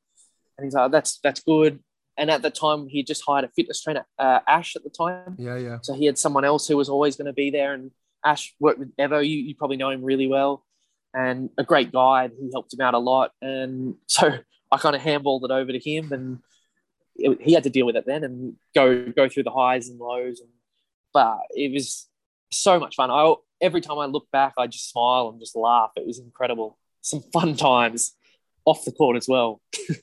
[0.56, 1.80] And he's like, that's, that's good.
[2.16, 5.36] And at the time, he just hired a fitness trainer, uh, Ash, at the time.
[5.38, 5.78] Yeah, yeah.
[5.82, 7.72] So he had someone else who was always going to be there.
[7.72, 7.92] And
[8.24, 9.26] Ash worked with Evo.
[9.26, 10.64] You, you probably know him really well,
[11.14, 12.28] and a great guy.
[12.28, 13.32] He helped him out a lot.
[13.40, 14.38] And so
[14.70, 16.38] I kind of handballed it over to him, and
[17.16, 19.98] it, he had to deal with it then and go go through the highs and
[19.98, 20.40] lows.
[20.40, 20.50] And
[21.12, 22.08] but it was
[22.50, 23.10] so much fun.
[23.10, 25.90] I every time I look back, I just smile and just laugh.
[25.96, 26.78] It was incredible.
[27.00, 28.12] Some fun times
[28.64, 29.60] off the court as well.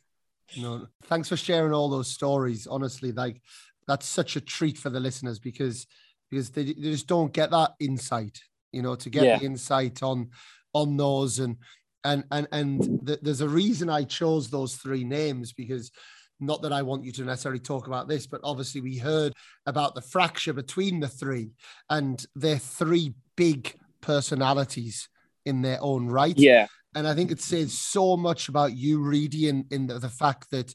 [0.58, 2.68] no, thanks for sharing all those stories.
[2.68, 3.42] Honestly, like
[3.88, 5.88] that's such a treat for the listeners because
[6.30, 8.40] because they, they just don't get that insight.
[8.72, 9.38] You know, to get yeah.
[9.38, 10.30] the insight on
[10.74, 11.58] on those and
[12.04, 15.92] and and and the, there's a reason I chose those three names because
[16.40, 19.34] not that I want you to necessarily talk about this, but obviously we heard
[19.66, 21.52] about the fracture between the three
[21.90, 25.10] and their three big personalities
[25.46, 26.38] in their own right.
[26.38, 26.68] Yeah.
[26.96, 30.52] And I think it says so much about you, Reedy, in, in the, the fact
[30.52, 30.74] that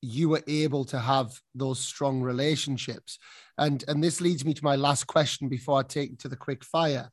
[0.00, 3.18] you were able to have those strong relationships.
[3.56, 6.62] And, and this leads me to my last question before I take to the quick
[6.64, 7.08] fire.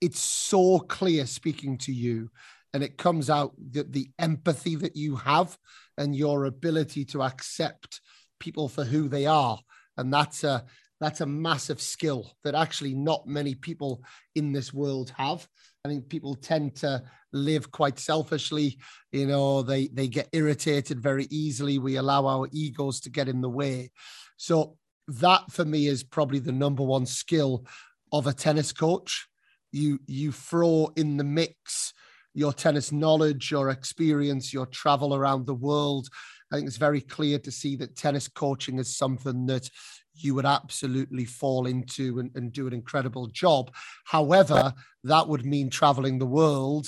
[0.00, 2.30] It's so clear speaking to you,
[2.74, 5.56] and it comes out that the empathy that you have
[5.96, 8.00] and your ability to accept
[8.40, 9.58] people for who they are.
[9.96, 10.64] And that's a
[11.00, 14.02] that's a massive skill that actually not many people
[14.34, 15.46] in this world have.
[15.84, 17.02] I think people tend to
[17.32, 18.78] live quite selfishly.
[19.12, 21.78] You know, they they get irritated very easily.
[21.78, 23.92] We allow our egos to get in the way.
[24.36, 27.66] So that for me is probably the number one skill
[28.12, 29.28] of a tennis coach.
[29.70, 31.92] You you throw in the mix
[32.34, 36.08] your tennis knowledge, your experience, your travel around the world.
[36.52, 39.70] I think it's very clear to see that tennis coaching is something that
[40.14, 43.72] you would absolutely fall into and, and do an incredible job.
[44.04, 44.72] However,
[45.04, 46.86] that would mean traveling the world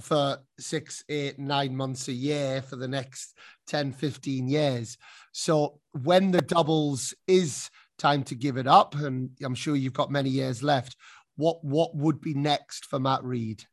[0.00, 3.36] for six, eight, nine months a year for the next
[3.66, 4.96] 10, 15 years.
[5.32, 10.10] So when the doubles is time to give it up, and I'm sure you've got
[10.10, 10.96] many years left,
[11.36, 13.64] what what would be next for Matt Reid?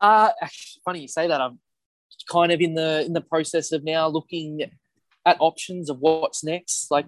[0.00, 1.40] Uh actually, funny you say that.
[1.40, 1.58] I'm
[2.30, 4.62] kind of in the in the process of now looking
[5.26, 6.90] at options of what's next.
[6.90, 7.06] Like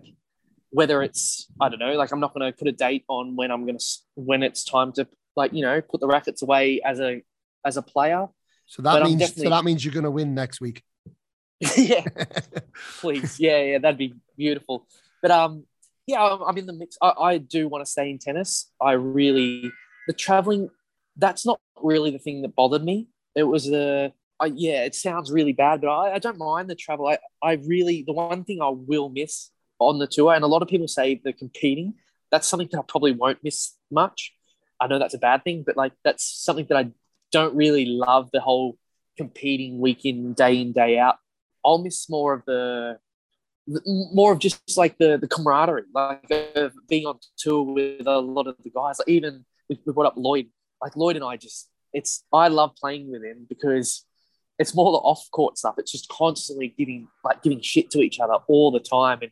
[0.70, 3.50] whether it's I don't know, like I'm not going to put a date on when
[3.50, 3.84] I'm going to
[4.14, 5.06] when it's time to
[5.36, 7.22] like you know put the rackets away as a
[7.64, 8.26] as a player.
[8.66, 9.44] So that means definitely...
[9.44, 10.82] so that means you're going to win next week.
[11.76, 12.04] yeah,
[13.00, 14.86] please, yeah, yeah, that'd be beautiful.
[15.20, 15.64] But um,
[16.06, 16.96] yeah, I'm, I'm in the mix.
[17.02, 18.70] I, I do want to stay in tennis.
[18.80, 19.70] I really
[20.06, 20.70] the traveling.
[21.20, 23.08] That's not really the thing that bothered me.
[23.34, 26.74] It was the I, yeah, it sounds really bad, but I, I don't mind the
[26.74, 27.06] travel.
[27.06, 30.32] I, I really, the one thing I will miss on the tour.
[30.34, 31.94] And a lot of people say the competing.
[32.30, 34.32] That's something that I probably won't miss much.
[34.80, 36.90] I know that's a bad thing, but like that's something that I
[37.32, 38.78] don't really love the whole
[39.18, 41.16] competing week in, day in, day out.
[41.62, 42.98] I'll miss more of the
[43.86, 46.26] more of just like the the camaraderie, like
[46.88, 48.98] being on tour with a lot of the guys.
[48.98, 50.46] Like even we, we brought up Lloyd.
[50.82, 54.04] Like Lloyd and I just it's I love playing with him because
[54.58, 55.76] it's more the off court stuff.
[55.78, 59.30] It's just constantly giving like giving shit to each other all the time and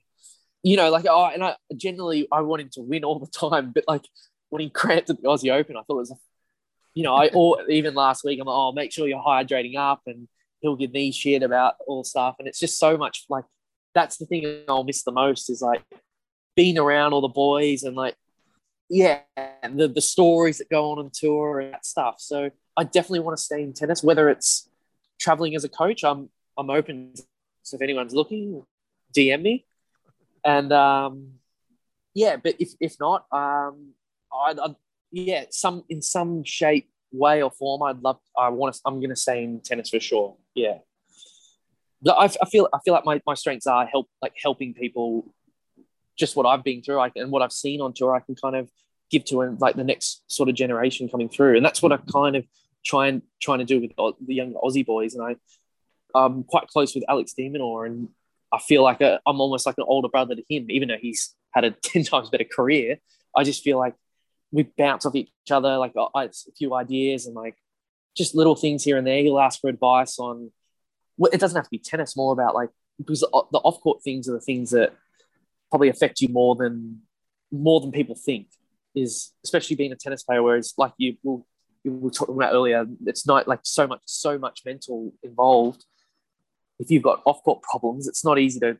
[0.63, 3.73] you know, like, oh, and I generally I want him to win all the time,
[3.75, 4.05] but like
[4.51, 6.15] when he cramped at the Aussie Open, I thought it was,
[6.95, 10.03] you know, I or even last week I'm like, oh, make sure you're hydrating up,
[10.07, 10.29] and
[10.61, 13.45] he'll give me shit about all stuff, and it's just so much like
[13.95, 15.83] that's the thing I'll miss the most is like
[16.55, 18.17] being around all the boys and like
[18.89, 19.21] yeah,
[19.63, 22.17] and the the stories that go on on tour and that stuff.
[22.19, 24.69] So I definitely want to stay in tennis, whether it's
[25.19, 26.05] traveling as a coach.
[26.05, 27.15] I'm I'm open.
[27.63, 28.65] So if anyone's looking,
[29.15, 29.67] DM me
[30.45, 31.35] and um,
[32.15, 33.93] yeah, but if if not, um,
[34.33, 34.77] I'd, I'd,
[35.11, 38.19] yeah, some in some shape, way or form, I'd love.
[38.37, 38.81] I want to.
[38.87, 40.37] I'm going to stay in tennis for sure.
[40.55, 40.79] Yeah.
[42.03, 45.35] but I, I feel I feel like my, my strengths are help like helping people
[46.19, 48.57] just what I've been through I, and what I've seen on tour I can kind
[48.57, 48.69] of
[49.11, 51.57] give to like the next sort of generation coming through.
[51.57, 52.45] And that's what I kind of
[52.85, 53.93] try and trying to do with
[54.27, 55.15] the young Aussie boys.
[55.15, 55.37] And I
[56.15, 58.09] I'm quite close with Alex de Minaur and
[58.51, 61.35] I feel like i am almost like an older brother to him even though he's
[61.53, 62.99] had a 10 times better career.
[63.37, 63.95] I just feel like
[64.51, 67.57] we bounce off each other like uh, I, a few ideas and like
[68.17, 69.23] just little things here and there.
[69.23, 70.51] He'll ask for advice on
[71.17, 74.29] what it doesn't have to be tennis, more about like because the off court things
[74.29, 74.95] are the things that
[75.71, 77.03] probably affect you more than
[77.51, 78.49] more than people think.
[78.95, 81.47] Is especially being a tennis player, whereas like you will
[81.85, 85.85] you were talking about earlier, it's not like so much so much mental involved.
[86.79, 88.79] If you've got off court problems, it's not easy to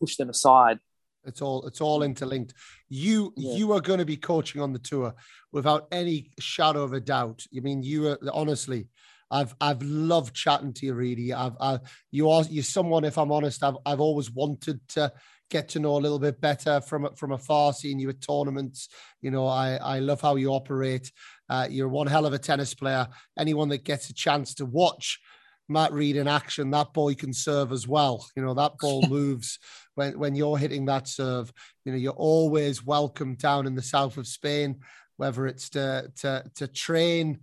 [0.00, 0.78] push them aside.
[1.24, 2.54] It's all it's all interlinked.
[2.88, 3.54] You yeah.
[3.54, 5.14] you are going to be coaching on the tour
[5.52, 7.44] without any shadow of a doubt.
[7.56, 8.88] I mean, you are honestly
[9.32, 11.32] I've I've loved chatting to you, really.
[11.32, 11.78] I've I,
[12.10, 15.10] you are you're someone, if I'm honest, I've I've always wanted to
[15.52, 18.88] get to know a little bit better from from afar, seeing you at tournaments.
[19.20, 21.12] You know, I I love how you operate.
[21.48, 23.06] Uh, you're one hell of a tennis player.
[23.38, 25.20] Anyone that gets a chance to watch
[25.68, 28.26] Matt Reid in action, that boy can serve as well.
[28.34, 29.58] You know, that ball moves
[29.94, 31.52] when when you're hitting that serve.
[31.84, 34.80] You know, you're always welcome down in the south of Spain,
[35.18, 37.40] whether it's to to to train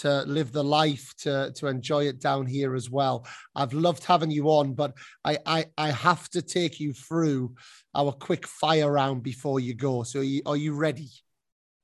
[0.00, 3.26] to live the life to to enjoy it down here as well.
[3.54, 4.94] I've loved having you on, but
[5.24, 7.54] I I, I have to take you through
[7.94, 10.02] our quick fire round before you go.
[10.02, 11.08] So are you, are you ready?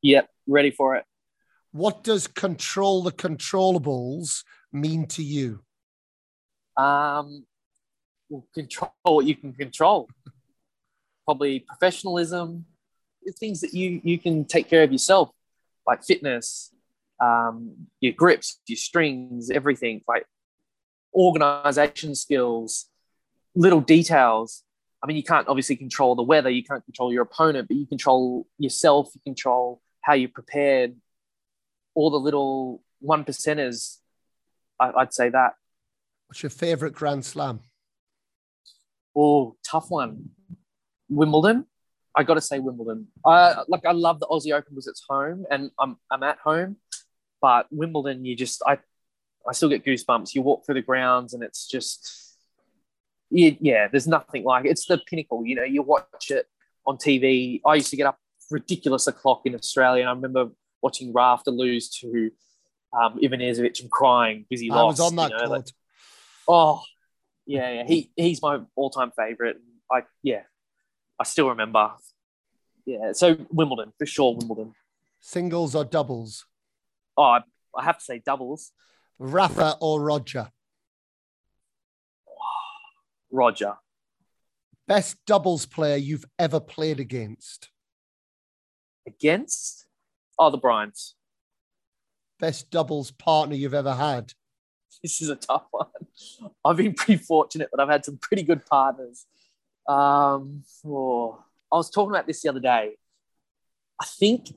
[0.03, 1.05] Yep, ready for it.
[1.73, 5.61] What does control the controllables mean to you?
[6.77, 7.45] Um,
[8.29, 10.09] well, control what you can control.
[11.25, 12.67] Probably professionalism,
[13.39, 15.31] things that you you can take care of yourself,
[15.87, 16.71] like fitness,
[17.21, 20.27] um, your grips, your strings, everything like
[21.15, 22.87] organization skills,
[23.55, 24.63] little details.
[25.03, 27.87] I mean, you can't obviously control the weather, you can't control your opponent, but you
[27.87, 30.97] control yourself, you control how you're prepared,
[31.95, 33.99] all the little one percenters.
[34.79, 35.55] I'd say that.
[36.27, 37.61] What's your favorite Grand Slam?
[39.17, 40.31] Oh, tough one.
[41.09, 41.67] Wimbledon.
[42.15, 43.09] I got to say Wimbledon.
[43.25, 43.85] I like.
[43.87, 46.77] I love the Aussie Open because it's home, and I'm I'm at home.
[47.41, 48.79] But Wimbledon, you just I
[49.49, 50.35] I still get goosebumps.
[50.35, 52.27] You walk through the grounds and it's just
[53.31, 54.71] yeah, yeah, there's nothing like it.
[54.71, 55.45] it's the pinnacle.
[55.45, 56.47] You know, you watch it
[56.87, 57.61] on TV.
[57.67, 58.19] I used to get up
[58.51, 60.51] ridiculous o'clock in Australia, and I remember
[60.83, 62.31] watching Rafter lose to
[62.93, 65.01] um, Ivanisevic and crying because he I lost.
[65.01, 65.67] I was on that you know, like,
[66.47, 66.83] oh,
[67.47, 67.85] yeah, yeah.
[67.85, 69.57] He he's my all-time favorite.
[69.91, 70.43] I yeah,
[71.19, 71.93] I still remember.
[72.85, 74.37] Yeah, so Wimbledon for sure.
[74.37, 74.75] Wimbledon.
[75.21, 76.47] Singles or doubles?
[77.17, 77.41] Oh, I,
[77.77, 78.73] I have to say doubles.
[79.19, 80.51] Rafa or Roger?
[83.31, 83.75] Roger.
[84.87, 87.71] Best doubles player you've ever played against?
[89.07, 89.87] Against?
[90.39, 91.15] Oh, the Bryans.
[92.39, 94.33] Best doubles partner you've ever had?
[95.03, 95.87] This is a tough one.
[96.65, 99.27] I've been pretty fortunate that I've had some pretty good partners.
[99.87, 101.39] Um, oh,
[101.71, 102.97] I was talking about this the other day.
[104.01, 104.55] I think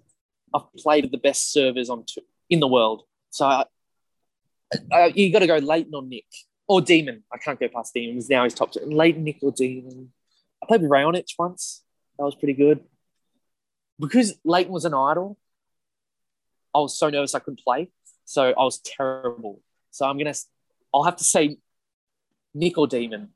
[0.53, 3.03] I've played with the best servers on two, in the world.
[3.30, 6.26] So uh, you got to go Lleyton or Nick
[6.67, 7.23] or Demon.
[7.34, 8.15] I can't go past Demon.
[8.15, 8.81] Because now he's top two.
[8.81, 10.11] Lleyton, Nick, or Demon.
[10.61, 11.84] I played with Raonic once.
[12.17, 12.81] That was pretty good.
[13.99, 15.38] Because Lleyton was an idol,
[16.73, 17.89] I was so nervous I couldn't play.
[18.26, 19.61] So I was terrible.
[19.91, 20.35] So I'm gonna.
[20.93, 21.57] I'll have to say
[22.53, 23.30] Nick or Demon.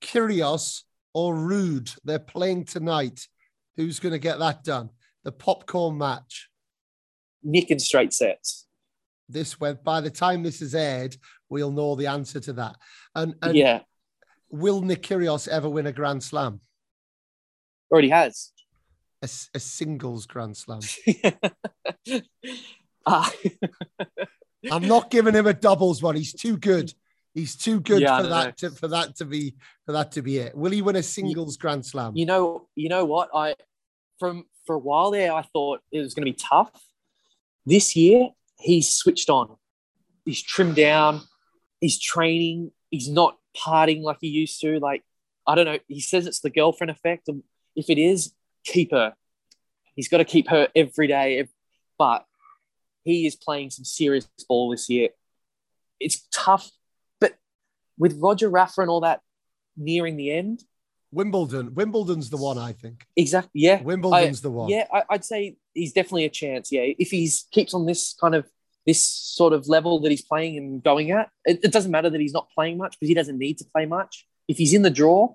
[0.00, 0.82] Kyrgios
[1.14, 1.96] or Ruud?
[2.04, 3.28] They're playing tonight.
[3.76, 4.90] Who's to get that done?
[5.24, 6.48] The popcorn match.
[7.46, 8.66] Nick in straight sets.
[9.28, 9.82] This web.
[9.82, 11.16] By the time this is aired,
[11.48, 12.76] we'll know the answer to that.
[13.14, 13.80] And, and yeah,
[14.50, 16.60] will Nick Kyrgios ever win a Grand Slam?
[17.90, 18.52] Already has.
[19.22, 20.80] A, a singles Grand Slam.
[23.06, 23.30] uh,
[24.70, 26.16] I'm not giving him a doubles one.
[26.16, 26.92] He's too good.
[27.32, 29.54] He's too good yeah, for that to, for that to be
[29.84, 30.56] for that to be it.
[30.56, 32.16] Will he win a singles Grand Slam?
[32.16, 33.28] You know, you know what?
[33.34, 33.54] I
[34.18, 36.70] from for a while there, I thought it was going to be tough
[37.66, 39.56] this year, he's switched on.
[40.24, 41.22] He's trimmed down.
[41.80, 42.70] He's training.
[42.90, 44.78] He's not partying like he used to.
[44.78, 45.04] Like,
[45.46, 45.78] I don't know.
[45.88, 47.28] He says it's the girlfriend effect.
[47.28, 47.42] And
[47.74, 48.32] if it is,
[48.64, 49.14] keep her.
[49.94, 51.46] He's got to keep her every day.
[51.98, 52.24] But
[53.04, 55.10] he is playing some serious ball this year.
[55.98, 56.70] It's tough.
[57.20, 57.34] But
[57.98, 59.20] with Roger Rafa and all that
[59.76, 60.62] nearing the end,
[61.12, 61.72] Wimbledon.
[61.74, 63.06] Wimbledon's the one, I think.
[63.16, 63.62] Exactly.
[63.62, 63.80] Yeah.
[63.80, 64.68] Wimbledon's I, the one.
[64.68, 66.72] Yeah, I, would say he's definitely a chance.
[66.72, 68.46] Yeah, if he's keeps on this kind of
[68.86, 71.28] this sort of level that he's playing and going at.
[71.44, 73.84] It, it doesn't matter that he's not playing much because he doesn't need to play
[73.84, 74.26] much.
[74.48, 75.34] If he's in the draw,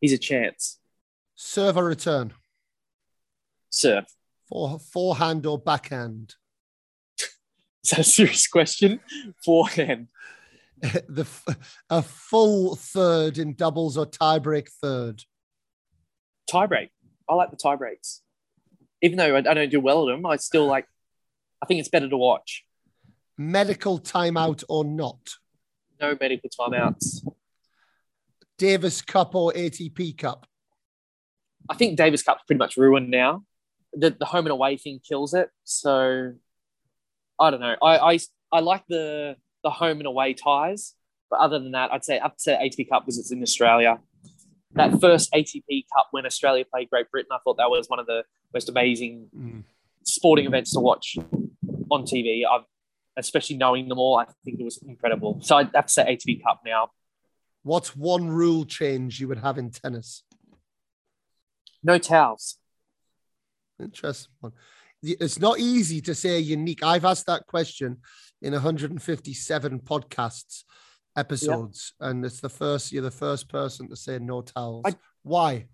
[0.00, 0.78] he's a chance.
[1.34, 2.32] Serve or return?
[3.68, 4.06] Serve.
[4.48, 6.36] For forehand or backhand?
[7.18, 9.00] Is that a serious question?
[9.44, 10.08] Forehand.
[10.80, 11.26] the
[11.90, 15.22] a full third in doubles or tiebreak third?
[16.48, 16.90] Tiebreak.
[17.28, 18.20] I like the tie breaks.
[19.04, 20.86] Even though I, I don't do well at them, I still like.
[21.62, 22.64] I think it's better to watch.
[23.36, 25.18] Medical timeout or not?
[26.00, 27.26] No medical timeouts.
[28.56, 30.46] Davis Cup or ATP Cup?
[31.68, 33.44] I think Davis Cup's pretty much ruined now.
[33.92, 35.50] The, the home and away thing kills it.
[35.64, 36.32] So
[37.38, 37.76] I don't know.
[37.82, 38.18] I, I
[38.52, 40.94] I like the the home and away ties,
[41.30, 43.98] but other than that, I'd say up to ATP Cup because it's in Australia.
[44.74, 48.06] That first ATP Cup when Australia played Great Britain, I thought that was one of
[48.06, 49.62] the most amazing mm.
[50.02, 51.16] sporting events to watch
[51.90, 52.42] on TV.
[52.50, 52.64] I've,
[53.16, 55.40] especially knowing them all, I think it was incredible.
[55.42, 56.90] So I'd have to say ATP Cup now.
[57.62, 60.22] What's one rule change you would have in tennis?
[61.82, 62.58] No towels.
[63.80, 64.52] Interesting one.
[65.02, 66.82] It's not easy to say unique.
[66.82, 67.98] I've asked that question
[68.40, 70.64] in 157 podcasts
[71.16, 72.08] episodes, yeah.
[72.08, 72.92] and it's the first.
[72.92, 74.84] You're the first person to say no towels.
[74.86, 75.66] I, Why?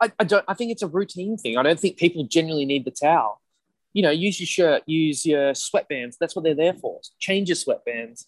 [0.00, 0.44] I, I don't.
[0.48, 1.56] I think it's a routine thing.
[1.56, 3.40] I don't think people genuinely need the towel.
[3.92, 6.16] You know, use your shirt, use your sweatbands.
[6.18, 7.00] That's what they're there for.
[7.20, 8.26] Change your sweatbands.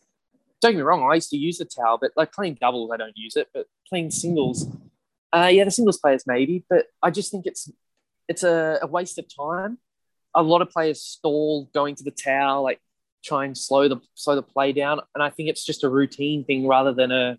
[0.61, 1.09] Don't get me wrong.
[1.11, 3.49] I used to use the towel, but like playing doubles, I don't use it.
[3.53, 4.69] But playing singles,
[5.33, 7.71] uh, yeah, the singles players maybe, but I just think it's
[8.29, 9.79] it's a, a, waste of time.
[10.35, 12.81] A lot of players stall going to the towel, like
[13.27, 16.45] try and slow the slow the play down, and I think it's just a routine
[16.45, 17.39] thing rather than a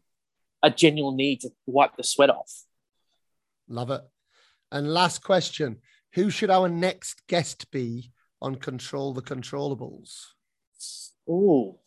[0.63, 2.63] a genuine need to wipe the sweat off.
[3.67, 4.01] Love it.
[4.71, 5.77] And last question:
[6.13, 8.11] Who should our next guest be
[8.41, 10.25] on Control the Controllables?
[11.29, 11.79] Oh,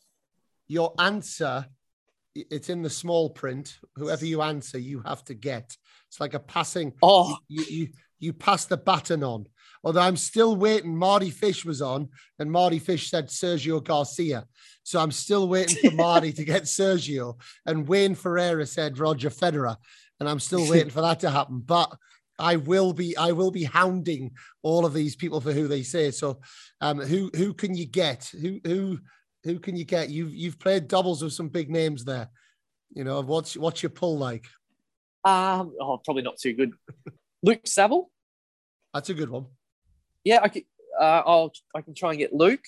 [0.66, 1.66] your answer
[2.34, 3.78] it's in the small print.
[3.96, 5.76] Whoever you answer, you have to get.
[6.08, 6.92] It's like a passing.
[7.02, 9.46] Oh, you you, you pass the baton on.
[9.82, 10.96] Although I'm still waiting.
[10.96, 12.08] Mardy Fish was on,
[12.38, 14.46] and Mardy Fish said Sergio Garcia.
[14.82, 17.40] So I'm still waiting for Mardy to get Sergio.
[17.66, 19.76] And Wayne Ferreira said Roger Federer,
[20.18, 21.62] and I'm still waiting for that to happen.
[21.64, 21.94] But
[22.38, 24.32] I will be I will be hounding
[24.62, 26.10] all of these people for who they say.
[26.10, 26.40] So,
[26.80, 28.30] um, who who can you get?
[28.40, 28.98] Who who
[29.44, 30.10] who can you get?
[30.10, 32.28] You've you've played doubles with some big names there.
[32.92, 34.46] You know, what's what's your pull like?
[35.24, 36.72] Um, oh, probably not too good.
[37.42, 38.10] Luke Saville.
[38.92, 39.46] That's a good one.
[40.24, 40.62] Yeah, I can.
[40.98, 42.64] Uh, I'll I can try and get Luke.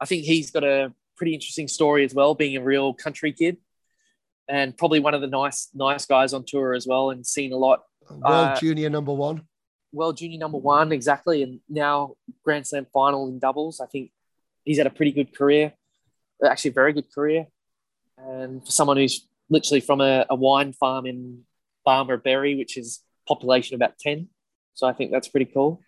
[0.00, 3.56] I think he's got a pretty interesting story as well, being a real country kid,
[4.48, 7.56] and probably one of the nice nice guys on tour as well, and seen a
[7.56, 7.84] lot.
[8.10, 9.42] World uh, Junior number one.
[9.92, 12.14] World Junior number one, exactly, and now
[12.44, 13.80] Grand Slam final in doubles.
[13.80, 14.10] I think
[14.64, 15.72] he's had a pretty good career,
[16.44, 17.46] actually a very good career.
[18.18, 21.44] And for someone who's literally from a, a wine farm in
[21.86, 24.28] Barmer Berry, which is population about 10.
[24.74, 25.80] So I think that's pretty cool.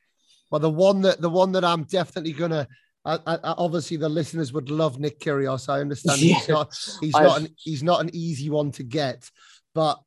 [0.51, 2.67] Well, the one that the one that I'm definitely gonna
[3.05, 5.69] I, I, obviously the listeners would love Nick Kyrgios.
[5.69, 6.35] I understand yeah.
[6.35, 9.31] he's not he's not an, he's not an easy one to get,
[9.75, 10.01] but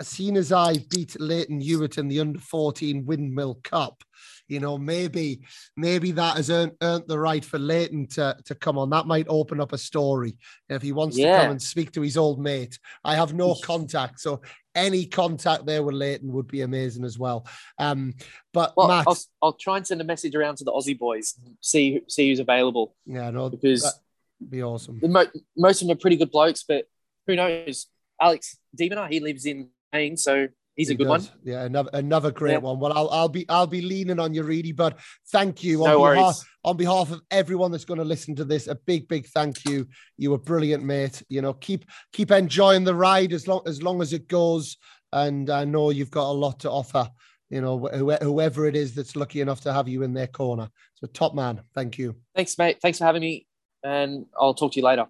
[0.00, 4.02] seeing as I beat Lleyton Hewitt in the under 14 Windmill Cup,
[4.46, 5.40] you know, maybe
[5.76, 8.90] maybe that has earned, earned the right for Lleyton to, to come on.
[8.90, 10.36] That might open up a story
[10.68, 11.32] if he wants yeah.
[11.32, 12.78] to come and speak to his old mate.
[13.04, 14.40] I have no contact, so
[14.76, 17.46] any contact there with Lleyton would be amazing as well.
[17.78, 18.14] Um,
[18.52, 21.34] but well, Matt, I'll, I'll, try and send a message around to the Aussie boys,
[21.60, 22.94] see see who's available.
[23.06, 24.00] Yeah, no, because
[24.48, 25.00] be awesome.
[25.02, 25.26] Mo-
[25.56, 26.84] most of them are pretty good blokes, but
[27.26, 27.86] who knows?
[28.20, 31.30] Alex de Minaur, he lives in Maine, so He's a good does.
[31.30, 31.38] one.
[31.42, 32.58] Yeah, another another great yeah.
[32.58, 32.78] one.
[32.78, 34.72] Well, I'll I'll be I'll be leaning on you, Reedy.
[34.72, 34.98] But
[35.32, 36.44] thank you on no behalf worries.
[36.64, 38.66] on behalf of everyone that's going to listen to this.
[38.66, 39.88] A big big thank you.
[40.18, 41.22] You were brilliant, mate.
[41.30, 44.76] You know, keep keep enjoying the ride as long as long as it goes.
[45.14, 47.08] And I know you've got a lot to offer.
[47.48, 50.68] You know, whoever it is that's lucky enough to have you in their corner.
[50.96, 52.16] So top man, thank you.
[52.34, 52.78] Thanks, mate.
[52.82, 53.46] Thanks for having me,
[53.82, 55.06] and I'll talk to you later.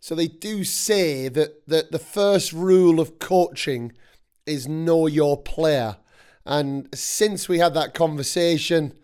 [0.00, 3.92] So they do say that that the first rule of coaching
[4.48, 5.96] is know your player.
[6.44, 8.94] And since we had that conversation,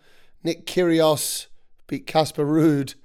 [0.43, 1.47] Nick Kyrgios
[1.87, 2.95] beat Casper Ruud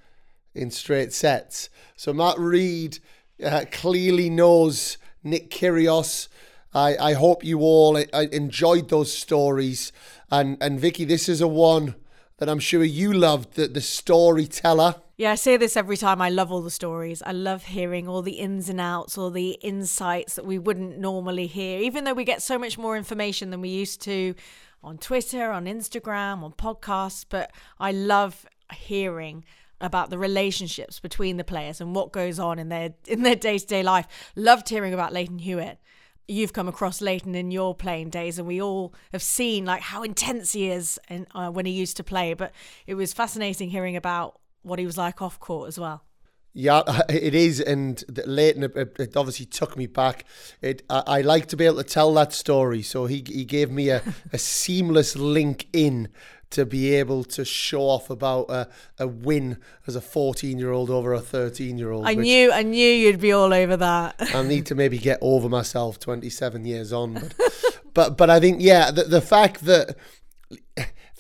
[0.55, 1.69] in straight sets.
[1.97, 2.99] So Matt Reid
[3.45, 6.29] uh, clearly knows Nick Kyrgios.
[6.73, 9.93] I, I hope you all enjoyed those stories.
[10.31, 11.97] And, and Vicky, this is a one
[12.39, 16.23] that I'm sure you loved, the, the storyteller yeah, I say this every time.
[16.23, 17.21] I love all the stories.
[17.21, 21.47] I love hearing all the ins and outs, all the insights that we wouldn't normally
[21.47, 24.35] hear, even though we get so much more information than we used to
[24.83, 27.27] on Twitter, on Instagram, on podcasts.
[27.29, 29.45] But I love hearing
[29.79, 33.59] about the relationships between the players and what goes on in their in their day
[33.59, 34.07] to day life.
[34.37, 35.81] Loved hearing about Lleyton Hewitt.
[36.29, 40.03] You've come across Lleyton in your playing days, and we all have seen like how
[40.03, 42.33] intense he is and uh, when he used to play.
[42.33, 42.53] But
[42.87, 46.05] it was fascinating hearing about what he was like off court as well.
[46.53, 50.25] Yeah, it is, and it, it obviously took me back.
[50.61, 53.71] It I, I, like to be able to tell that story, so he he gave
[53.71, 56.09] me a, a seamless link in
[56.51, 58.69] to be able to show off about a,
[58.99, 59.57] a win
[59.87, 62.07] as a 14 year old over a 13 year old.
[62.07, 64.17] I knew I knew you'd be all over that.
[64.35, 67.35] I need to maybe get over myself 27 years on, but
[67.95, 69.97] but, but I think yeah, the the fact that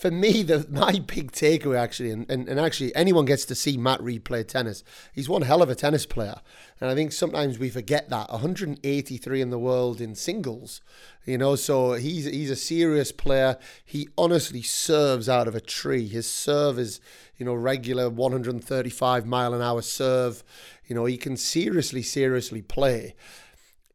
[0.00, 3.76] for me, the my big takeaway actually, and, and, and actually anyone gets to see
[3.76, 4.82] Matt Reid play tennis.
[5.12, 6.36] He's one hell of a tennis player.
[6.80, 8.30] And I think sometimes we forget that.
[8.30, 10.80] 183 in the world in singles.
[11.26, 13.58] You know, so he's he's a serious player.
[13.84, 16.08] He honestly serves out of a tree.
[16.08, 17.02] His serve is,
[17.36, 20.42] you know, regular 135 mile an hour serve.
[20.86, 23.16] You know, he can seriously, seriously play.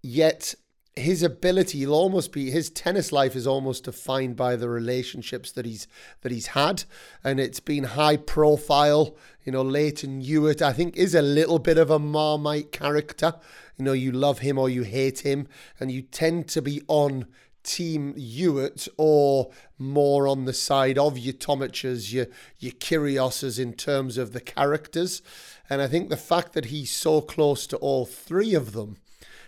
[0.04, 0.54] Yet
[0.96, 5.66] his ability he'll almost be his tennis life is almost defined by the relationships that
[5.66, 5.88] he's
[6.22, 6.86] that he's had.
[7.24, 11.78] And it's been high profile you know Lleyton Hewitt I think is a little bit
[11.78, 13.36] of a marmite character.
[13.78, 15.48] You know you love him or you hate him
[15.80, 17.28] and you tend to be on
[17.64, 22.28] team Hewitt or more on the side of your Tomic's your
[22.58, 25.22] your Kyrgios's in terms of the characters.
[25.70, 28.98] And I think the fact that he's so close to all three of them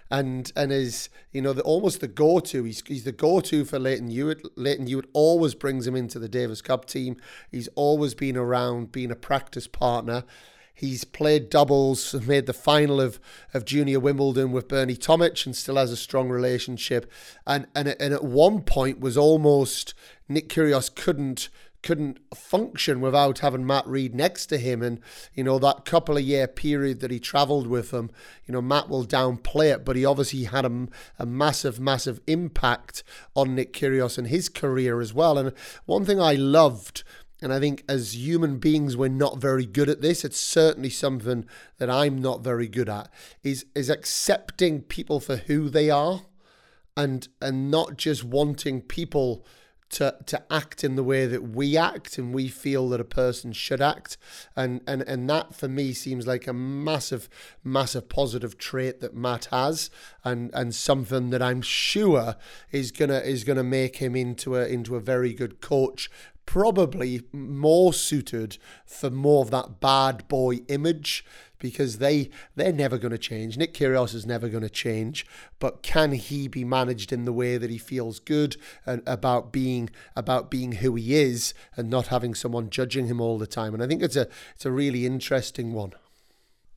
[0.10, 2.64] and and is you know the almost the go to.
[2.64, 4.58] He's he's the go to for Lleyton Hewitt.
[4.58, 7.18] Lleyton Hewitt always brings him into the Davis Cup team.
[7.52, 10.24] He's always been around, being a practice partner.
[10.74, 13.20] He's played doubles, made the final of,
[13.52, 17.12] of Junior Wimbledon with Bernie Tomic, and still has a strong relationship.
[17.46, 19.94] And and and at one point was almost
[20.30, 21.50] Nick Kyrgios couldn't
[21.88, 24.82] couldn't function without having Matt Reid next to him.
[24.82, 25.00] And,
[25.34, 28.12] you know, that couple of year period that he travelled with him,
[28.46, 30.88] you know, Matt will downplay it, but he obviously had a,
[31.18, 33.04] a massive, massive impact
[33.38, 35.38] on Nick Kyrgios and his career as well.
[35.38, 35.54] And
[35.86, 37.06] one thing I loved
[37.42, 40.26] and I think as human beings, we're not very good at this.
[40.26, 41.46] It's certainly something
[41.78, 43.10] that I'm not very good at.
[43.44, 46.24] Is is accepting people for who they are,
[46.98, 49.46] and and not just wanting people
[49.90, 53.54] to to act in the way that we act and we feel that a person
[53.54, 54.18] should act.
[54.56, 57.30] And and and that for me seems like a massive
[57.64, 59.90] massive positive trait that Matt has
[60.24, 62.36] and and something that I'm sure
[62.72, 66.10] is gonna is gonna make him into a into a very good coach
[66.48, 71.24] probably more suited for more of that bad boy image
[71.60, 73.58] because they they're never going to change.
[73.58, 75.26] Nick Kyrgios is never going to change,
[75.60, 79.90] but can he be managed in the way that he feels good and about being
[80.16, 83.74] about being who he is and not having someone judging him all the time?
[83.74, 85.94] And I think it's a it's a really interesting one.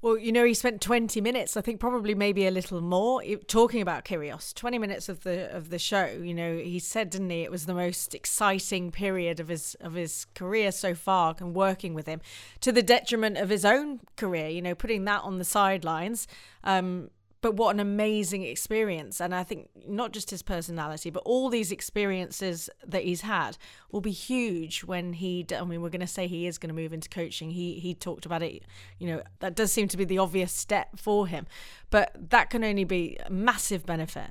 [0.03, 3.83] Well, you know, he spent 20 minutes, I think probably maybe a little more, talking
[3.83, 4.55] about Kyrgios.
[4.55, 6.07] 20 minutes of the of the show.
[6.07, 9.93] You know, he said, didn't he, it was the most exciting period of his of
[9.93, 12.23] his career so far and working with him
[12.63, 16.27] to the detriment of his own career, you know, putting that on the sidelines.
[16.65, 17.11] Um,
[17.41, 19.21] but what an amazing experience.
[19.21, 23.57] And i think not just his personality but all these experiences that he's had
[23.91, 26.81] will be huge when he i mean we're going to say he is going to
[26.81, 27.51] move into coaching.
[27.51, 28.63] He he talked about it
[28.99, 31.47] you know that does seem to be the obvious step for him.
[31.91, 34.31] But that can only be a massive benefit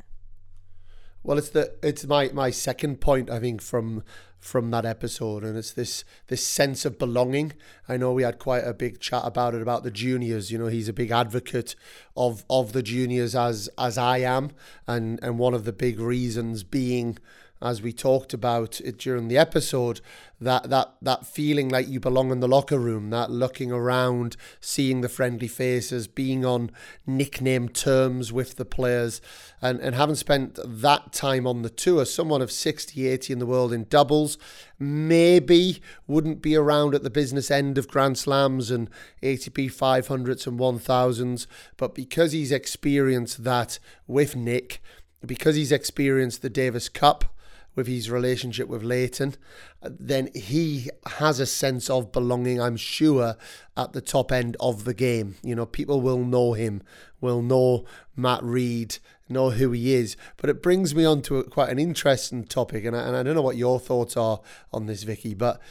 [1.23, 4.03] well, it's the it's my my second point I think from
[4.39, 7.53] from that episode, and it's this this sense of belonging.
[7.87, 10.51] I know we had quite a big chat about it about the juniors.
[10.51, 11.75] You know, he's a big advocate
[12.15, 14.51] of of the juniors as as I am,
[14.87, 17.17] and and one of the big reasons being
[17.61, 20.01] as we talked about it during the episode,
[20.41, 25.01] that that that feeling like you belong in the locker room, that looking around, seeing
[25.01, 26.71] the friendly faces, being on
[27.05, 29.21] nickname terms with the players,
[29.61, 33.45] and, and having spent that time on the tour, someone of 60, 80 in the
[33.45, 34.37] world in doubles,
[34.77, 38.89] maybe wouldn't be around at the business end of Grand Slams and
[39.21, 44.81] ATP 500s and 1000s, but because he's experienced that with Nick,
[45.25, 47.35] because he's experienced the Davis Cup,
[47.75, 49.35] with his relationship with Lleyton,
[49.81, 53.35] then he has a sense of belonging, I'm sure,
[53.77, 55.35] at the top end of the game.
[55.43, 56.81] You know, people will know him,
[57.21, 57.85] will know
[58.15, 58.97] Matt Reid,
[59.29, 60.17] know who he is.
[60.37, 63.23] But it brings me on to a, quite an interesting topic, and I, and I
[63.23, 64.41] don't know what your thoughts are
[64.73, 65.61] on this, Vicky, but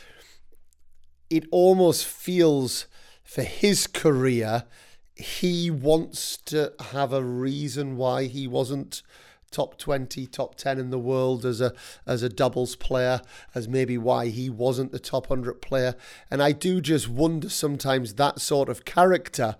[1.28, 2.86] it almost feels
[3.22, 4.64] for his career,
[5.14, 9.02] he wants to have a reason why he wasn't
[9.50, 11.72] top 20, top 10 in the world as a
[12.06, 13.20] as a doubles player,
[13.54, 15.94] as maybe why he wasn't the top 100 player.
[16.30, 19.56] And I do just wonder sometimes that sort of character,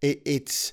[0.00, 0.72] it, it's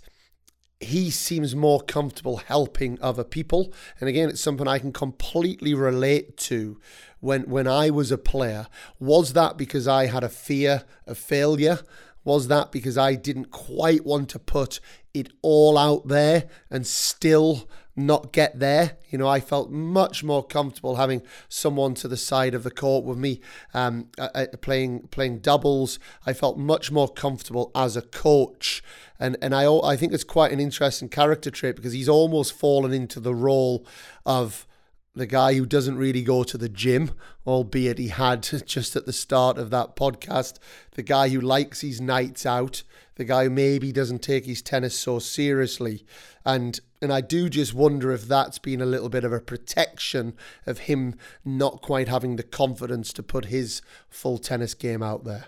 [0.80, 3.74] he seems more comfortable helping other people.
[4.00, 6.80] And again, it's something I can completely relate to
[7.20, 8.68] when when I was a player.
[9.00, 11.80] Was that because I had a fear of failure?
[12.24, 14.80] Was that because I didn't quite want to put
[15.14, 17.70] it all out there and still
[18.00, 18.98] not get there.
[19.10, 23.06] You know, I felt much more comfortable having someone to the side of the court
[23.06, 23.42] with me
[23.74, 26.00] um, uh, playing playing doubles.
[26.26, 28.84] I felt much more comfortable as a coach,
[29.20, 32.94] and and I I think it's quite an interesting character trait because he's almost fallen
[32.94, 33.86] into the role
[34.26, 34.66] of
[35.20, 37.12] the guy who doesn't really go to the gym,
[37.46, 40.58] albeit he had just at the start of that podcast,
[40.92, 42.84] the guy who likes his nights out,
[43.16, 46.06] the guy who maybe doesn't take his tennis so seriously.
[46.46, 50.36] And and I do just wonder if that's been a little bit of a protection
[50.66, 51.16] of him
[51.46, 55.46] not quite having the confidence to put his full tennis game out there.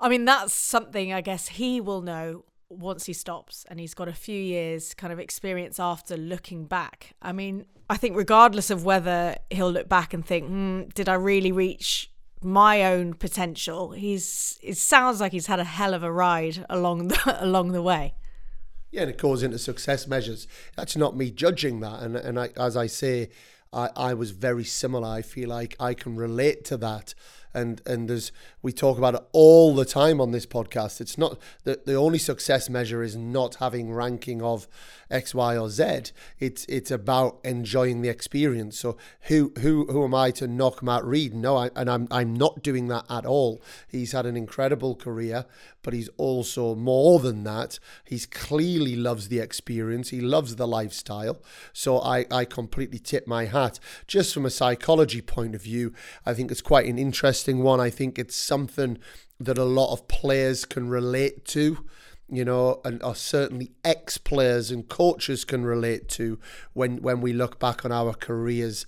[0.00, 2.44] I mean, that's something I guess he will know
[2.78, 7.14] once he stops and he's got a few years kind of experience after looking back.
[7.22, 11.14] I mean, I think regardless of whether he'll look back and think, hmm, did I
[11.14, 12.10] really reach
[12.42, 13.92] my own potential?
[13.92, 17.82] He's it sounds like he's had a hell of a ride along the along the
[17.82, 18.14] way.
[18.90, 20.46] Yeah, and it goes into success measures.
[20.76, 22.00] That's not me judging that.
[22.00, 23.30] And and I, as I say,
[23.72, 25.08] I, I was very similar.
[25.08, 27.14] I feel like I can relate to that.
[27.54, 28.32] And and there's
[28.62, 31.00] we talk about it all the time on this podcast.
[31.00, 34.66] It's not the the only success measure is not having ranking of
[35.10, 36.12] X, Y, or Z.
[36.40, 38.78] It's it's about enjoying the experience.
[38.78, 41.34] So who who who am I to knock Matt Reid?
[41.34, 43.62] No, I, and I'm I'm not doing that at all.
[43.88, 45.46] He's had an incredible career,
[45.84, 47.78] but he's also more than that.
[48.04, 50.10] He's clearly loves the experience.
[50.10, 51.40] He loves the lifestyle.
[51.72, 53.78] So I I completely tip my hat.
[54.08, 55.92] Just from a psychology point of view,
[56.26, 57.78] I think it's quite an interesting one.
[57.80, 58.98] I think it's something
[59.38, 61.84] that a lot of players can relate to
[62.28, 66.38] you know, and or certainly ex players and coaches can relate to
[66.72, 68.86] when when we look back on our careers.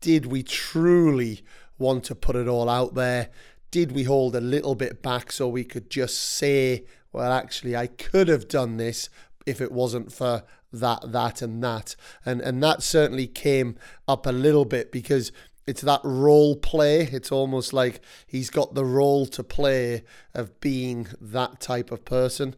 [0.00, 1.42] Did we truly
[1.78, 3.28] want to put it all out there?
[3.70, 7.86] Did we hold a little bit back so we could just say, well, actually, I
[7.86, 9.08] could have done this
[9.46, 11.96] if it wasn't for that, that, and that?
[12.24, 13.76] And and that certainly came
[14.08, 15.32] up a little bit because
[15.66, 17.02] it's that role play.
[17.02, 20.02] It's almost like he's got the role to play
[20.34, 22.56] of being that type of person.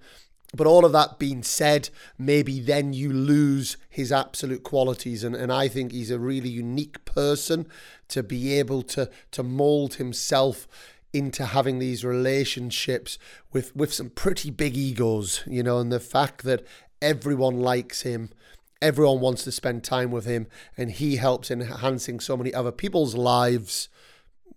[0.54, 5.24] But all of that being said, maybe then you lose his absolute qualities.
[5.24, 7.66] And, and I think he's a really unique person
[8.08, 10.66] to be able to, to mold himself
[11.12, 13.18] into having these relationships
[13.52, 16.66] with, with some pretty big egos, you know, and the fact that
[17.00, 18.30] everyone likes him
[18.82, 22.72] everyone wants to spend time with him and he helps in enhancing so many other
[22.72, 23.88] people's lives.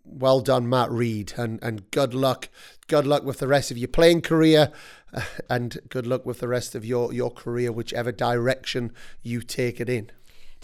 [0.03, 2.49] Well done matt reid and and good luck
[2.87, 4.71] good luck with the rest of your playing career
[5.49, 8.91] and good luck with the rest of your your career whichever direction
[9.23, 10.11] you take it in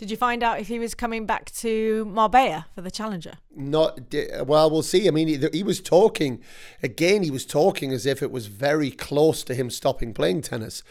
[0.02, 3.34] did you find out if he was coming back to Marbella for the Challenger?
[3.56, 4.00] Not
[4.48, 4.68] well.
[4.68, 5.08] We'll see.
[5.08, 6.42] I mean, he, he, was talking
[6.82, 7.22] again.
[7.22, 10.82] He was talking as if it was very close to him stopping playing tennis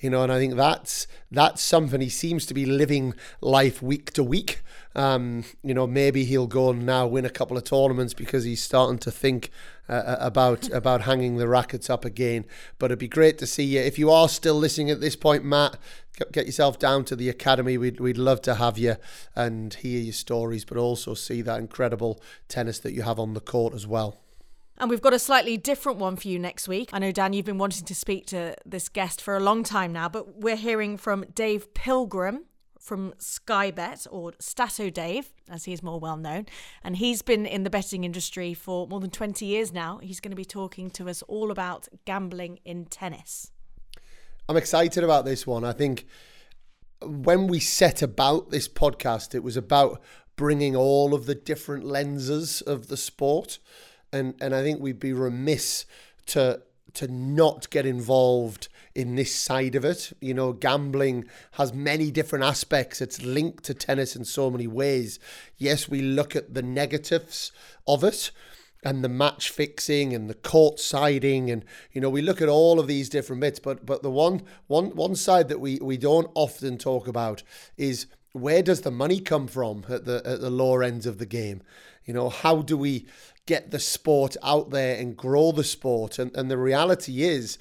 [0.00, 4.12] you know, and I think that's that's something he seems to be living life week
[4.12, 4.62] to week.
[4.94, 8.62] Um, you know, maybe he'll go and now win a couple of tournaments because he's
[8.62, 9.50] starting to think
[9.88, 12.44] uh, uh about about hanging the rackets up again.
[12.78, 13.80] But it'd be great to see you.
[13.80, 15.76] If you are still listening at this point, Matt,
[16.32, 17.78] get yourself down to the academy.
[17.78, 18.96] We'd we'd love to have you
[19.34, 23.40] and hear your stories, but also see that incredible tennis that you have on the
[23.40, 24.20] court as well.
[24.80, 26.90] And we've got a slightly different one for you next week.
[26.92, 29.92] I know, Dan, you've been wanting to speak to this guest for a long time
[29.92, 32.44] now, but we're hearing from Dave Pilgrim
[32.88, 36.46] from Sky Bet, or Stato Dave, as he's more well known.
[36.82, 39.98] And he's been in the betting industry for more than 20 years now.
[39.98, 43.50] He's going to be talking to us all about gambling in tennis.
[44.48, 45.64] I'm excited about this one.
[45.64, 46.06] I think
[47.02, 50.00] when we set about this podcast, it was about
[50.36, 53.58] bringing all of the different lenses of the sport
[54.12, 55.84] and and I think we'd be remiss
[56.26, 56.62] to
[56.94, 60.12] to not get involved in this side of it.
[60.20, 63.00] You know, gambling has many different aspects.
[63.00, 65.20] It's linked to tennis in so many ways.
[65.58, 67.52] Yes, we look at the negatives
[67.86, 68.30] of it
[68.84, 72.78] and the match fixing and the court siding and you know we look at all
[72.78, 76.30] of these different bits but but the one one one side that we we don't
[76.34, 77.42] often talk about
[77.76, 81.26] is where does the money come from at the at the lower ends of the
[81.26, 81.60] game
[82.04, 83.06] you know how do we
[83.48, 86.18] get the sport out there and grow the sport.
[86.18, 87.58] And, and the reality is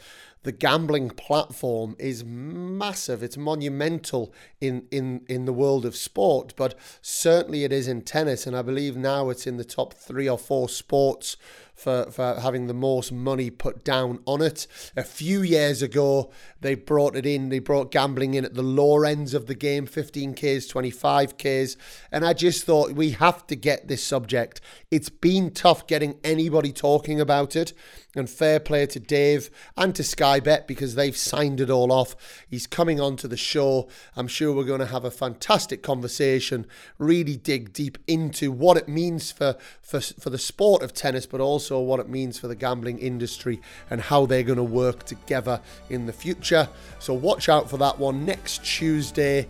[0.47, 3.21] the gambling platform is massive.
[3.21, 8.47] It's monumental in, in, in the world of sport, but certainly it is in tennis.
[8.47, 11.35] And I believe now it's in the top three or four sports
[11.77, 14.67] for, for having the most money put down on it.
[14.95, 19.05] A few years ago, they brought it in, they brought gambling in at the lower
[19.05, 21.75] ends of the game 15Ks, 25Ks.
[22.09, 24.61] And I just thought we have to get this subject.
[24.89, 27.73] It's been tough getting anybody talking about it.
[28.17, 32.15] And fair play to Dave and to Sky Bet because they've signed it all off.
[32.49, 33.87] He's coming on to the show.
[34.15, 36.65] I'm sure we're going to have a fantastic conversation,
[36.97, 41.41] really dig deep into what it means for, for, for the sport of tennis, but
[41.41, 45.61] also what it means for the gambling industry and how they're going to work together
[45.89, 46.67] in the future.
[46.99, 49.47] So watch out for that one next Tuesday.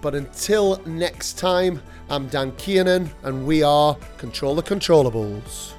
[0.00, 5.74] But until next time, I'm Dan Kiernan, and we are Control the Controllables.